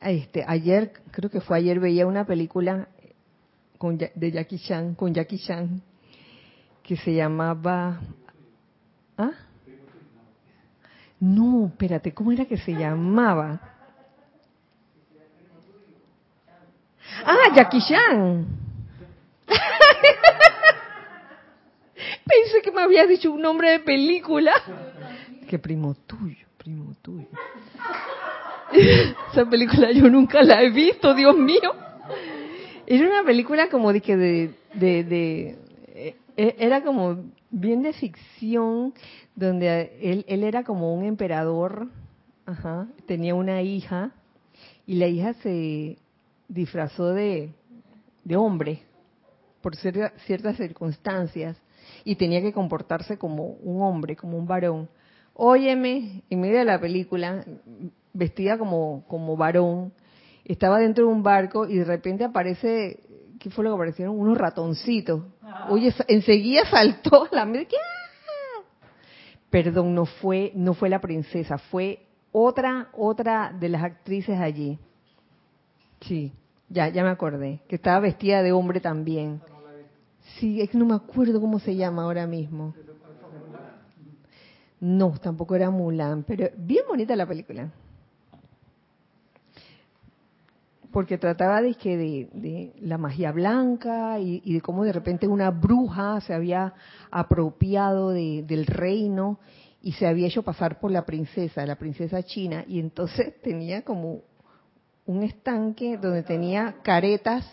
Este, 0.01 0.45
ayer, 0.47 0.93
creo 1.11 1.31
que 1.31 1.41
fue 1.41 1.57
ayer, 1.57 1.81
veía 1.81 2.07
una 2.07 2.27
película 2.27 2.89
con, 3.79 3.97
de 3.97 4.33
Jackie 4.33 4.59
Chan, 4.59 4.95
con 4.95 5.14
Jackie 5.14 5.39
Chan, 5.39 5.81
que 6.83 6.97
se 6.97 7.14
llamaba... 7.14 8.01
¿Ah? 9.16 9.33
No, 11.18 11.68
espérate, 11.68 12.12
¿cómo 12.12 12.33
era 12.33 12.45
que 12.45 12.59
se 12.59 12.72
llamaba? 12.72 13.59
Ah, 17.24 17.55
Jackie 17.55 17.81
Chan. 17.81 18.47
Pensé 22.27 22.61
que 22.62 22.72
me 22.72 22.83
había 22.83 23.07
dicho 23.07 23.31
un 23.31 23.41
nombre 23.41 23.70
de 23.70 23.81
película. 23.81 24.53
Que 25.49 25.59
primo 25.59 25.95
tuyo, 25.95 26.47
primo 26.59 26.93
tuyo. 27.01 27.29
Esa 29.33 29.49
película 29.49 29.93
yo 29.93 30.09
nunca 30.11 30.43
la 30.43 30.62
he 30.62 30.70
visto, 30.70 31.14
Dios 31.14 31.37
mío. 31.37 31.72
Era 32.87 33.09
una 33.09 33.24
película 33.24 33.68
como 33.68 33.93
de 33.93 34.01
que 34.01 34.16
de, 34.16 34.55
de, 34.74 35.05
de 35.05 35.59
eh, 36.37 36.57
era 36.59 36.83
como 36.83 37.24
bien 37.51 37.83
de 37.83 37.93
ficción, 37.93 38.93
donde 39.35 39.99
él, 40.03 40.24
él 40.29 40.43
era 40.43 40.64
como 40.64 40.95
un 40.95 41.05
emperador, 41.05 41.89
ajá, 42.45 42.89
tenía 43.07 43.35
una 43.35 43.62
hija, 43.62 44.12
y 44.87 44.97
la 44.97 45.07
hija 45.07 45.35
se, 45.35 45.99
disfrazó 46.49 47.12
de, 47.12 47.51
de 48.24 48.37
hombre 48.37 48.83
por 49.62 49.74
ciertas 49.77 50.57
circunstancias 50.57 51.57
y 52.07 52.14
tenía 52.14 52.40
que 52.40 52.52
comportarse 52.52 53.18
como 53.18 53.46
un 53.64 53.82
hombre, 53.82 54.14
como 54.14 54.38
un 54.38 54.46
varón. 54.46 54.88
Óyeme, 55.34 56.22
en 56.30 56.40
medio 56.40 56.59
de 56.59 56.64
la 56.64 56.80
película, 56.80 57.44
vestida 58.12 58.57
como, 58.57 59.04
como 59.09 59.36
varón, 59.36 59.92
estaba 60.44 60.78
dentro 60.78 61.07
de 61.07 61.12
un 61.12 61.24
barco 61.24 61.66
y 61.66 61.78
de 61.78 61.84
repente 61.84 62.22
aparece, 62.22 63.00
¿qué 63.40 63.50
fue 63.50 63.64
lo 63.64 63.70
que 63.70 63.74
aparecieron? 63.74 64.16
Unos 64.16 64.38
ratoncitos. 64.38 65.24
Ah. 65.42 65.66
Oye, 65.68 65.92
enseguida 66.07 66.64
saltó 66.70 67.26
la 67.32 67.44
media. 67.44 67.80
Perdón, 69.50 69.92
no 69.92 70.07
fue, 70.07 70.52
no 70.54 70.74
fue 70.74 70.88
la 70.88 71.00
princesa, 71.00 71.59
fue 71.59 72.07
otra, 72.30 72.88
otra 72.92 73.52
de 73.52 73.68
las 73.68 73.82
actrices 73.82 74.38
allí. 74.38 74.78
Sí, 76.02 76.32
ya, 76.68 76.88
ya 76.88 77.02
me 77.02 77.11
acordé, 77.11 77.62
que 77.66 77.74
estaba 77.74 77.98
vestida 77.98 78.44
de 78.44 78.52
hombre 78.52 78.78
también. 78.78 79.40
Sí, 80.35 80.61
es 80.61 80.70
que 80.70 80.79
no 80.79 80.85
me 80.85 80.95
acuerdo 80.95 81.41
cómo 81.41 81.59
se 81.59 81.74
llama 81.74 82.03
ahora 82.03 82.27
mismo. 82.27 82.74
No, 84.81 85.14
tampoco 85.18 85.57
era 85.57 85.70
Mulan, 85.70 86.24
pero 86.24 86.51
bien 86.57 86.85
bonita 86.87 87.16
la 87.16 87.27
película. 87.27 87.70
Porque 90.93 91.18
trataba 91.18 91.62
de, 91.62 91.74
que 91.74 91.97
de, 91.97 92.72
la 92.81 92.99
magia 92.99 93.33
blanca 93.33 94.18
y, 94.18 94.53
de 94.53 94.61
cómo 94.61 94.85
de 94.85 94.93
repente 94.93 95.27
una 95.27 95.51
bruja 95.51 96.20
se 96.20 96.35
había 96.35 96.74
apropiado 97.11 98.11
del 98.11 98.66
reino 98.66 99.39
y 99.83 99.93
se 99.93 100.07
había 100.07 100.27
hecho 100.27 100.43
pasar 100.43 100.81
por 100.81 100.91
la 100.91 101.05
princesa, 101.05 101.64
la 101.66 101.77
princesa 101.77 102.22
china, 102.22 102.64
y 102.66 102.81
entonces 102.81 103.41
tenía 103.43 103.83
como 103.83 104.22
un 105.07 105.22
estanque 105.22 105.97
donde 105.97 106.22
tenía 106.22 106.77
caretas 106.83 107.47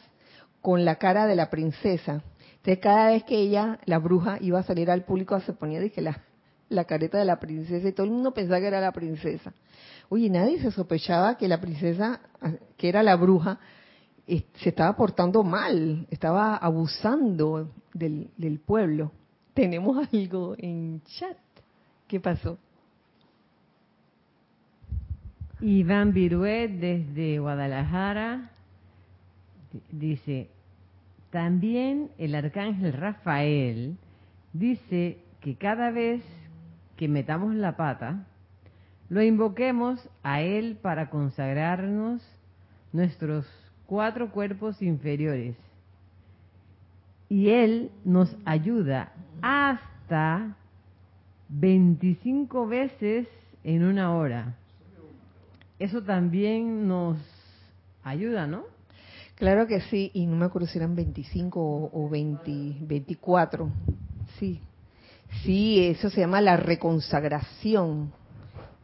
con 0.61 0.85
la 0.85 0.95
cara 0.95 1.27
de 1.27 1.35
la 1.35 1.49
princesa. 1.49 2.23
Entonces 2.63 2.79
cada 2.81 3.09
vez 3.09 3.25
que 3.25 3.35
ella, 3.35 3.77
la 3.83 3.99
bruja, 3.99 4.37
iba 4.39 4.57
a 4.57 4.63
salir 4.63 4.89
al 4.89 5.03
público, 5.03 5.37
se 5.41 5.51
ponía 5.51 5.81
dije, 5.81 6.01
la, 6.01 6.21
la 6.69 6.85
careta 6.85 7.17
de 7.17 7.25
la 7.25 7.37
princesa 7.37 7.85
y 7.89 7.91
todo 7.91 8.05
el 8.05 8.13
mundo 8.13 8.33
pensaba 8.33 8.61
que 8.61 8.67
era 8.67 8.79
la 8.79 8.93
princesa. 8.93 9.53
Oye, 10.07 10.29
nadie 10.29 10.61
se 10.61 10.71
sospechaba 10.71 11.37
que 11.37 11.49
la 11.49 11.59
princesa, 11.59 12.21
que 12.77 12.87
era 12.87 13.03
la 13.03 13.17
bruja, 13.17 13.59
se 14.25 14.69
estaba 14.69 14.95
portando 14.95 15.43
mal, 15.43 16.07
estaba 16.09 16.55
abusando 16.55 17.69
del, 17.93 18.29
del 18.37 18.59
pueblo. 18.59 19.11
Tenemos 19.53 20.07
algo 20.13 20.55
en 20.57 21.01
chat. 21.03 21.35
¿Qué 22.07 22.21
pasó? 22.21 22.57
Iván 25.59 26.13
Viruet 26.13 26.71
desde 26.71 27.39
Guadalajara 27.39 28.51
dice, 29.91 30.49
también 31.33 32.11
el 32.17 32.35
arcángel 32.35 32.93
Rafael 32.93 33.97
dice 34.53 35.17
que 35.41 35.55
cada 35.55 35.91
vez 35.91 36.23
que 36.95 37.09
metamos 37.09 37.55
la 37.55 37.75
pata, 37.75 38.25
lo 39.09 39.21
invoquemos 39.21 40.09
a 40.23 40.41
él 40.41 40.77
para 40.81 41.09
consagrarnos 41.09 42.21
nuestros 42.93 43.45
cuatro 43.85 44.31
cuerpos 44.31 44.81
inferiores. 44.81 45.57
Y 47.27 47.49
él 47.49 47.91
nos 48.05 48.37
ayuda 48.45 49.11
hasta 49.41 50.55
25 51.49 52.67
veces 52.67 53.27
en 53.65 53.83
una 53.83 54.15
hora 54.15 54.55
eso 55.83 56.01
también 56.01 56.87
nos 56.87 57.17
ayuda, 58.05 58.47
¿no? 58.47 58.63
Claro 59.43 59.67
que 59.67 59.81
sí, 59.81 60.09
y 60.13 60.25
no 60.25 60.37
me 60.37 60.45
acuerdo 60.45 60.69
si 60.69 60.77
eran 60.77 60.95
25 60.95 61.89
o 61.91 62.09
20, 62.09 62.77
24. 62.79 63.69
Sí, 64.39 64.61
sí, 65.43 65.85
eso 65.85 66.09
se 66.09 66.21
llama 66.21 66.39
la 66.39 66.55
reconsagración, 66.55 68.13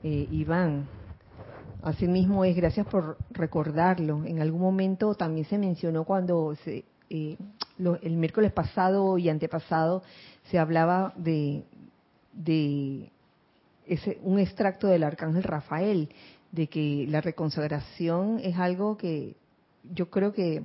eh, 0.04 0.28
Iván. 0.30 0.86
Así 1.82 2.10
mismo 2.10 2.44
es, 2.44 2.58
gracias 2.58 2.86
por 2.88 3.16
recordarlo. 3.32 4.26
En 4.26 4.42
algún 4.42 4.60
momento 4.60 5.16
también 5.16 5.46
se 5.46 5.58
mencionó 5.58 6.04
cuando 6.04 6.54
se, 6.66 6.84
eh, 7.10 7.38
el 8.02 8.18
miércoles 8.18 8.52
pasado 8.52 9.18
y 9.18 9.30
antepasado 9.30 10.04
se 10.52 10.60
hablaba 10.60 11.14
de, 11.16 11.64
de 12.34 13.10
ese, 13.88 14.20
un 14.24 14.40
extracto 14.40 14.88
del 14.88 15.04
arcángel 15.06 15.44
Rafael, 15.44 16.10
de 16.52 16.68
que 16.68 17.06
la 17.08 17.22
reconsagración 17.22 18.42
es 18.44 18.58
algo 18.58 18.98
que 18.98 19.39
yo 19.84 20.10
creo 20.10 20.34
que 20.34 20.64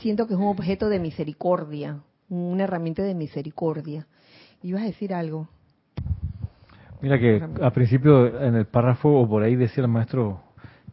siento 0.00 0.26
que 0.26 0.34
es 0.34 0.40
un 0.40 0.46
objeto 0.46 0.88
de 0.88 0.98
misericordia, 0.98 2.00
una 2.28 2.64
herramienta 2.64 3.02
de 3.02 3.14
misericordia. 3.14 4.06
¿Ibas 4.62 4.82
a 4.82 4.86
decir 4.86 5.12
algo? 5.12 5.48
Mira 7.00 7.18
que 7.18 7.42
al 7.60 7.72
principio 7.72 8.40
en 8.40 8.54
el 8.54 8.66
párrafo 8.66 9.08
o 9.08 9.28
por 9.28 9.42
ahí 9.42 9.56
decía 9.56 9.82
el 9.82 9.90
maestro 9.90 10.40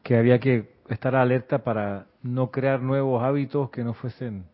que 0.02 0.18
había 0.18 0.40
que 0.40 0.72
estar 0.90 1.16
alerta 1.16 1.60
para 1.60 2.08
no 2.24 2.50
crear 2.50 2.82
nuevos 2.82 3.24
hábitos 3.24 3.70
que 3.70 3.84
no 3.84 3.94
fuesen 3.94 4.46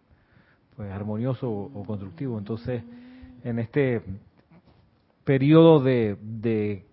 pues 0.76 0.92
armoniosos 0.92 1.50
o, 1.50 1.84
constructivos. 1.88 2.40
Entonces, 2.40 2.84
en 3.44 3.60
este 3.60 4.02
periodo 5.24 5.80
de, 5.80 6.18
de 6.22 6.86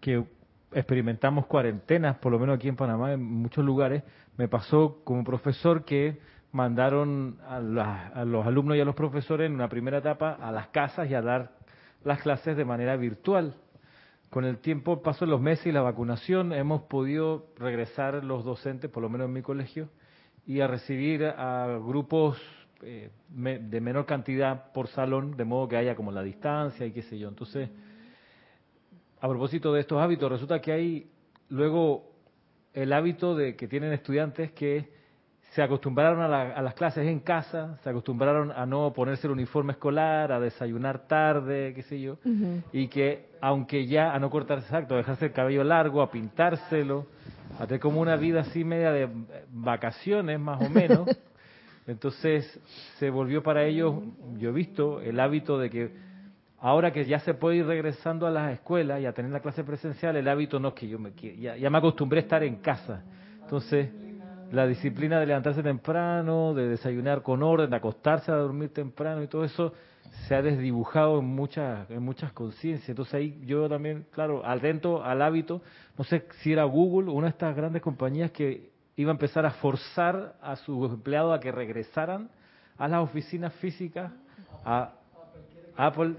que 0.00 0.24
experimentamos 0.72 1.46
cuarentenas, 1.46 2.16
por 2.16 2.32
lo 2.32 2.38
menos 2.38 2.56
aquí 2.56 2.68
en 2.68 2.76
Panamá, 2.76 3.12
en 3.12 3.22
muchos 3.22 3.64
lugares, 3.64 4.02
me 4.36 4.48
pasó 4.48 5.02
como 5.04 5.24
profesor 5.24 5.84
que 5.84 6.18
mandaron 6.52 7.38
a, 7.46 7.56
a, 8.08 8.24
los 8.24 8.46
alumnos 8.46 8.76
y 8.76 8.80
a 8.80 8.84
los 8.84 8.94
profesores 8.94 9.46
en 9.46 9.54
una 9.54 9.68
primera 9.68 9.98
etapa 9.98 10.32
a 10.32 10.52
las 10.52 10.68
casas 10.68 11.10
y 11.10 11.14
a 11.14 11.22
dar 11.22 11.52
las 12.04 12.20
clases 12.22 12.56
de 12.56 12.64
manera 12.64 12.96
virtual. 12.96 13.56
Con 14.30 14.44
el 14.44 14.58
tiempo, 14.58 15.02
paso 15.02 15.26
los 15.26 15.40
meses 15.40 15.66
y 15.66 15.72
la 15.72 15.82
vacunación, 15.82 16.52
hemos 16.52 16.82
podido 16.82 17.46
regresar 17.56 18.24
los 18.24 18.44
docentes, 18.44 18.90
por 18.90 19.02
lo 19.02 19.08
menos 19.08 19.26
en 19.26 19.32
mi 19.32 19.42
colegio, 19.42 19.88
y 20.46 20.60
a 20.60 20.66
recibir 20.66 21.24
a 21.24 21.78
grupos 21.78 22.40
eh, 22.82 23.10
de 23.28 23.80
menor 23.80 24.06
cantidad 24.06 24.72
por 24.72 24.88
salón, 24.88 25.36
de 25.36 25.44
modo 25.44 25.68
que 25.68 25.76
haya 25.76 25.94
como 25.94 26.10
la 26.12 26.22
distancia 26.22 26.84
y 26.84 26.92
qué 26.92 27.02
sé 27.02 27.18
yo. 27.18 27.28
Entonces, 27.28 27.70
a 29.20 29.28
propósito 29.28 29.72
de 29.72 29.80
estos 29.80 30.00
hábitos, 30.00 30.30
resulta 30.30 30.60
que 30.60 30.72
hay 30.72 31.10
luego 31.48 32.13
el 32.74 32.92
hábito 32.92 33.34
de 33.36 33.56
que 33.56 33.68
tienen 33.68 33.92
estudiantes 33.92 34.52
que 34.52 34.92
se 35.52 35.62
acostumbraron 35.62 36.20
a, 36.20 36.60
las 36.60 36.74
clases 36.74 37.06
en 37.06 37.20
casa, 37.20 37.78
se 37.84 37.88
acostumbraron 37.88 38.50
a 38.50 38.66
no 38.66 38.92
ponerse 38.92 39.28
el 39.28 39.32
uniforme 39.32 39.72
escolar, 39.74 40.32
a 40.32 40.40
desayunar 40.40 41.06
tarde, 41.06 41.72
qué 41.74 41.82
sé 41.82 42.00
yo, 42.00 42.18
y 42.72 42.88
que 42.88 43.26
aunque 43.40 43.86
ya 43.86 44.12
a 44.12 44.18
no 44.18 44.30
cortarse 44.30 44.66
exacto, 44.66 44.94
a 44.94 44.96
dejarse 44.96 45.26
el 45.26 45.32
cabello 45.32 45.62
largo, 45.62 46.02
a 46.02 46.10
pintárselo, 46.10 47.06
a 47.60 47.68
tener 47.68 47.78
como 47.78 48.00
una 48.00 48.16
vida 48.16 48.40
así 48.40 48.64
media 48.64 48.90
de 48.90 49.08
vacaciones 49.52 50.40
más 50.40 50.60
o 50.60 50.68
menos, 50.68 51.08
entonces 51.86 52.60
se 52.98 53.08
volvió 53.10 53.44
para 53.44 53.64
ellos, 53.64 53.94
yo 54.38 54.48
he 54.48 54.52
visto 54.52 55.00
el 55.00 55.20
hábito 55.20 55.56
de 55.56 55.70
que 55.70 55.92
ahora 56.64 56.94
que 56.94 57.04
ya 57.04 57.18
se 57.18 57.34
puede 57.34 57.58
ir 57.58 57.66
regresando 57.66 58.26
a 58.26 58.30
las 58.30 58.54
escuelas 58.54 58.98
y 58.98 59.04
a 59.04 59.12
tener 59.12 59.30
la 59.30 59.40
clase 59.40 59.62
presencial, 59.64 60.16
el 60.16 60.26
hábito 60.26 60.58
no 60.58 60.68
es 60.68 60.74
que 60.74 60.88
yo 60.88 60.98
me 60.98 61.12
ya, 61.38 61.58
ya 61.58 61.68
me 61.68 61.76
acostumbré 61.76 62.20
a 62.20 62.22
estar 62.22 62.42
en 62.42 62.56
casa. 62.56 63.02
Entonces, 63.42 63.90
la 64.50 64.66
disciplina 64.66 65.20
de 65.20 65.26
levantarse 65.26 65.62
temprano, 65.62 66.54
de 66.54 66.66
desayunar 66.68 67.20
con 67.20 67.42
orden, 67.42 67.68
de 67.68 67.76
acostarse 67.76 68.32
a 68.32 68.36
dormir 68.36 68.70
temprano 68.70 69.22
y 69.22 69.26
todo 69.26 69.44
eso 69.44 69.74
se 70.26 70.34
ha 70.34 70.40
desdibujado 70.40 71.18
en 71.18 71.26
muchas 71.26 71.90
en 71.90 72.02
muchas 72.02 72.32
conciencias. 72.32 72.88
Entonces 72.88 73.12
ahí 73.12 73.42
yo 73.44 73.68
también, 73.68 74.06
claro, 74.10 74.40
atento 74.46 75.04
al 75.04 75.20
hábito, 75.20 75.60
no 75.98 76.04
sé 76.04 76.24
si 76.40 76.54
era 76.54 76.64
Google, 76.64 77.10
una 77.10 77.26
de 77.26 77.32
estas 77.32 77.54
grandes 77.54 77.82
compañías 77.82 78.30
que 78.30 78.70
iba 78.96 79.10
a 79.10 79.12
empezar 79.12 79.44
a 79.44 79.50
forzar 79.50 80.36
a 80.40 80.56
sus 80.56 80.90
empleados 80.90 81.36
a 81.36 81.40
que 81.40 81.52
regresaran 81.52 82.30
a 82.78 82.88
las 82.88 83.02
oficinas 83.02 83.52
físicas, 83.54 84.10
a 84.64 84.92
Apple 85.76 86.14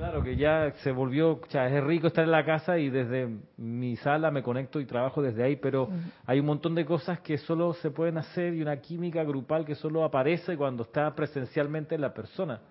Claro, 0.00 0.22
que 0.22 0.34
ya 0.34 0.72
se 0.82 0.92
volvió, 0.92 1.32
o 1.32 1.40
sea, 1.50 1.68
es 1.68 1.84
rico 1.84 2.06
estar 2.06 2.24
en 2.24 2.30
la 2.30 2.42
casa 2.42 2.78
y 2.78 2.88
desde 2.88 3.28
mi 3.58 3.96
sala 3.96 4.30
me 4.30 4.42
conecto 4.42 4.80
y 4.80 4.86
trabajo 4.86 5.20
desde 5.20 5.42
ahí, 5.42 5.56
pero 5.56 5.90
hay 6.24 6.40
un 6.40 6.46
montón 6.46 6.74
de 6.74 6.86
cosas 6.86 7.20
que 7.20 7.36
solo 7.36 7.74
se 7.74 7.90
pueden 7.90 8.16
hacer 8.16 8.54
y 8.54 8.62
una 8.62 8.78
química 8.78 9.22
grupal 9.24 9.66
que 9.66 9.74
solo 9.74 10.02
aparece 10.02 10.56
cuando 10.56 10.84
está 10.84 11.14
presencialmente 11.14 11.98
la 11.98 12.14
persona. 12.14 12.62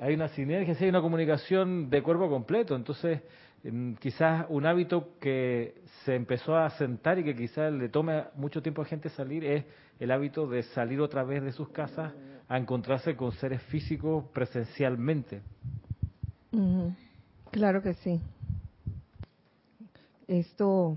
Hay 0.00 0.14
una 0.14 0.26
sinergia, 0.26 0.74
hay 0.76 0.88
una 0.88 1.00
comunicación 1.00 1.88
de 1.88 2.02
cuerpo 2.02 2.28
completo, 2.28 2.74
entonces 2.74 3.20
quizás 4.00 4.46
un 4.48 4.66
hábito 4.66 5.10
que 5.20 5.82
se 6.04 6.16
empezó 6.16 6.56
a 6.56 6.68
sentar 6.70 7.16
y 7.20 7.22
que 7.22 7.36
quizás 7.36 7.72
le 7.72 7.88
tome 7.90 8.24
mucho 8.34 8.60
tiempo 8.60 8.82
a 8.82 8.86
gente 8.86 9.08
salir 9.08 9.44
es 9.44 9.64
el 10.00 10.10
hábito 10.10 10.48
de 10.48 10.64
salir 10.64 11.00
otra 11.00 11.22
vez 11.22 11.44
de 11.44 11.52
sus 11.52 11.68
casas 11.68 12.12
a 12.48 12.58
encontrarse 12.58 13.14
con 13.14 13.30
seres 13.30 13.62
físicos 13.62 14.24
presencialmente. 14.32 15.42
Claro 17.50 17.82
que 17.82 17.94
sí. 17.94 18.20
Esto 20.28 20.96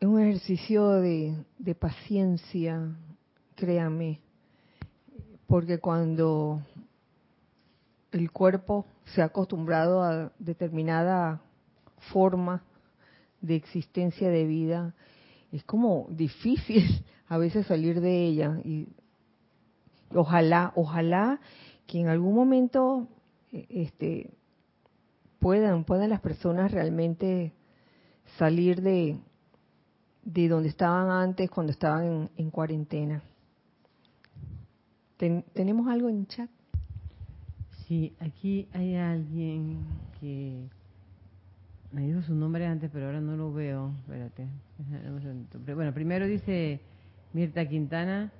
es 0.00 0.08
un 0.08 0.18
ejercicio 0.20 0.88
de, 0.92 1.36
de 1.58 1.74
paciencia, 1.74 2.96
créame, 3.54 4.20
porque 5.46 5.78
cuando 5.78 6.62
el 8.12 8.30
cuerpo 8.30 8.86
se 9.04 9.20
ha 9.20 9.26
acostumbrado 9.26 10.02
a 10.02 10.32
determinada 10.38 11.42
forma 12.12 12.62
de 13.42 13.56
existencia 13.56 14.30
de 14.30 14.46
vida, 14.46 14.94
es 15.52 15.64
como 15.64 16.06
difícil 16.08 17.04
a 17.28 17.36
veces 17.36 17.66
salir 17.66 18.00
de 18.00 18.24
ella 18.24 18.58
y 18.64 18.88
ojalá, 20.14 20.72
ojalá 20.76 21.40
que 21.86 22.00
en 22.00 22.08
algún 22.08 22.34
momento 22.34 23.08
este, 23.54 24.30
puedan, 25.38 25.84
puedan 25.84 26.10
las 26.10 26.20
personas 26.20 26.72
realmente 26.72 27.52
salir 28.38 28.82
de, 28.82 29.18
de 30.24 30.48
donde 30.48 30.68
estaban 30.68 31.10
antes 31.10 31.50
cuando 31.50 31.70
estaban 31.72 32.30
en, 32.36 32.50
cuarentena. 32.50 33.22
¿Tenemos 35.16 35.86
algo 35.88 36.08
en 36.08 36.26
chat? 36.26 36.50
Sí, 37.86 38.14
aquí 38.18 38.68
hay 38.72 38.96
alguien 38.96 39.78
que 40.20 40.68
me 41.92 42.06
dijo 42.06 42.22
su 42.22 42.34
nombre 42.34 42.66
antes, 42.66 42.90
pero 42.92 43.06
ahora 43.06 43.20
no 43.20 43.36
lo 43.36 43.52
veo. 43.52 43.92
Espérate. 44.00 44.46
Bueno, 45.74 45.94
primero 45.94 46.26
dice 46.26 46.80
Mirta 47.32 47.66
Quintana 47.66 48.32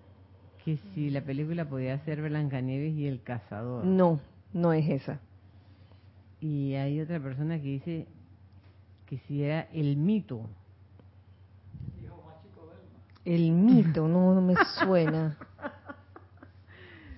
que 0.65 0.79
si 0.95 1.11
la 1.11 1.23
película 1.23 1.69
podía 1.69 1.99
ser 2.05 2.23
Blancanieves 2.23 2.95
y 2.95 3.07
el 3.07 3.23
cazador. 3.23 3.85
No, 3.85 4.19
no 4.55 4.73
es 4.73 4.89
esa. 4.89 5.21
Y 6.41 6.75
hay 6.75 7.01
otra 7.01 7.21
persona 7.21 7.61
que 7.61 7.69
dice 7.69 8.07
que 9.07 9.19
si 9.19 9.43
era 9.43 9.63
el 9.73 9.97
mito. 9.97 10.49
El 13.25 13.53
mito, 13.53 14.07
no, 14.07 14.41
me 14.41 14.55
suena. 14.79 15.39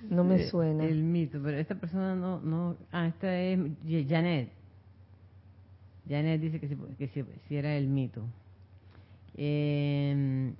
No 0.09 0.22
me 0.22 0.37
eh, 0.37 0.49
suena. 0.49 0.84
El 0.84 1.03
mito, 1.03 1.41
pero 1.43 1.59
esta 1.59 1.74
persona 1.74 2.14
no, 2.14 2.41
no, 2.41 2.76
ah, 2.93 3.09
esta 3.09 3.37
es 3.41 3.59
Janet. 3.84 4.53
Janet 6.09 6.41
dice 6.41 6.61
que 6.61 6.68
si, 6.68 6.76
que 6.97 7.09
si, 7.49 7.57
era 7.57 7.76
el 7.76 7.89
mito. 7.89 8.22
Eh, 9.34 10.55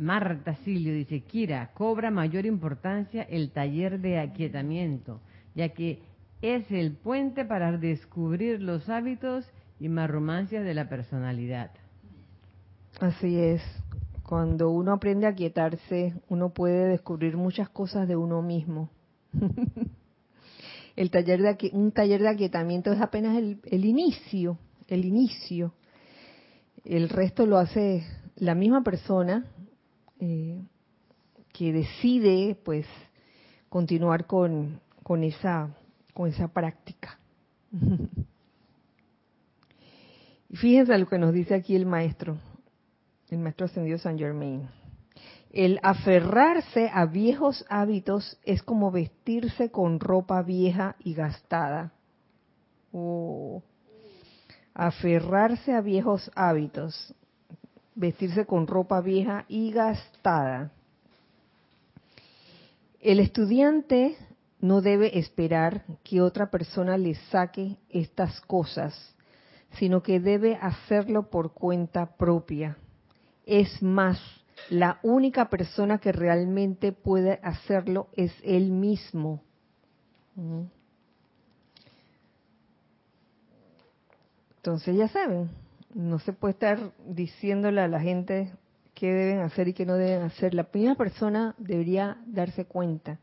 Marta 0.00 0.54
Silio 0.64 0.94
dice, 0.94 1.20
Kira, 1.20 1.72
cobra 1.74 2.10
mayor 2.10 2.46
importancia 2.46 3.22
el 3.22 3.50
taller 3.50 4.00
de 4.00 4.18
aquietamiento, 4.18 5.20
ya 5.54 5.68
que 5.68 6.00
es 6.40 6.70
el 6.70 6.96
puente 6.96 7.44
para 7.44 7.76
descubrir 7.76 8.62
los 8.62 8.88
hábitos 8.88 9.44
y 9.78 9.90
marromancias 9.90 10.64
de 10.64 10.72
la 10.72 10.88
personalidad. 10.88 11.70
Así 12.98 13.38
es. 13.38 13.60
Cuando 14.22 14.70
uno 14.70 14.94
aprende 14.94 15.26
a 15.26 15.30
aquietarse, 15.30 16.14
uno 16.30 16.48
puede 16.54 16.88
descubrir 16.88 17.36
muchas 17.36 17.68
cosas 17.68 18.08
de 18.08 18.16
uno 18.16 18.40
mismo. 18.40 18.88
el 20.96 21.10
taller 21.10 21.42
de 21.42 21.70
un 21.74 21.92
taller 21.92 22.22
de 22.22 22.28
aquietamiento 22.28 22.90
es 22.90 23.02
apenas 23.02 23.36
el 23.36 23.84
inicio, 23.84 24.56
el 24.88 25.04
inicio. 25.04 25.74
El 26.86 27.10
resto 27.10 27.44
lo 27.44 27.58
hace 27.58 28.02
la 28.36 28.54
misma 28.54 28.82
persona 28.82 29.44
eh, 30.20 30.62
que 31.52 31.72
decide 31.72 32.56
pues 32.64 32.86
continuar 33.68 34.26
con, 34.26 34.80
con 35.02 35.24
esa 35.24 35.74
con 36.12 36.28
esa 36.28 36.48
práctica. 36.48 37.18
y 40.50 40.56
fíjense 40.56 40.98
lo 40.98 41.08
que 41.08 41.18
nos 41.18 41.32
dice 41.32 41.54
aquí 41.54 41.74
el 41.74 41.86
maestro, 41.86 42.36
el 43.30 43.38
maestro 43.38 43.66
ascendido 43.66 43.98
San 43.98 44.18
Germain. 44.18 44.68
El 45.52 45.80
aferrarse 45.82 46.90
a 46.92 47.06
viejos 47.06 47.64
hábitos 47.68 48.38
es 48.44 48.62
como 48.62 48.90
vestirse 48.90 49.70
con 49.70 49.98
ropa 49.98 50.42
vieja 50.42 50.94
y 51.00 51.14
gastada. 51.14 51.92
Oh. 52.92 53.62
Aferrarse 54.74 55.72
a 55.72 55.80
viejos 55.80 56.30
hábitos, 56.36 57.14
vestirse 58.00 58.46
con 58.46 58.66
ropa 58.66 59.00
vieja 59.02 59.44
y 59.46 59.70
gastada. 59.72 60.72
El 62.98 63.20
estudiante 63.20 64.16
no 64.60 64.80
debe 64.80 65.18
esperar 65.18 65.84
que 66.02 66.22
otra 66.22 66.50
persona 66.50 66.96
le 66.96 67.14
saque 67.30 67.76
estas 67.90 68.40
cosas, 68.40 69.14
sino 69.72 70.02
que 70.02 70.18
debe 70.18 70.56
hacerlo 70.56 71.30
por 71.30 71.52
cuenta 71.52 72.16
propia. 72.16 72.78
Es 73.44 73.82
más, 73.82 74.18
la 74.70 74.98
única 75.02 75.50
persona 75.50 75.98
que 75.98 76.12
realmente 76.12 76.92
puede 76.92 77.38
hacerlo 77.42 78.08
es 78.14 78.32
él 78.42 78.70
mismo. 78.70 79.42
Entonces 84.56 84.96
ya 84.96 85.08
saben, 85.08 85.50
no 85.94 86.18
se 86.18 86.32
puede 86.32 86.52
estar 86.52 86.92
diciéndole 87.06 87.80
a 87.80 87.88
la 87.88 88.00
gente 88.00 88.52
qué 88.94 89.12
deben 89.12 89.40
hacer 89.40 89.68
y 89.68 89.74
qué 89.74 89.86
no 89.86 89.94
deben 89.94 90.22
hacer. 90.22 90.54
La 90.54 90.64
primera 90.64 90.94
persona 90.94 91.54
debería 91.58 92.18
darse 92.26 92.64
cuenta. 92.66 93.18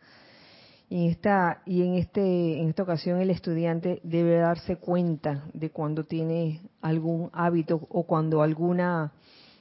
Y 0.89 1.05
en 1.05 1.11
esta, 1.11 1.61
y 1.65 1.84
en, 1.84 1.95
este, 1.95 2.59
en 2.61 2.70
esta 2.70 2.84
ocasión 2.84 3.20
el 3.20 3.30
estudiante 3.30 3.99
debe 4.03 4.38
darse 4.38 4.78
cuenta 4.78 5.43
de 5.53 5.70
cuando 5.70 6.05
tiene 6.05 6.61
algún 6.82 7.30
hábito 7.34 7.88
o 7.89 8.03
cuando 8.03 8.41
alguna 8.41 9.11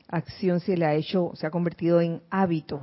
acción 0.08 0.60
se 0.60 0.76
le 0.76 0.86
ha 0.86 0.94
hecho, 0.94 1.32
se 1.34 1.46
ha 1.46 1.50
convertido 1.50 2.00
en 2.00 2.22
hábito. 2.30 2.80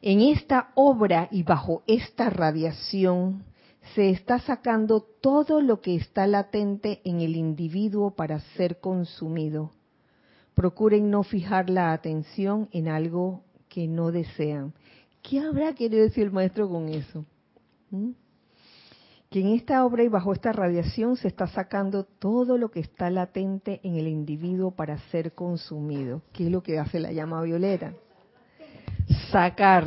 En 0.00 0.20
esta 0.20 0.72
obra 0.74 1.28
y 1.30 1.44
bajo 1.44 1.84
esta 1.86 2.28
radiación 2.28 3.44
se 3.94 4.10
está 4.10 4.38
sacando 4.38 5.00
todo 5.00 5.60
lo 5.60 5.80
que 5.80 5.94
está 5.94 6.26
latente 6.26 7.00
en 7.04 7.20
el 7.20 7.36
individuo 7.36 8.12
para 8.12 8.40
ser 8.56 8.80
consumido. 8.80 9.72
Procuren 10.54 11.10
no 11.10 11.22
fijar 11.22 11.68
la 11.68 11.92
atención 11.92 12.68
en 12.72 12.88
algo 12.88 13.42
que 13.68 13.88
no 13.88 14.12
desean. 14.12 14.72
¿Qué 15.22 15.40
habrá 15.40 15.74
querido 15.74 16.02
decir 16.02 16.24
el 16.24 16.32
maestro 16.32 16.68
con 16.68 16.88
eso? 16.88 17.24
¿Mm? 17.90 18.10
Que 19.30 19.40
en 19.40 19.48
esta 19.48 19.84
obra 19.84 20.02
y 20.02 20.08
bajo 20.08 20.34
esta 20.34 20.52
radiación 20.52 21.16
se 21.16 21.28
está 21.28 21.46
sacando 21.46 22.04
todo 22.04 22.58
lo 22.58 22.70
que 22.70 22.80
está 22.80 23.08
latente 23.08 23.80
en 23.82 23.96
el 23.96 24.06
individuo 24.08 24.72
para 24.72 24.98
ser 25.10 25.32
consumido. 25.32 26.22
¿Qué 26.32 26.46
es 26.46 26.52
lo 26.52 26.62
que 26.62 26.78
hace 26.78 27.00
la 27.00 27.12
llama 27.12 27.40
violeta? 27.42 27.94
Sacar. 29.30 29.86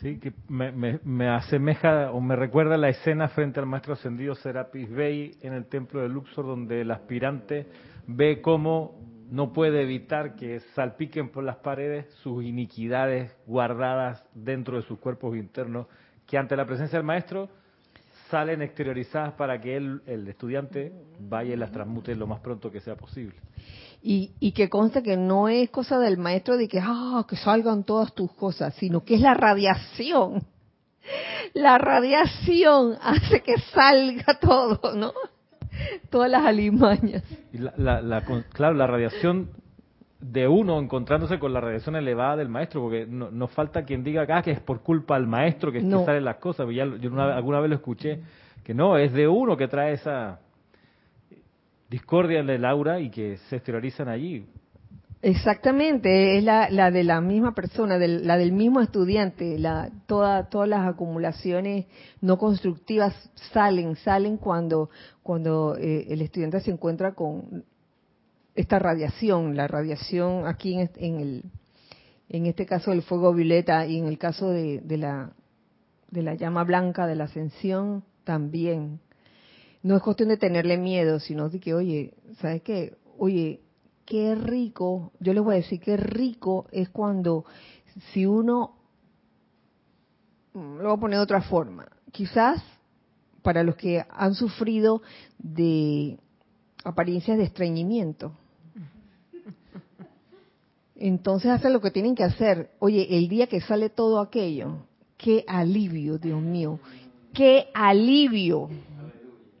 Sí, 0.00 0.18
que 0.18 0.34
me, 0.48 1.28
asemeja 1.28 2.10
o 2.10 2.20
me 2.20 2.36
recuerda 2.36 2.76
la 2.76 2.90
escena 2.90 3.28
frente 3.28 3.58
al 3.58 3.66
maestro 3.66 3.94
ascendido 3.94 4.34
Serapis 4.34 4.90
Bey 4.90 5.38
en 5.40 5.54
el 5.54 5.66
templo 5.66 6.02
de 6.02 6.10
Luxor, 6.10 6.44
donde 6.44 6.82
el 6.82 6.90
aspirante 6.90 7.66
ve 8.06 8.42
cómo 8.42 9.00
no 9.30 9.52
puede 9.52 9.82
evitar 9.82 10.34
que 10.36 10.60
salpiquen 10.74 11.30
por 11.30 11.44
las 11.44 11.56
paredes 11.56 12.06
sus 12.22 12.44
iniquidades 12.44 13.34
guardadas 13.46 14.22
dentro 14.34 14.76
de 14.76 14.82
sus 14.82 14.98
cuerpos 14.98 15.34
internos, 15.36 15.86
que 16.26 16.36
ante 16.36 16.56
la 16.56 16.66
presencia 16.66 16.98
del 16.98 17.06
maestro 17.06 17.48
salen 18.30 18.62
exteriorizadas 18.62 19.34
para 19.34 19.60
que 19.60 19.76
él, 19.76 20.02
el 20.06 20.26
estudiante 20.28 20.92
vaya 21.18 21.54
y 21.54 21.56
las 21.56 21.72
transmute 21.72 22.14
lo 22.14 22.26
más 22.26 22.40
pronto 22.40 22.70
que 22.70 22.80
sea 22.80 22.96
posible. 22.96 23.34
Y, 24.02 24.32
y 24.40 24.52
que 24.52 24.70
conste 24.70 25.02
que 25.02 25.16
no 25.16 25.48
es 25.48 25.68
cosa 25.70 25.98
del 25.98 26.16
maestro 26.16 26.56
de 26.56 26.68
que, 26.68 26.80
ah, 26.82 27.24
que 27.28 27.36
salgan 27.36 27.84
todas 27.84 28.14
tus 28.14 28.32
cosas, 28.32 28.74
sino 28.74 29.04
que 29.04 29.14
es 29.14 29.20
la 29.20 29.34
radiación. 29.34 30.44
La 31.54 31.78
radiación 31.78 32.96
hace 33.02 33.42
que 33.42 33.58
salga 33.72 34.38
todo, 34.40 34.94
¿no? 34.94 35.12
todas 36.10 36.30
las 36.30 36.44
alimañas. 36.44 37.22
Y 37.52 37.58
la, 37.58 38.22
claro, 38.52 38.74
la 38.74 38.86
radiación 38.86 39.50
de 40.20 40.46
uno 40.46 40.78
encontrándose 40.78 41.38
con 41.38 41.52
la 41.52 41.60
radiación 41.60 41.96
elevada 41.96 42.36
del 42.36 42.48
maestro, 42.48 42.82
porque 42.82 43.06
no, 43.06 43.46
falta 43.48 43.84
quien 43.84 44.04
diga 44.04 44.22
acá 44.22 44.42
que 44.42 44.50
es 44.50 44.60
por 44.60 44.82
culpa 44.82 45.14
del 45.14 45.26
maestro 45.26 45.72
que, 45.72 45.80
salen 45.80 46.24
las 46.24 46.36
cosas. 46.36 46.66
Ya, 46.68 46.84
yo 46.84 47.18
alguna 47.20 47.60
vez 47.60 47.70
lo 47.70 47.76
escuché, 47.76 48.20
que 48.62 48.74
no, 48.74 48.98
es 48.98 49.12
de 49.12 49.26
uno 49.26 49.56
que 49.56 49.66
trae 49.66 49.94
esa 49.94 50.40
discordia 51.88 52.40
en 52.40 52.50
el 52.50 52.64
aura 52.64 53.00
y 53.00 53.10
que 53.10 53.38
se 53.48 53.56
exteriorizan 53.56 54.08
allí. 54.08 54.46
Exactamente, 55.22 56.38
es 56.38 56.44
la, 56.44 56.70
la 56.70 56.90
de 56.90 57.04
la 57.04 57.20
misma 57.20 57.54
persona, 57.54 57.98
la 57.98 58.38
del 58.38 58.52
mismo 58.52 58.80
estudiante. 58.80 59.58
La, 59.58 59.90
toda, 60.06 60.48
todas 60.48 60.68
las 60.68 60.88
acumulaciones 60.88 61.86
no 62.22 62.38
constructivas 62.38 63.14
salen, 63.52 63.96
salen 63.96 64.38
cuando, 64.38 64.88
cuando 65.22 65.76
eh, 65.76 66.06
el 66.08 66.22
estudiante 66.22 66.60
se 66.60 66.70
encuentra 66.70 67.14
con 67.14 67.64
esta 68.60 68.78
radiación, 68.78 69.56
la 69.56 69.66
radiación 69.66 70.46
aquí 70.46 70.78
en, 70.78 70.90
en, 70.96 71.20
el, 71.20 71.44
en 72.28 72.46
este 72.46 72.66
caso 72.66 72.92
el 72.92 73.02
fuego 73.02 73.32
violeta 73.32 73.86
y 73.86 73.98
en 73.98 74.06
el 74.06 74.18
caso 74.18 74.50
de, 74.50 74.80
de, 74.80 74.98
la, 74.98 75.32
de 76.10 76.22
la 76.22 76.34
llama 76.34 76.64
blanca 76.64 77.06
de 77.06 77.16
la 77.16 77.24
ascensión 77.24 78.04
también. 78.24 79.00
No 79.82 79.96
es 79.96 80.02
cuestión 80.02 80.28
de 80.28 80.36
tenerle 80.36 80.76
miedo, 80.76 81.20
sino 81.20 81.48
de 81.48 81.58
que, 81.58 81.74
oye, 81.74 82.14
¿sabes 82.40 82.62
qué? 82.62 82.96
Oye, 83.18 83.60
qué 84.04 84.34
rico, 84.34 85.12
yo 85.20 85.32
les 85.32 85.42
voy 85.42 85.54
a 85.54 85.58
decir 85.58 85.80
qué 85.80 85.96
rico 85.96 86.66
es 86.72 86.88
cuando 86.90 87.44
si 88.12 88.26
uno, 88.26 88.76
lo 90.52 90.82
voy 90.82 90.92
a 90.92 91.00
poner 91.00 91.18
de 91.18 91.22
otra 91.22 91.42
forma, 91.42 91.86
quizás 92.12 92.62
para 93.42 93.62
los 93.62 93.76
que 93.76 94.04
han 94.10 94.34
sufrido 94.34 95.00
de 95.38 96.18
apariencias 96.84 97.38
de 97.38 97.44
estreñimiento. 97.44 98.36
Entonces 101.00 101.50
hacen 101.50 101.72
lo 101.72 101.80
que 101.80 101.90
tienen 101.90 102.14
que 102.14 102.24
hacer. 102.24 102.70
Oye, 102.78 103.06
el 103.16 103.28
día 103.28 103.46
que 103.46 103.62
sale 103.62 103.88
todo 103.88 104.20
aquello, 104.20 104.84
qué 105.16 105.44
alivio, 105.48 106.18
Dios 106.18 106.40
mío, 106.40 106.78
qué 107.32 107.68
alivio. 107.72 108.68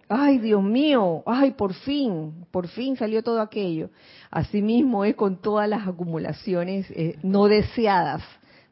Ay, 0.06 0.38
Dios 0.38 0.62
mío, 0.62 1.22
ay, 1.24 1.52
por 1.52 1.72
fin, 1.72 2.44
por 2.50 2.68
fin 2.68 2.96
salió 2.96 3.22
todo 3.22 3.40
aquello. 3.40 3.88
Asimismo 4.30 5.04
es 5.04 5.14
con 5.14 5.40
todas 5.40 5.68
las 5.68 5.88
acumulaciones 5.88 6.90
eh, 6.90 7.16
no 7.22 7.46
deseadas 7.46 8.22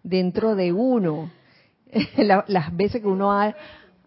dentro 0.03 0.55
de 0.55 0.73
uno. 0.73 1.31
las 2.19 2.77
veces 2.77 3.01
que 3.01 3.09
uno 3.09 3.33
ha, 3.33 3.55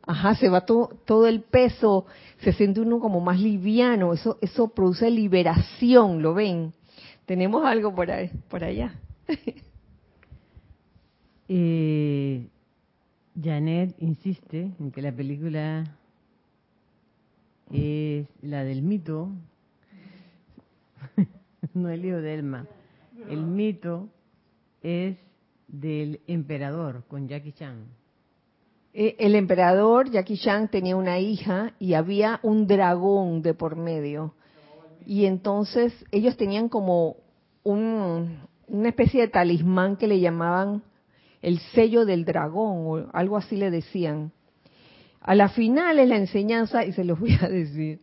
ajá, 0.05 0.35
se 0.35 0.49
va 0.49 0.61
todo, 0.67 0.89
todo 1.05 1.25
el 1.25 1.41
peso, 1.41 2.05
se 2.41 2.53
siente 2.53 2.79
uno 2.79 2.99
como 2.99 3.21
más 3.21 3.39
liviano, 3.39 4.13
eso, 4.13 4.37
eso 4.41 4.67
produce 4.67 5.09
liberación, 5.09 6.21
¿lo 6.21 6.35
ven? 6.35 6.73
Tenemos 7.25 7.65
algo 7.65 7.93
por, 7.93 8.11
ahí, 8.11 8.29
por 8.49 8.63
allá. 8.63 8.99
eh, 11.47 12.47
Janet 13.41 13.95
insiste 13.99 14.71
en 14.79 14.91
que 14.91 15.01
la 15.01 15.11
película 15.11 15.83
es 17.71 18.27
la 18.41 18.63
del 18.63 18.81
mito 18.81 19.29
no 21.73 21.89
el 21.89 22.01
lío 22.01 22.21
de 22.21 22.33
Elma. 22.33 22.67
El 23.29 23.43
mito 23.43 24.09
es 24.81 25.17
del 25.67 26.21
emperador 26.27 27.03
con 27.07 27.27
Jackie 27.27 27.53
Chan. 27.53 27.85
Eh, 28.93 29.15
el 29.19 29.35
emperador 29.35 30.09
Jackie 30.09 30.37
Chan 30.37 30.69
tenía 30.69 30.95
una 30.95 31.19
hija 31.19 31.73
y 31.79 31.93
había 31.93 32.39
un 32.43 32.67
dragón 32.67 33.41
de 33.41 33.53
por 33.53 33.75
medio. 33.75 34.33
Y 35.05 35.25
entonces 35.25 35.93
ellos 36.11 36.37
tenían 36.37 36.69
como 36.69 37.17
un, 37.63 38.39
una 38.67 38.89
especie 38.89 39.21
de 39.21 39.27
talismán 39.27 39.97
que 39.97 40.07
le 40.07 40.19
llamaban 40.19 40.83
el 41.41 41.59
sello 41.73 42.05
del 42.05 42.25
dragón 42.25 42.85
o 42.85 43.09
algo 43.13 43.37
así 43.37 43.55
le 43.55 43.71
decían. 43.71 44.31
A 45.21 45.35
la 45.35 45.49
final 45.49 45.99
es 45.99 46.09
la 46.09 46.17
enseñanza, 46.17 46.83
y 46.85 46.93
se 46.93 47.03
los 47.03 47.19
voy 47.19 47.37
a 47.41 47.47
decir, 47.47 47.99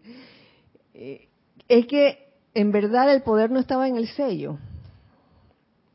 eh, 0.95 1.29
es 1.69 1.87
que 1.87 2.29
en 2.55 2.73
verdad 2.73 3.13
el 3.13 3.23
poder 3.23 3.51
no 3.51 3.61
estaba 3.61 3.89
en 3.89 3.97
el 3.97 4.09
sello. 4.09 4.59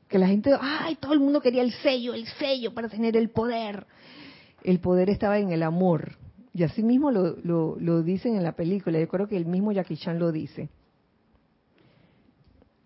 Que 0.08 0.20
la 0.20 0.28
gente, 0.28 0.52
ay, 0.60 0.96
todo 0.96 1.14
el 1.14 1.20
mundo 1.20 1.42
quería 1.42 1.64
el 1.64 1.72
sello, 1.72 2.14
el 2.14 2.28
sello 2.28 2.74
para 2.74 2.90
tener 2.90 3.18
el 3.18 3.30
poder. 3.30 3.88
El 4.64 4.80
poder 4.80 5.10
estaba 5.10 5.40
en 5.40 5.52
el 5.52 5.64
amor. 5.64 6.18
Y 6.54 6.64
así 6.64 6.84
mismo 6.84 7.10
lo, 7.10 7.36
lo, 7.44 8.04
dicen 8.04 8.36
en 8.36 8.44
la 8.44 8.52
película. 8.52 9.00
Yo 9.00 9.08
creo 9.08 9.28
que 9.28 9.38
el 9.38 9.46
mismo 9.46 9.72
Jackie 9.72 9.98
Chan 9.98 10.20
lo 10.20 10.32
dice. 10.32 10.70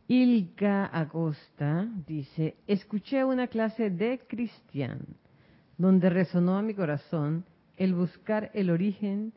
Ilka 0.07 0.89
Acosta 0.93 1.85
dice, 2.07 2.55
escuché 2.65 3.25
una 3.25 3.47
clase 3.47 3.89
de 3.89 4.21
Cristian 4.27 4.99
donde 5.77 6.09
resonó 6.09 6.57
a 6.57 6.61
mi 6.61 6.73
corazón 6.73 7.43
el 7.75 7.93
buscar 7.93 8.49
el 8.53 8.69
origen, 8.69 9.33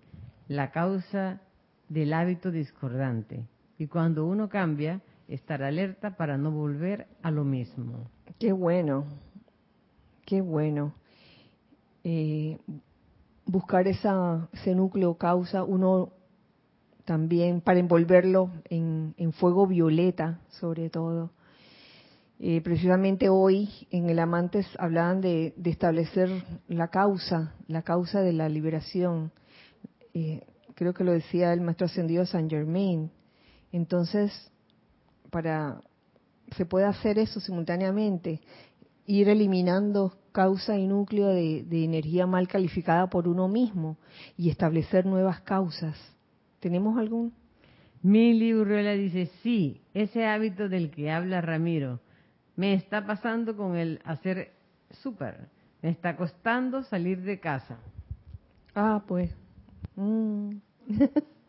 la 0.46 0.70
causa 0.70 1.40
del 1.88 2.12
hábito 2.12 2.52
discordante 2.52 3.44
y 3.78 3.88
cuando 3.88 4.26
uno 4.26 4.48
cambia, 4.48 5.00
estar 5.26 5.62
alerta 5.62 6.16
para 6.16 6.36
no 6.36 6.50
volver 6.50 7.06
a 7.22 7.30
lo 7.30 7.44
mismo. 7.44 8.10
Qué 8.38 8.52
bueno, 8.52 9.06
qué 10.24 10.40
bueno. 10.40 10.94
Eh, 12.04 12.58
buscar 13.46 13.88
ese 13.88 14.74
núcleo 14.74 15.14
causa, 15.14 15.64
uno 15.64 16.12
también 17.10 17.60
para 17.60 17.80
envolverlo 17.80 18.52
en, 18.66 19.32
fuego 19.32 19.66
violeta, 19.66 20.38
sobre 20.60 20.90
todo. 20.90 21.32
Eh, 22.38 22.60
precisamente 22.60 23.28
hoy 23.28 23.68
en 23.90 24.08
el 24.08 24.20
Amantes 24.20 24.64
hablaban 24.78 25.20
de, 25.20 25.52
establecer 25.64 26.30
la 26.68 26.86
causa, 26.86 27.56
la 27.66 27.82
causa 27.82 28.20
de 28.20 28.32
la 28.32 28.48
liberación. 28.48 29.32
Eh, 30.14 30.46
creo 30.76 30.94
que 30.94 31.02
lo 31.02 31.10
decía 31.10 31.52
el 31.52 31.62
maestro 31.62 31.86
ascendido 31.86 32.24
San 32.26 32.48
Germain. 32.48 33.10
Entonces, 33.72 34.30
para 35.30 35.80
se 36.56 36.64
puede 36.64 36.86
hacer 36.86 37.18
eso 37.18 37.40
simultáneamente, 37.40 38.40
ir 39.06 39.28
eliminando 39.28 40.14
causa 40.30 40.78
y 40.78 40.86
núcleo 40.86 41.26
de, 41.26 41.64
de 41.64 41.84
energía 41.84 42.28
mal 42.28 42.46
calificada 42.46 43.10
por 43.10 43.26
uno 43.26 43.48
mismo 43.48 43.96
y 44.36 44.48
establecer 44.48 45.06
nuevas 45.06 45.40
causas 45.40 45.96
¿Tenemos 46.60 46.98
algún? 46.98 47.32
Mili 48.02 48.54
Urriola 48.54 48.92
dice, 48.92 49.26
sí, 49.42 49.82
ese 49.92 50.26
hábito 50.26 50.68
del 50.68 50.90
que 50.90 51.10
habla 51.10 51.40
Ramiro 51.40 52.00
me 52.56 52.74
está 52.74 53.06
pasando 53.06 53.56
con 53.56 53.76
el 53.76 54.00
hacer 54.04 54.52
súper. 54.90 55.48
Me 55.82 55.90
está 55.90 56.16
costando 56.16 56.82
salir 56.82 57.22
de 57.22 57.40
casa. 57.40 57.78
Ah, 58.74 59.02
pues. 59.06 59.34
Mm. 59.96 60.56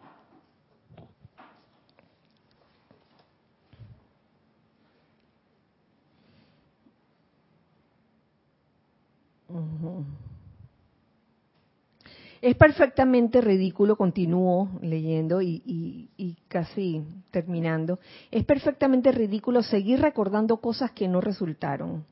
Es 12.41 12.55
perfectamente 12.55 13.39
ridículo, 13.39 13.95
continúo 13.95 14.79
leyendo 14.81 15.43
y, 15.43 16.37
casi 16.47 17.03
terminando, 17.29 17.99
es 18.31 18.43
perfectamente 18.45 19.11
ridículo 19.11 19.61
seguir 19.61 20.01
recordando 20.01 20.57
cosas 20.57 20.91
que 20.91 21.07
no 21.07 21.21
resultaron. 21.21 22.03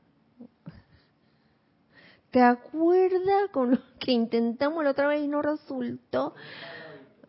¿Te 2.30 2.40
acuerdas 2.40 3.50
con 3.50 3.72
lo 3.72 3.78
que 3.98 4.12
intentamos 4.12 4.84
la 4.84 4.90
otra 4.90 5.08
vez 5.08 5.24
y 5.24 5.26
no 5.26 5.42
resultó? 5.42 6.34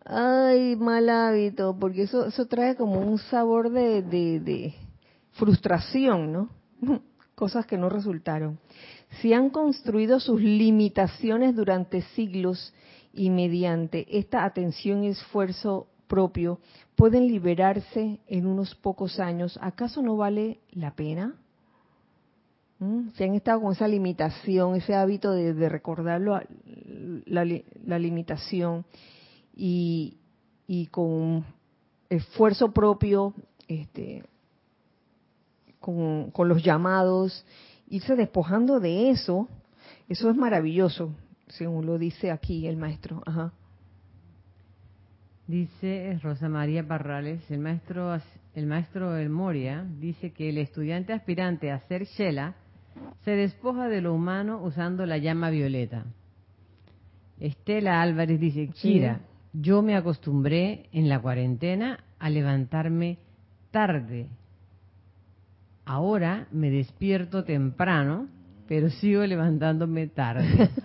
Ay, 0.05 0.75
mal 0.75 1.09
hábito, 1.09 1.75
porque 1.79 2.03
eso, 2.03 2.27
eso 2.27 2.45
trae 2.45 2.75
como 2.75 2.99
un 2.99 3.17
sabor 3.17 3.71
de, 3.71 4.03
de 4.03 4.75
frustración, 5.31 6.31
¿no? 6.31 6.49
Cosas 7.41 7.65
que 7.65 7.75
no 7.75 7.89
resultaron. 7.89 8.59
Si 9.19 9.33
han 9.33 9.49
construido 9.49 10.19
sus 10.19 10.39
limitaciones 10.39 11.55
durante 11.55 12.03
siglos 12.13 12.71
y 13.15 13.31
mediante 13.31 14.05
esta 14.19 14.45
atención 14.45 15.03
y 15.03 15.07
esfuerzo 15.07 15.87
propio 16.05 16.59
pueden 16.95 17.25
liberarse 17.25 18.19
en 18.27 18.45
unos 18.45 18.75
pocos 18.75 19.19
años, 19.19 19.57
¿acaso 19.59 20.03
no 20.03 20.17
vale 20.17 20.59
la 20.69 20.93
pena? 20.93 21.33
¿Mm? 22.77 23.09
Si 23.15 23.23
han 23.23 23.33
estado 23.33 23.59
con 23.59 23.71
esa 23.71 23.87
limitación, 23.87 24.75
ese 24.75 24.93
hábito 24.93 25.31
de, 25.31 25.55
de 25.55 25.67
recordarlo, 25.67 26.39
la, 27.25 27.43
la, 27.85 27.97
limitación 27.97 28.85
y, 29.55 30.17
y, 30.67 30.85
con 30.89 31.43
esfuerzo 32.07 32.71
propio, 32.71 33.33
este, 33.67 34.25
con, 35.81 36.31
con 36.31 36.47
los 36.47 36.63
llamados, 36.63 37.45
irse 37.89 38.15
despojando 38.15 38.79
de 38.79 39.09
eso, 39.09 39.49
eso 40.07 40.29
es 40.29 40.37
maravilloso 40.37 41.13
según 41.51 41.85
lo 41.85 41.97
dice 41.97 42.31
aquí 42.31 42.67
el 42.67 42.77
maestro. 42.77 43.21
Ajá. 43.25 43.53
Dice 45.47 46.17
Rosa 46.23 46.47
María 46.47 46.87
Parrales, 46.87 47.41
el 47.49 47.59
maestro, 47.59 48.17
el 48.55 48.65
maestro 48.65 49.17
El 49.17 49.29
Moria 49.29 49.85
dice 49.99 50.31
que 50.31 50.49
el 50.49 50.57
estudiante 50.57 51.13
aspirante 51.13 51.71
a 51.71 51.79
ser 51.87 52.05
Shela 52.05 52.55
se 53.25 53.31
despoja 53.31 53.87
de 53.87 54.01
lo 54.01 54.13
humano 54.13 54.61
usando 54.63 55.05
la 55.05 55.17
llama 55.17 55.49
violeta. 55.49 56.05
Estela 57.39 58.01
Álvarez 58.01 58.39
dice, 58.39 58.67
Kira, 58.69 59.21
yo 59.51 59.81
me 59.81 59.95
acostumbré 59.95 60.89
en 60.93 61.09
la 61.09 61.19
cuarentena 61.19 62.03
a 62.19 62.29
levantarme 62.29 63.17
tarde. 63.71 64.27
Ahora 65.85 66.47
me 66.51 66.69
despierto 66.69 67.43
temprano, 67.43 68.27
pero 68.67 68.89
sigo 68.89 69.23
levantándome 69.23 70.07
tarde. 70.07 70.69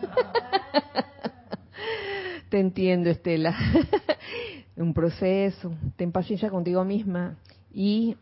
Te 2.49 2.61
entiendo, 2.61 3.11
Estela. 3.11 3.57
Un 4.77 4.95
proceso. 4.95 5.75
Ten 5.97 6.13
paciencia 6.13 6.51
contigo 6.51 6.85
misma 6.85 7.37
y 7.73 8.17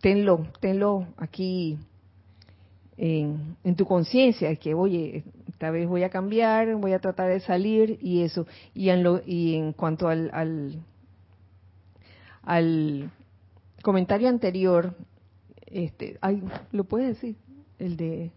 tenlo, 0.00 0.46
tenlo 0.60 1.06
aquí 1.16 1.78
en, 2.96 3.56
tu 3.76 3.84
conciencia, 3.86 4.54
que 4.56 4.74
oye, 4.74 5.24
esta 5.48 5.70
vez 5.70 5.88
voy 5.88 6.02
a 6.02 6.10
cambiar, 6.10 6.74
voy 6.76 6.92
a 6.92 6.98
tratar 6.98 7.28
de 7.28 7.40
salir 7.40 7.98
y 8.00 8.22
eso. 8.22 8.46
Y 8.74 8.88
en, 8.90 9.02
lo, 9.02 9.20
y 9.26 9.54
en 9.54 9.72
cuanto 9.72 10.08
al, 10.08 10.30
al, 10.32 10.82
al 12.42 13.10
comentario 13.82 14.28
anterior, 14.28 14.94
este, 15.84 16.18
ay, 16.20 16.42
lo 16.72 16.84
puedes 16.84 17.08
decir, 17.08 17.36
el 17.78 17.96
de 17.96 18.32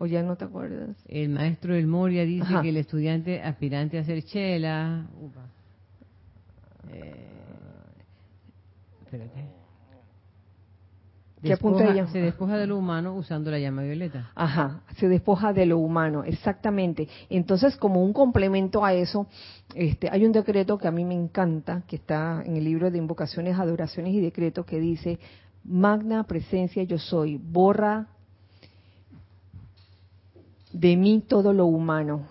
¿O 0.00 0.06
ya 0.06 0.22
no 0.22 0.36
te 0.36 0.44
acuerdas? 0.44 0.96
El 1.08 1.30
maestro 1.30 1.74
del 1.74 1.88
Moria 1.88 2.24
dice 2.24 2.46
que 2.62 2.68
el 2.68 2.76
estudiante 2.76 3.42
aspirante 3.42 3.98
a 3.98 4.04
ser 4.04 4.22
chela... 4.22 5.08
Eh, 6.92 7.14
espérate. 9.02 9.58
Se 11.42 12.20
despoja 12.20 12.58
de 12.58 12.66
lo 12.68 12.78
humano 12.78 13.14
usando 13.14 13.50
la 13.50 13.58
llama 13.58 13.82
violeta. 13.82 14.30
Ajá, 14.36 14.82
se 14.96 15.08
despoja 15.08 15.52
de 15.52 15.66
lo 15.66 15.78
humano, 15.78 16.22
exactamente. 16.22 17.08
Entonces, 17.28 17.76
como 17.76 18.02
un 18.02 18.12
complemento 18.12 18.84
a 18.84 18.94
eso, 18.94 19.26
este, 19.74 20.08
hay 20.10 20.24
un 20.24 20.32
decreto 20.32 20.78
que 20.78 20.86
a 20.86 20.92
mí 20.92 21.04
me 21.04 21.14
encanta, 21.14 21.82
que 21.88 21.96
está 21.96 22.42
en 22.44 22.56
el 22.56 22.64
libro 22.64 22.90
de 22.90 22.98
invocaciones, 22.98 23.58
adoraciones 23.58 24.14
y 24.14 24.20
decretos, 24.20 24.64
que 24.64 24.78
dice, 24.78 25.18
Magna 25.68 26.24
presencia 26.24 26.82
yo 26.82 26.98
soy, 26.98 27.36
borra 27.36 28.08
de 30.72 30.96
mí 30.96 31.22
todo 31.26 31.52
lo 31.52 31.66
humano. 31.66 32.26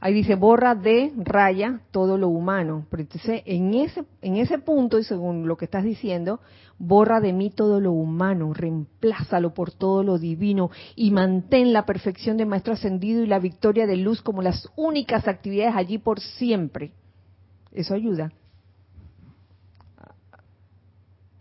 Ahí 0.00 0.12
dice, 0.12 0.34
borra 0.34 0.74
de 0.74 1.12
raya 1.16 1.80
todo 1.90 2.18
lo 2.18 2.28
humano. 2.28 2.86
Pero 2.90 3.02
entonces, 3.02 3.42
en 3.46 3.72
ese, 3.72 4.04
en 4.20 4.36
ese 4.36 4.58
punto, 4.58 4.98
y 4.98 5.04
según 5.04 5.48
lo 5.48 5.56
que 5.56 5.64
estás 5.64 5.82
diciendo, 5.82 6.40
borra 6.78 7.20
de 7.20 7.32
mí 7.32 7.50
todo 7.50 7.80
lo 7.80 7.92
humano, 7.92 8.52
reemplázalo 8.52 9.54
por 9.54 9.72
todo 9.72 10.02
lo 10.02 10.18
divino 10.18 10.70
y 10.94 11.10
mantén 11.10 11.72
la 11.72 11.86
perfección 11.86 12.36
de 12.36 12.44
Maestro 12.44 12.74
Ascendido 12.74 13.22
y 13.22 13.26
la 13.26 13.38
victoria 13.38 13.86
de 13.86 13.96
luz 13.96 14.20
como 14.20 14.42
las 14.42 14.68
únicas 14.76 15.26
actividades 15.26 15.74
allí 15.74 15.96
por 15.96 16.20
siempre. 16.20 16.92
Eso 17.72 17.94
ayuda. 17.94 18.30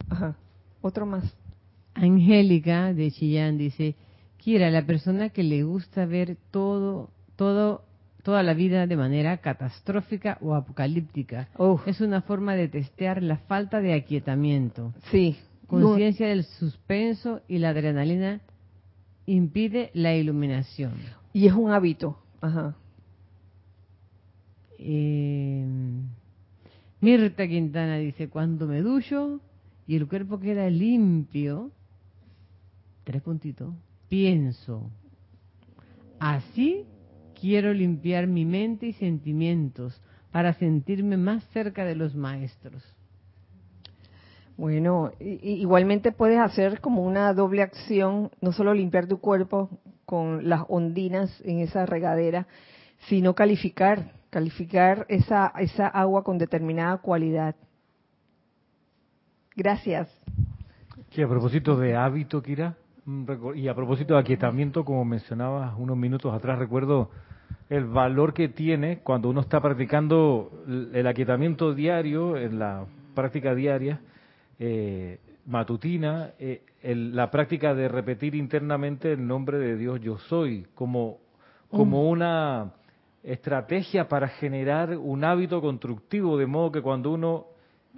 Ajá. 0.10 0.38
Otro 0.84 1.06
más. 1.06 1.24
Angélica 1.96 2.94
de 2.94 3.10
Chillán 3.10 3.58
dice, 3.58 3.96
Quiera, 4.44 4.70
la 4.70 4.86
persona 4.86 5.30
que 5.30 5.42
le 5.42 5.64
gusta 5.64 6.06
ver 6.06 6.36
todo, 6.52 7.10
todo, 7.38 7.86
toda 8.22 8.44
la 8.44 8.54
vida 8.54 8.86
de 8.86 8.98
manera 8.98 9.38
catastrófica 9.38 10.38
o 10.42 10.56
apocalíptica. 10.56 11.48
Es 11.86 12.02
una 12.02 12.22
forma 12.22 12.56
de 12.56 12.68
testear 12.68 13.24
la 13.24 13.38
falta 13.38 13.80
de 13.80 13.94
aquietamiento. 13.94 14.94
Sí. 15.10 15.38
Conciencia 15.68 16.28
del 16.28 16.44
suspenso 16.44 17.40
y 17.48 17.60
la 17.60 17.70
adrenalina 17.70 18.42
impide 19.26 19.90
la 19.94 20.14
iluminación. 20.14 20.96
Y 21.32 21.48
es 21.48 21.54
un 21.54 21.72
hábito. 21.72 22.20
Ajá. 22.42 22.76
Eh, 24.80 25.66
Mirta 27.00 27.48
Quintana 27.48 27.96
dice, 27.96 28.28
cuando 28.28 28.68
me 28.68 28.82
ducho 28.82 29.40
y 29.88 29.96
el 29.96 30.08
cuerpo 30.08 30.40
queda 30.40 30.70
limpio, 30.70 31.72
tres 33.04 33.22
puntitos, 33.22 33.74
pienso. 34.10 34.90
Así 36.20 36.86
quiero 37.40 37.74
limpiar 37.74 38.28
mi 38.28 38.46
mente 38.46 38.88
y 38.88 38.94
sentimientos 38.94 40.02
para 40.32 40.54
sentirme 40.54 41.18
más 41.18 41.44
cerca 41.54 41.86
de 41.86 41.96
los 41.96 42.16
maestros. 42.16 42.84
Bueno, 44.56 45.12
igualmente 45.20 46.12
puedes 46.12 46.40
hacer 46.40 46.80
como 46.80 47.04
una 47.04 47.34
doble 47.34 47.64
acción, 47.64 48.30
no 48.40 48.52
solo 48.52 48.74
limpiar 48.74 49.08
tu 49.08 49.20
cuerpo 49.20 49.70
con 50.06 50.48
las 50.48 50.62
ondinas 50.70 51.42
en 51.44 51.60
esa 51.60 51.86
regadera, 51.86 52.48
sino 53.08 53.34
calificar, 53.34 54.14
calificar 54.30 55.06
esa, 55.10 55.52
esa 55.60 55.88
agua 55.88 56.24
con 56.24 56.38
determinada 56.38 56.98
cualidad. 57.00 57.56
Gracias. 59.56 60.10
Que 61.10 61.24
a 61.24 61.28
propósito 61.28 61.76
de 61.78 61.96
hábito, 61.96 62.42
Kira, 62.42 62.76
y 63.56 63.68
a 63.68 63.76
propósito 63.76 64.16
de 64.16 64.22
aquietamiento, 64.22 64.86
como 64.86 65.06
mencionabas 65.06 65.74
unos 65.78 65.98
minutos 65.98 66.34
atrás, 66.34 66.58
recuerdo 66.58 67.12
el 67.70 67.86
valor 67.86 68.34
que 68.34 68.50
tiene 68.50 69.00
cuando 69.00 69.30
uno 69.30 69.42
está 69.42 69.62
practicando 69.62 70.52
el 70.94 71.06
aquietamiento 71.06 71.74
diario, 71.74 72.38
en 72.38 72.60
la 72.60 72.86
práctica 73.14 73.54
diaria, 73.54 74.00
eh, 74.60 75.20
matutina, 75.46 76.32
eh, 76.40 76.62
la 76.84 77.30
práctica 77.30 77.74
de 77.74 77.88
repetir 77.88 78.36
internamente 78.36 79.12
el 79.12 79.28
nombre 79.28 79.58
de 79.58 79.78
Dios 79.78 80.00
yo 80.02 80.18
soy, 80.18 80.66
como, 80.74 81.20
como 81.70 82.04
mm. 82.04 82.08
una 82.08 82.74
estrategia 83.24 84.08
para 84.08 84.28
generar 84.28 84.98
un 84.98 85.24
hábito 85.24 85.62
constructivo, 85.62 86.38
de 86.38 86.46
modo 86.46 86.72
que 86.72 86.82
cuando 86.82 87.12
uno 87.12 87.48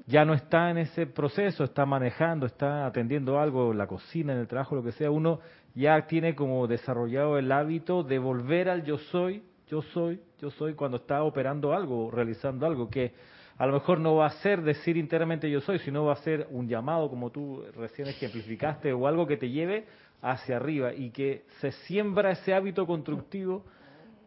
ya 0.08 0.26
no 0.26 0.34
está 0.34 0.70
en 0.70 0.78
ese 0.78 1.08
proceso, 1.08 1.64
está 1.64 1.86
manejando, 1.86 2.46
está 2.46 2.86
atendiendo 2.86 3.40
algo, 3.40 3.74
la 3.74 3.88
cocina, 3.88 4.34
en 4.34 4.40
el 4.40 4.48
trabajo, 4.48 4.76
lo 4.76 4.84
que 4.84 4.92
sea, 4.92 5.10
uno 5.10 5.40
ya 5.74 6.06
tiene 6.08 6.36
como 6.36 6.68
desarrollado 6.68 7.38
el 7.38 7.52
hábito 7.52 8.04
de 8.04 8.20
volver 8.20 8.70
al 8.70 8.84
yo 8.84 8.98
soy, 8.98 9.44
yo 9.68 9.82
soy, 9.82 10.22
yo 10.40 10.52
soy 10.52 10.74
cuando 10.74 10.98
está 10.98 11.24
operando 11.24 11.74
algo, 11.74 12.12
realizando 12.12 12.66
algo, 12.66 12.90
que 12.90 13.14
a 13.58 13.66
lo 13.66 13.74
mejor 13.74 14.00
no 14.00 14.16
va 14.16 14.28
a 14.28 14.32
ser 14.42 14.62
decir 14.62 14.98
internamente 14.98 15.50
yo 15.50 15.62
soy, 15.62 15.80
sino 15.80 16.06
va 16.06 16.14
a 16.14 16.18
ser 16.18 16.48
un 16.52 16.68
llamado, 16.68 17.10
como 17.10 17.32
tú 17.32 17.64
recién 17.76 18.08
ejemplificaste, 18.08 18.94
o 18.94 19.08
algo 19.08 19.26
que 19.26 19.38
te 19.38 19.50
lleve 19.50 19.86
hacia 20.22 20.58
arriba 20.58 20.94
y 20.94 21.12
que 21.12 21.46
se 21.62 21.72
siembra 21.72 22.32
ese 22.32 22.54
hábito 22.54 22.86
constructivo 22.86 23.66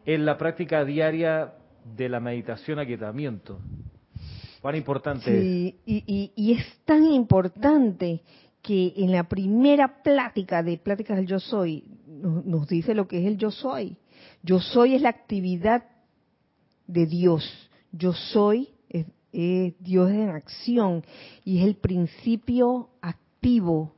en 0.05 0.25
la 0.25 0.37
práctica 0.37 0.83
diaria 0.83 1.53
de 1.83 2.09
la 2.09 2.19
meditación 2.19 2.79
aquietamiento. 2.79 3.59
¿Cuán 4.61 4.75
importante 4.75 5.41
sí, 5.41 5.75
Y, 5.85 6.31
y, 6.35 6.51
es 6.51 6.65
tan 6.85 7.05
importante 7.05 8.21
que 8.61 8.93
en 8.97 9.11
la 9.11 9.23
primera 9.23 10.03
plática 10.03 10.61
de 10.63 10.77
Pláticas 10.77 11.17
del 11.17 11.27
Yo 11.27 11.39
Soy 11.39 11.85
nos, 12.07 12.67
dice 12.67 12.93
lo 12.93 13.07
que 13.07 13.19
es 13.19 13.25
el 13.25 13.37
Yo 13.37 13.51
Soy. 13.51 13.97
Yo 14.43 14.59
Soy 14.59 14.95
es 14.95 15.01
la 15.01 15.09
actividad 15.09 15.85
de 16.87 17.05
Dios. 17.05 17.69
Yo 17.91 18.13
Soy 18.13 18.69
es, 18.89 19.05
Dios 19.79 20.09
en 20.11 20.29
acción 20.29 21.05
y 21.45 21.59
es 21.59 21.65
el 21.65 21.75
principio 21.75 22.89
activo. 23.01 23.93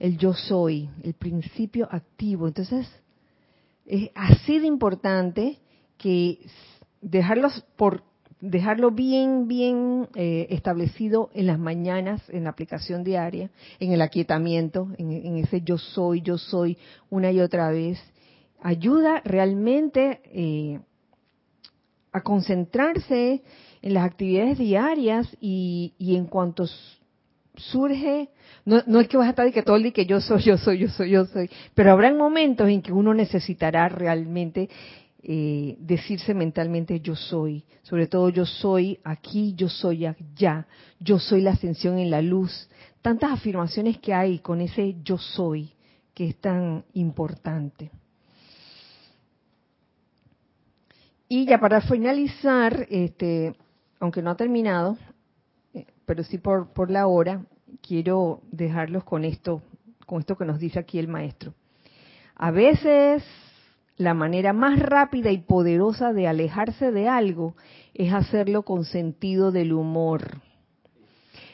El 0.00 0.18
Yo 0.18 0.34
Soy, 0.34 0.90
el 1.04 1.14
principio 1.14 1.86
activo. 1.90 2.48
Entonces, 2.48 2.88
es 3.86 4.10
así 4.16 4.58
de 4.58 4.66
importante 4.66 5.58
que 5.96 6.40
dejarlos 7.00 7.64
por 7.76 8.02
dejarlo 8.50 8.90
bien, 8.90 9.48
bien 9.48 10.08
eh, 10.14 10.46
establecido 10.50 11.30
en 11.34 11.46
las 11.46 11.58
mañanas, 11.58 12.22
en 12.28 12.44
la 12.44 12.50
aplicación 12.50 13.02
diaria, 13.02 13.50
en 13.80 13.92
el 13.92 14.02
aquietamiento, 14.02 14.88
en, 14.98 15.38
ese 15.38 15.62
yo 15.62 15.78
soy, 15.78 16.20
yo 16.20 16.36
soy, 16.36 16.76
una 17.10 17.32
y 17.32 17.40
otra 17.40 17.70
vez, 17.70 17.98
ayuda 18.62 19.22
realmente 19.24 20.20
eh, 20.26 20.80
a 22.12 22.20
concentrarse 22.20 23.42
en 23.80 23.94
las 23.94 24.04
actividades 24.04 24.58
diarias 24.58 25.26
y, 25.40 25.94
y 25.98 26.16
en 26.16 26.26
cuanto 26.26 26.66
surge, 27.56 28.28
no, 28.64 28.82
no, 28.86 29.00
es 29.00 29.08
que 29.08 29.16
vas 29.16 29.28
a 29.28 29.30
estar 29.30 29.46
y 29.46 29.52
que 29.52 29.62
todo 29.62 29.76
el 29.76 29.84
día 29.84 29.92
que 29.92 30.06
yo 30.06 30.20
soy, 30.20 30.42
yo 30.42 30.58
soy, 30.58 30.78
yo 30.78 30.88
soy, 30.88 31.10
yo 31.10 31.24
soy, 31.26 31.48
pero 31.74 31.92
habrá 31.92 32.12
momentos 32.12 32.68
en 32.68 32.82
que 32.82 32.92
uno 32.92 33.14
necesitará 33.14 33.88
realmente 33.88 34.68
eh, 35.26 35.76
decirse 35.78 36.34
mentalmente 36.34 37.00
yo 37.00 37.16
soy, 37.16 37.64
sobre 37.82 38.06
todo 38.06 38.28
yo 38.28 38.44
soy 38.44 39.00
aquí, 39.04 39.54
yo 39.56 39.70
soy 39.70 40.04
allá, 40.04 40.66
yo 41.00 41.18
soy 41.18 41.40
la 41.40 41.52
ascensión 41.52 41.98
en 41.98 42.10
la 42.10 42.20
luz, 42.20 42.68
tantas 43.00 43.32
afirmaciones 43.32 43.96
que 44.00 44.12
hay 44.12 44.40
con 44.40 44.60
ese 44.60 44.96
yo 45.02 45.16
soy 45.16 45.72
que 46.12 46.28
es 46.28 46.36
tan 46.36 46.84
importante. 46.92 47.90
Y 51.26 51.46
ya 51.46 51.58
para 51.58 51.80
finalizar, 51.80 52.86
este, 52.90 53.56
aunque 54.00 54.20
no 54.20 54.30
ha 54.30 54.36
terminado, 54.36 54.98
eh, 55.72 55.86
pero 56.04 56.22
sí 56.22 56.36
por, 56.36 56.74
por 56.74 56.90
la 56.90 57.06
hora, 57.06 57.46
quiero 57.80 58.42
dejarlos 58.52 59.04
con 59.04 59.24
esto, 59.24 59.62
con 60.04 60.20
esto 60.20 60.36
que 60.36 60.44
nos 60.44 60.58
dice 60.58 60.78
aquí 60.78 60.98
el 60.98 61.08
maestro. 61.08 61.54
A 62.34 62.50
veces 62.50 63.24
la 63.96 64.14
manera 64.14 64.52
más 64.52 64.78
rápida 64.78 65.30
y 65.30 65.38
poderosa 65.38 66.12
de 66.12 66.26
alejarse 66.26 66.90
de 66.90 67.08
algo 67.08 67.54
es 67.94 68.12
hacerlo 68.12 68.62
con 68.62 68.84
sentido 68.84 69.52
del 69.52 69.72
humor, 69.72 70.40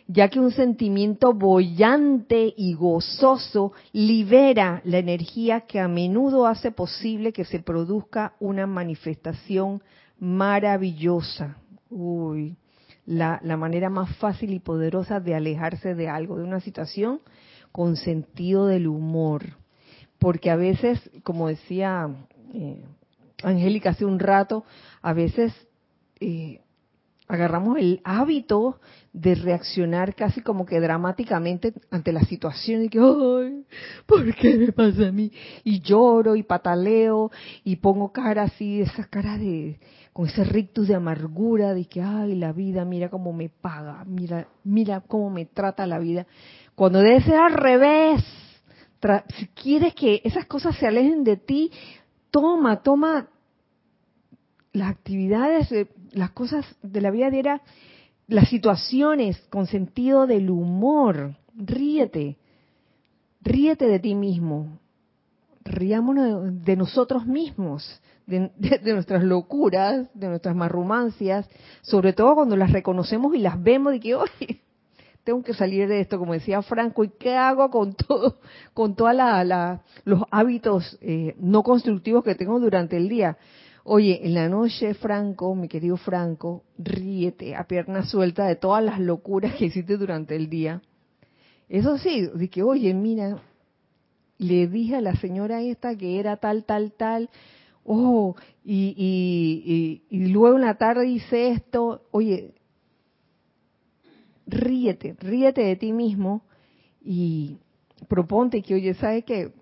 ya 0.06 0.28
que 0.28 0.40
un 0.40 0.50
sentimiento 0.50 1.34
bollante 1.34 2.52
y 2.56 2.72
gozoso 2.74 3.72
libera 3.92 4.80
la 4.84 4.98
energía 4.98 5.60
que 5.62 5.80
a 5.80 5.88
menudo 5.88 6.46
hace 6.46 6.72
posible 6.72 7.32
que 7.32 7.44
se 7.44 7.60
produzca 7.60 8.34
una 8.40 8.66
manifestación 8.66 9.82
maravillosa. 10.18 11.58
Uy, 11.90 12.56
la, 13.04 13.40
la 13.42 13.56
manera 13.56 13.90
más 13.90 14.16
fácil 14.16 14.52
y 14.54 14.60
poderosa 14.60 15.20
de 15.20 15.34
alejarse 15.34 15.94
de 15.94 16.08
algo, 16.08 16.38
de 16.38 16.44
una 16.44 16.60
situación, 16.60 17.20
con 17.70 17.96
sentido 17.96 18.66
del 18.66 18.86
humor 18.88 19.59
porque 20.20 20.50
a 20.50 20.56
veces, 20.56 21.00
como 21.24 21.48
decía 21.48 22.08
eh, 22.54 22.84
Angélica 23.42 23.90
hace 23.90 24.04
un 24.04 24.20
rato, 24.20 24.64
a 25.02 25.12
veces 25.14 25.52
eh, 26.20 26.60
agarramos 27.26 27.78
el 27.78 28.00
hábito 28.04 28.80
de 29.14 29.34
reaccionar 29.34 30.14
casi 30.14 30.42
como 30.42 30.66
que 30.66 30.78
dramáticamente 30.78 31.72
ante 31.90 32.12
la 32.12 32.20
situación 32.22 32.84
y 32.84 32.88
que, 32.90 32.98
ay, 32.98 33.64
¿por 34.06 34.34
qué 34.34 34.56
me 34.56 34.72
pasa 34.72 35.08
a 35.08 35.12
mí? 35.12 35.32
Y 35.64 35.80
lloro 35.80 36.36
y 36.36 36.42
pataleo 36.42 37.30
y 37.64 37.76
pongo 37.76 38.12
cara 38.12 38.42
así, 38.42 38.82
esa 38.82 39.04
cara 39.04 39.38
de, 39.38 39.80
con 40.12 40.26
ese 40.26 40.44
rictus 40.44 40.86
de 40.86 40.96
amargura 40.96 41.72
de 41.72 41.86
que, 41.86 42.02
ay, 42.02 42.34
la 42.34 42.52
vida, 42.52 42.84
mira 42.84 43.08
cómo 43.08 43.32
me 43.32 43.48
paga, 43.48 44.04
mira, 44.04 44.48
mira 44.64 45.00
cómo 45.00 45.30
me 45.30 45.46
trata 45.46 45.86
la 45.86 45.98
vida. 45.98 46.26
Cuando 46.74 46.98
debe 46.98 47.22
ser 47.22 47.36
al 47.36 47.54
revés, 47.54 48.22
si 49.36 49.46
quieres 49.48 49.94
que 49.94 50.20
esas 50.24 50.46
cosas 50.46 50.76
se 50.76 50.86
alejen 50.86 51.24
de 51.24 51.36
ti, 51.36 51.70
toma, 52.30 52.82
toma 52.82 53.28
las 54.72 54.90
actividades, 54.90 55.68
las 56.12 56.30
cosas 56.30 56.64
de 56.82 57.00
la 57.00 57.10
vida 57.10 57.30
diaria, 57.30 57.62
las 58.28 58.48
situaciones 58.48 59.38
con 59.50 59.66
sentido 59.66 60.26
del 60.26 60.50
humor. 60.50 61.36
Ríete, 61.54 62.36
ríete 63.42 63.86
de 63.86 63.98
ti 63.98 64.14
mismo, 64.14 64.78
riámonos 65.64 66.64
de 66.64 66.76
nosotros 66.76 67.26
mismos, 67.26 68.00
de, 68.26 68.50
nuestras 68.92 69.24
locuras, 69.24 70.08
de 70.14 70.28
nuestras 70.28 70.54
marrumancias, 70.54 71.48
sobre 71.82 72.12
todo 72.12 72.34
cuando 72.36 72.56
las 72.56 72.72
reconocemos 72.72 73.34
y 73.34 73.38
las 73.38 73.60
vemos 73.60 73.94
y 73.94 74.00
que, 74.00 74.14
oye, 74.14 74.60
tengo 75.30 75.44
que 75.44 75.54
salir 75.54 75.86
de 75.86 76.00
esto, 76.00 76.18
como 76.18 76.32
decía 76.32 76.60
Franco, 76.60 77.04
¿y 77.04 77.10
qué 77.10 77.36
hago 77.36 77.70
con 77.70 77.94
todo, 78.08 78.40
con 78.74 78.96
todos 78.96 79.14
la, 79.14 79.80
los 80.04 80.24
hábitos 80.32 80.98
eh, 81.00 81.36
no 81.38 81.62
constructivos 81.62 82.24
que 82.24 82.34
tengo 82.34 82.58
durante 82.58 82.96
el 82.96 83.08
día? 83.08 83.38
Oye, 83.84 84.26
en 84.26 84.34
la 84.34 84.48
noche, 84.48 84.92
Franco, 84.94 85.54
mi 85.54 85.68
querido 85.68 85.96
Franco, 85.96 86.64
ríete 86.76 87.54
a 87.54 87.62
pierna 87.62 88.04
suelta 88.04 88.44
de 88.46 88.56
todas 88.56 88.82
las 88.82 88.98
locuras 88.98 89.54
que 89.54 89.66
hiciste 89.66 89.96
durante 89.96 90.34
el 90.34 90.50
día. 90.50 90.82
Eso 91.68 91.96
sí, 91.96 92.26
de 92.34 92.50
que, 92.50 92.64
oye, 92.64 92.92
mira, 92.92 93.40
le 94.38 94.66
dije 94.66 94.96
a 94.96 95.00
la 95.00 95.14
señora 95.14 95.62
esta 95.62 95.96
que 95.96 96.18
era 96.18 96.38
tal, 96.38 96.64
tal, 96.64 96.90
tal, 96.90 97.30
oh, 97.84 98.34
y, 98.64 98.94
y, 98.96 100.10
y, 100.10 100.24
y 100.24 100.26
luego 100.32 100.56
en 100.56 100.62
la 100.62 100.74
tarde 100.74 101.06
hice 101.06 101.52
esto, 101.52 102.02
oye, 102.10 102.52
ríete, 104.50 105.16
ríete 105.18 105.62
de 105.62 105.76
ti 105.76 105.92
mismo 105.92 106.42
y 107.02 107.58
proponte 108.08 108.62
que, 108.62 108.74
oye, 108.74 108.94
¿sabes 108.94 109.24
qué? 109.24 109.52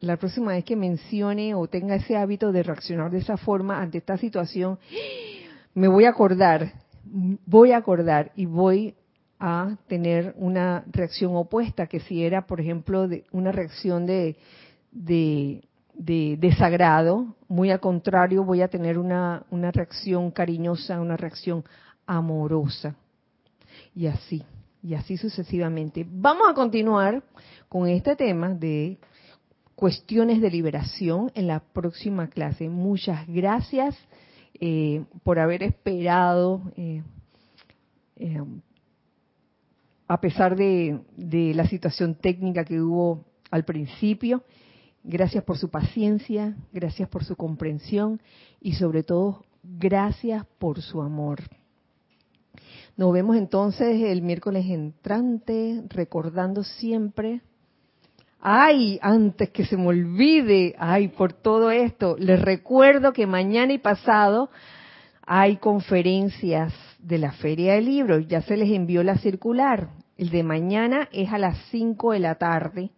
La 0.00 0.16
próxima 0.16 0.52
vez 0.52 0.64
que 0.64 0.76
mencione 0.76 1.54
o 1.54 1.66
tenga 1.66 1.96
ese 1.96 2.16
hábito 2.16 2.52
de 2.52 2.62
reaccionar 2.62 3.10
de 3.10 3.18
esa 3.18 3.36
forma 3.36 3.80
ante 3.80 3.98
esta 3.98 4.16
situación, 4.16 4.78
me 5.74 5.88
voy 5.88 6.04
a 6.04 6.10
acordar, 6.10 6.72
voy 7.04 7.72
a 7.72 7.78
acordar 7.78 8.32
y 8.36 8.46
voy 8.46 8.94
a 9.38 9.76
tener 9.88 10.34
una 10.38 10.84
reacción 10.90 11.34
opuesta, 11.36 11.86
que 11.86 12.00
si 12.00 12.22
era, 12.22 12.46
por 12.46 12.60
ejemplo, 12.60 13.08
de 13.08 13.24
una 13.32 13.50
reacción 13.50 14.06
de, 14.06 14.36
de, 14.92 15.64
de 15.94 16.36
desagrado, 16.38 17.34
muy 17.48 17.70
al 17.70 17.80
contrario, 17.80 18.44
voy 18.44 18.62
a 18.62 18.68
tener 18.68 18.98
una 18.98 19.44
reacción 19.72 20.30
cariñosa, 20.30 21.00
una 21.00 21.16
reacción 21.16 21.64
amorosa 22.06 22.94
y 23.94 24.06
así, 24.06 24.42
y 24.82 24.94
así 24.94 25.16
sucesivamente. 25.16 26.06
Vamos 26.08 26.48
a 26.50 26.54
continuar 26.54 27.22
con 27.68 27.88
este 27.88 28.16
tema 28.16 28.50
de 28.50 28.98
cuestiones 29.74 30.40
de 30.40 30.50
liberación 30.50 31.30
en 31.34 31.46
la 31.46 31.60
próxima 31.60 32.28
clase. 32.28 32.68
Muchas 32.68 33.26
gracias 33.26 33.96
eh, 34.60 35.04
por 35.22 35.38
haber 35.38 35.62
esperado, 35.62 36.62
eh, 36.76 37.02
eh, 38.16 38.42
a 40.06 40.20
pesar 40.20 40.56
de, 40.56 41.00
de, 41.16 41.54
la 41.54 41.66
situación 41.66 42.14
técnica 42.14 42.64
que 42.64 42.80
hubo 42.80 43.24
al 43.50 43.64
principio. 43.64 44.44
Gracias 45.02 45.44
por 45.44 45.58
su 45.58 45.70
paciencia, 45.70 46.56
gracias 46.72 47.08
por 47.08 47.24
su 47.24 47.36
comprensión 47.36 48.20
y 48.60 48.74
sobre 48.74 49.02
todo 49.02 49.44
gracias 49.62 50.46
por 50.58 50.80
su 50.80 51.02
amor. 51.02 51.42
Nos 52.96 53.12
vemos 53.12 53.36
entonces 53.36 54.00
el 54.02 54.22
miércoles 54.22 54.66
entrante, 54.66 55.82
recordando 55.88 56.62
siempre. 56.62 57.40
Ay, 58.40 59.00
antes 59.02 59.50
que 59.50 59.64
se 59.64 59.76
me 59.76 59.88
olvide, 59.88 60.76
ay, 60.78 61.08
por 61.08 61.32
todo 61.32 61.72
esto, 61.72 62.14
les 62.18 62.40
recuerdo 62.40 63.12
que 63.12 63.26
mañana 63.26 63.72
y 63.72 63.78
pasado 63.78 64.50
hay 65.26 65.56
conferencias 65.56 66.72
de 67.00 67.18
la 67.18 67.32
Feria 67.32 67.74
del 67.74 67.86
Libro, 67.86 68.18
ya 68.20 68.42
se 68.42 68.56
les 68.56 68.70
envió 68.70 69.02
la 69.02 69.18
circular. 69.18 69.88
El 70.16 70.30
de 70.30 70.44
mañana 70.44 71.08
es 71.10 71.32
a 71.32 71.38
las 71.38 71.58
5 71.70 72.12
de 72.12 72.18
la 72.20 72.36
tarde. 72.36 72.90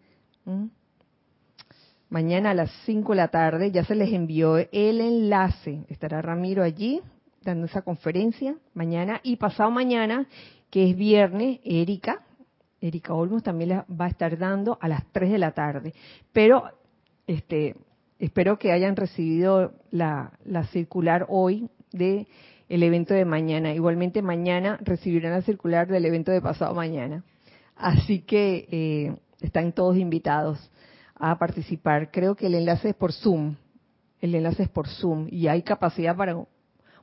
Mañana 2.10 2.50
a 2.50 2.54
las 2.54 2.70
5 2.84 3.12
de 3.12 3.16
la 3.16 3.28
tarde 3.28 3.70
ya 3.70 3.84
se 3.84 3.94
les 3.94 4.12
envió 4.12 4.58
el 4.58 5.00
enlace. 5.00 5.84
Estará 5.88 6.20
Ramiro 6.20 6.62
allí 6.62 7.00
dando 7.46 7.66
esa 7.66 7.82
conferencia 7.82 8.56
mañana 8.74 9.20
y 9.22 9.36
pasado 9.36 9.70
mañana, 9.70 10.26
que 10.70 10.90
es 10.90 10.96
viernes, 10.96 11.60
Erika, 11.64 12.24
Erika 12.80 13.14
Olmos 13.14 13.42
también 13.42 13.70
la 13.70 13.86
va 13.88 14.06
a 14.06 14.08
estar 14.08 14.36
dando 14.38 14.78
a 14.80 14.88
las 14.88 15.04
3 15.12 15.30
de 15.30 15.38
la 15.38 15.52
tarde. 15.52 15.94
Pero 16.32 16.64
este 17.26 17.76
espero 18.18 18.58
que 18.58 18.72
hayan 18.72 18.96
recibido 18.96 19.72
la, 19.90 20.32
la 20.44 20.64
circular 20.68 21.26
hoy 21.28 21.68
de 21.92 22.26
el 22.68 22.82
evento 22.82 23.14
de 23.14 23.24
mañana. 23.24 23.72
Igualmente 23.72 24.22
mañana 24.22 24.78
recibirán 24.82 25.32
la 25.32 25.42
circular 25.42 25.86
del 25.86 26.04
evento 26.04 26.32
de 26.32 26.40
pasado 26.40 26.74
mañana. 26.74 27.24
Así 27.76 28.20
que 28.20 28.66
eh, 28.70 29.16
están 29.40 29.72
todos 29.72 29.96
invitados 29.96 30.70
a 31.14 31.38
participar. 31.38 32.10
Creo 32.10 32.34
que 32.34 32.46
el 32.46 32.54
enlace 32.54 32.90
es 32.90 32.94
por 32.94 33.12
Zoom. 33.12 33.56
El 34.20 34.34
enlace 34.34 34.64
es 34.64 34.68
por 34.68 34.88
Zoom 34.88 35.28
y 35.30 35.48
hay 35.48 35.62
capacidad 35.62 36.16
para 36.16 36.36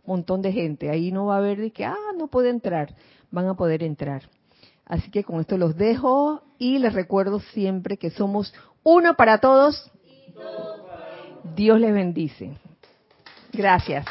montón 0.06 0.42
de 0.42 0.52
gente. 0.52 0.90
Ahí 0.90 1.12
no 1.12 1.26
va 1.26 1.36
a 1.36 1.40
haber 1.40 1.60
de 1.60 1.72
que, 1.72 1.86
ah, 1.86 1.96
no 2.18 2.28
puede 2.28 2.50
entrar. 2.50 2.96
Van 3.32 3.48
a 3.48 3.56
poder 3.56 3.84
entrar. 3.84 4.24
Así 4.86 5.10
que 5.10 5.24
con 5.24 5.40
esto 5.40 5.58
los 5.58 5.76
dejo 5.78 6.44
y 6.58 6.80
les 6.80 6.94
recuerdo 6.94 7.40
siempre 7.40 7.98
que 7.98 8.10
somos 8.10 8.54
uno 8.84 9.16
para 9.16 9.40
todos. 9.40 9.92
Dios 11.56 11.80
les 11.80 11.94
bendice. 11.94 12.58
Gracias. 13.52 14.06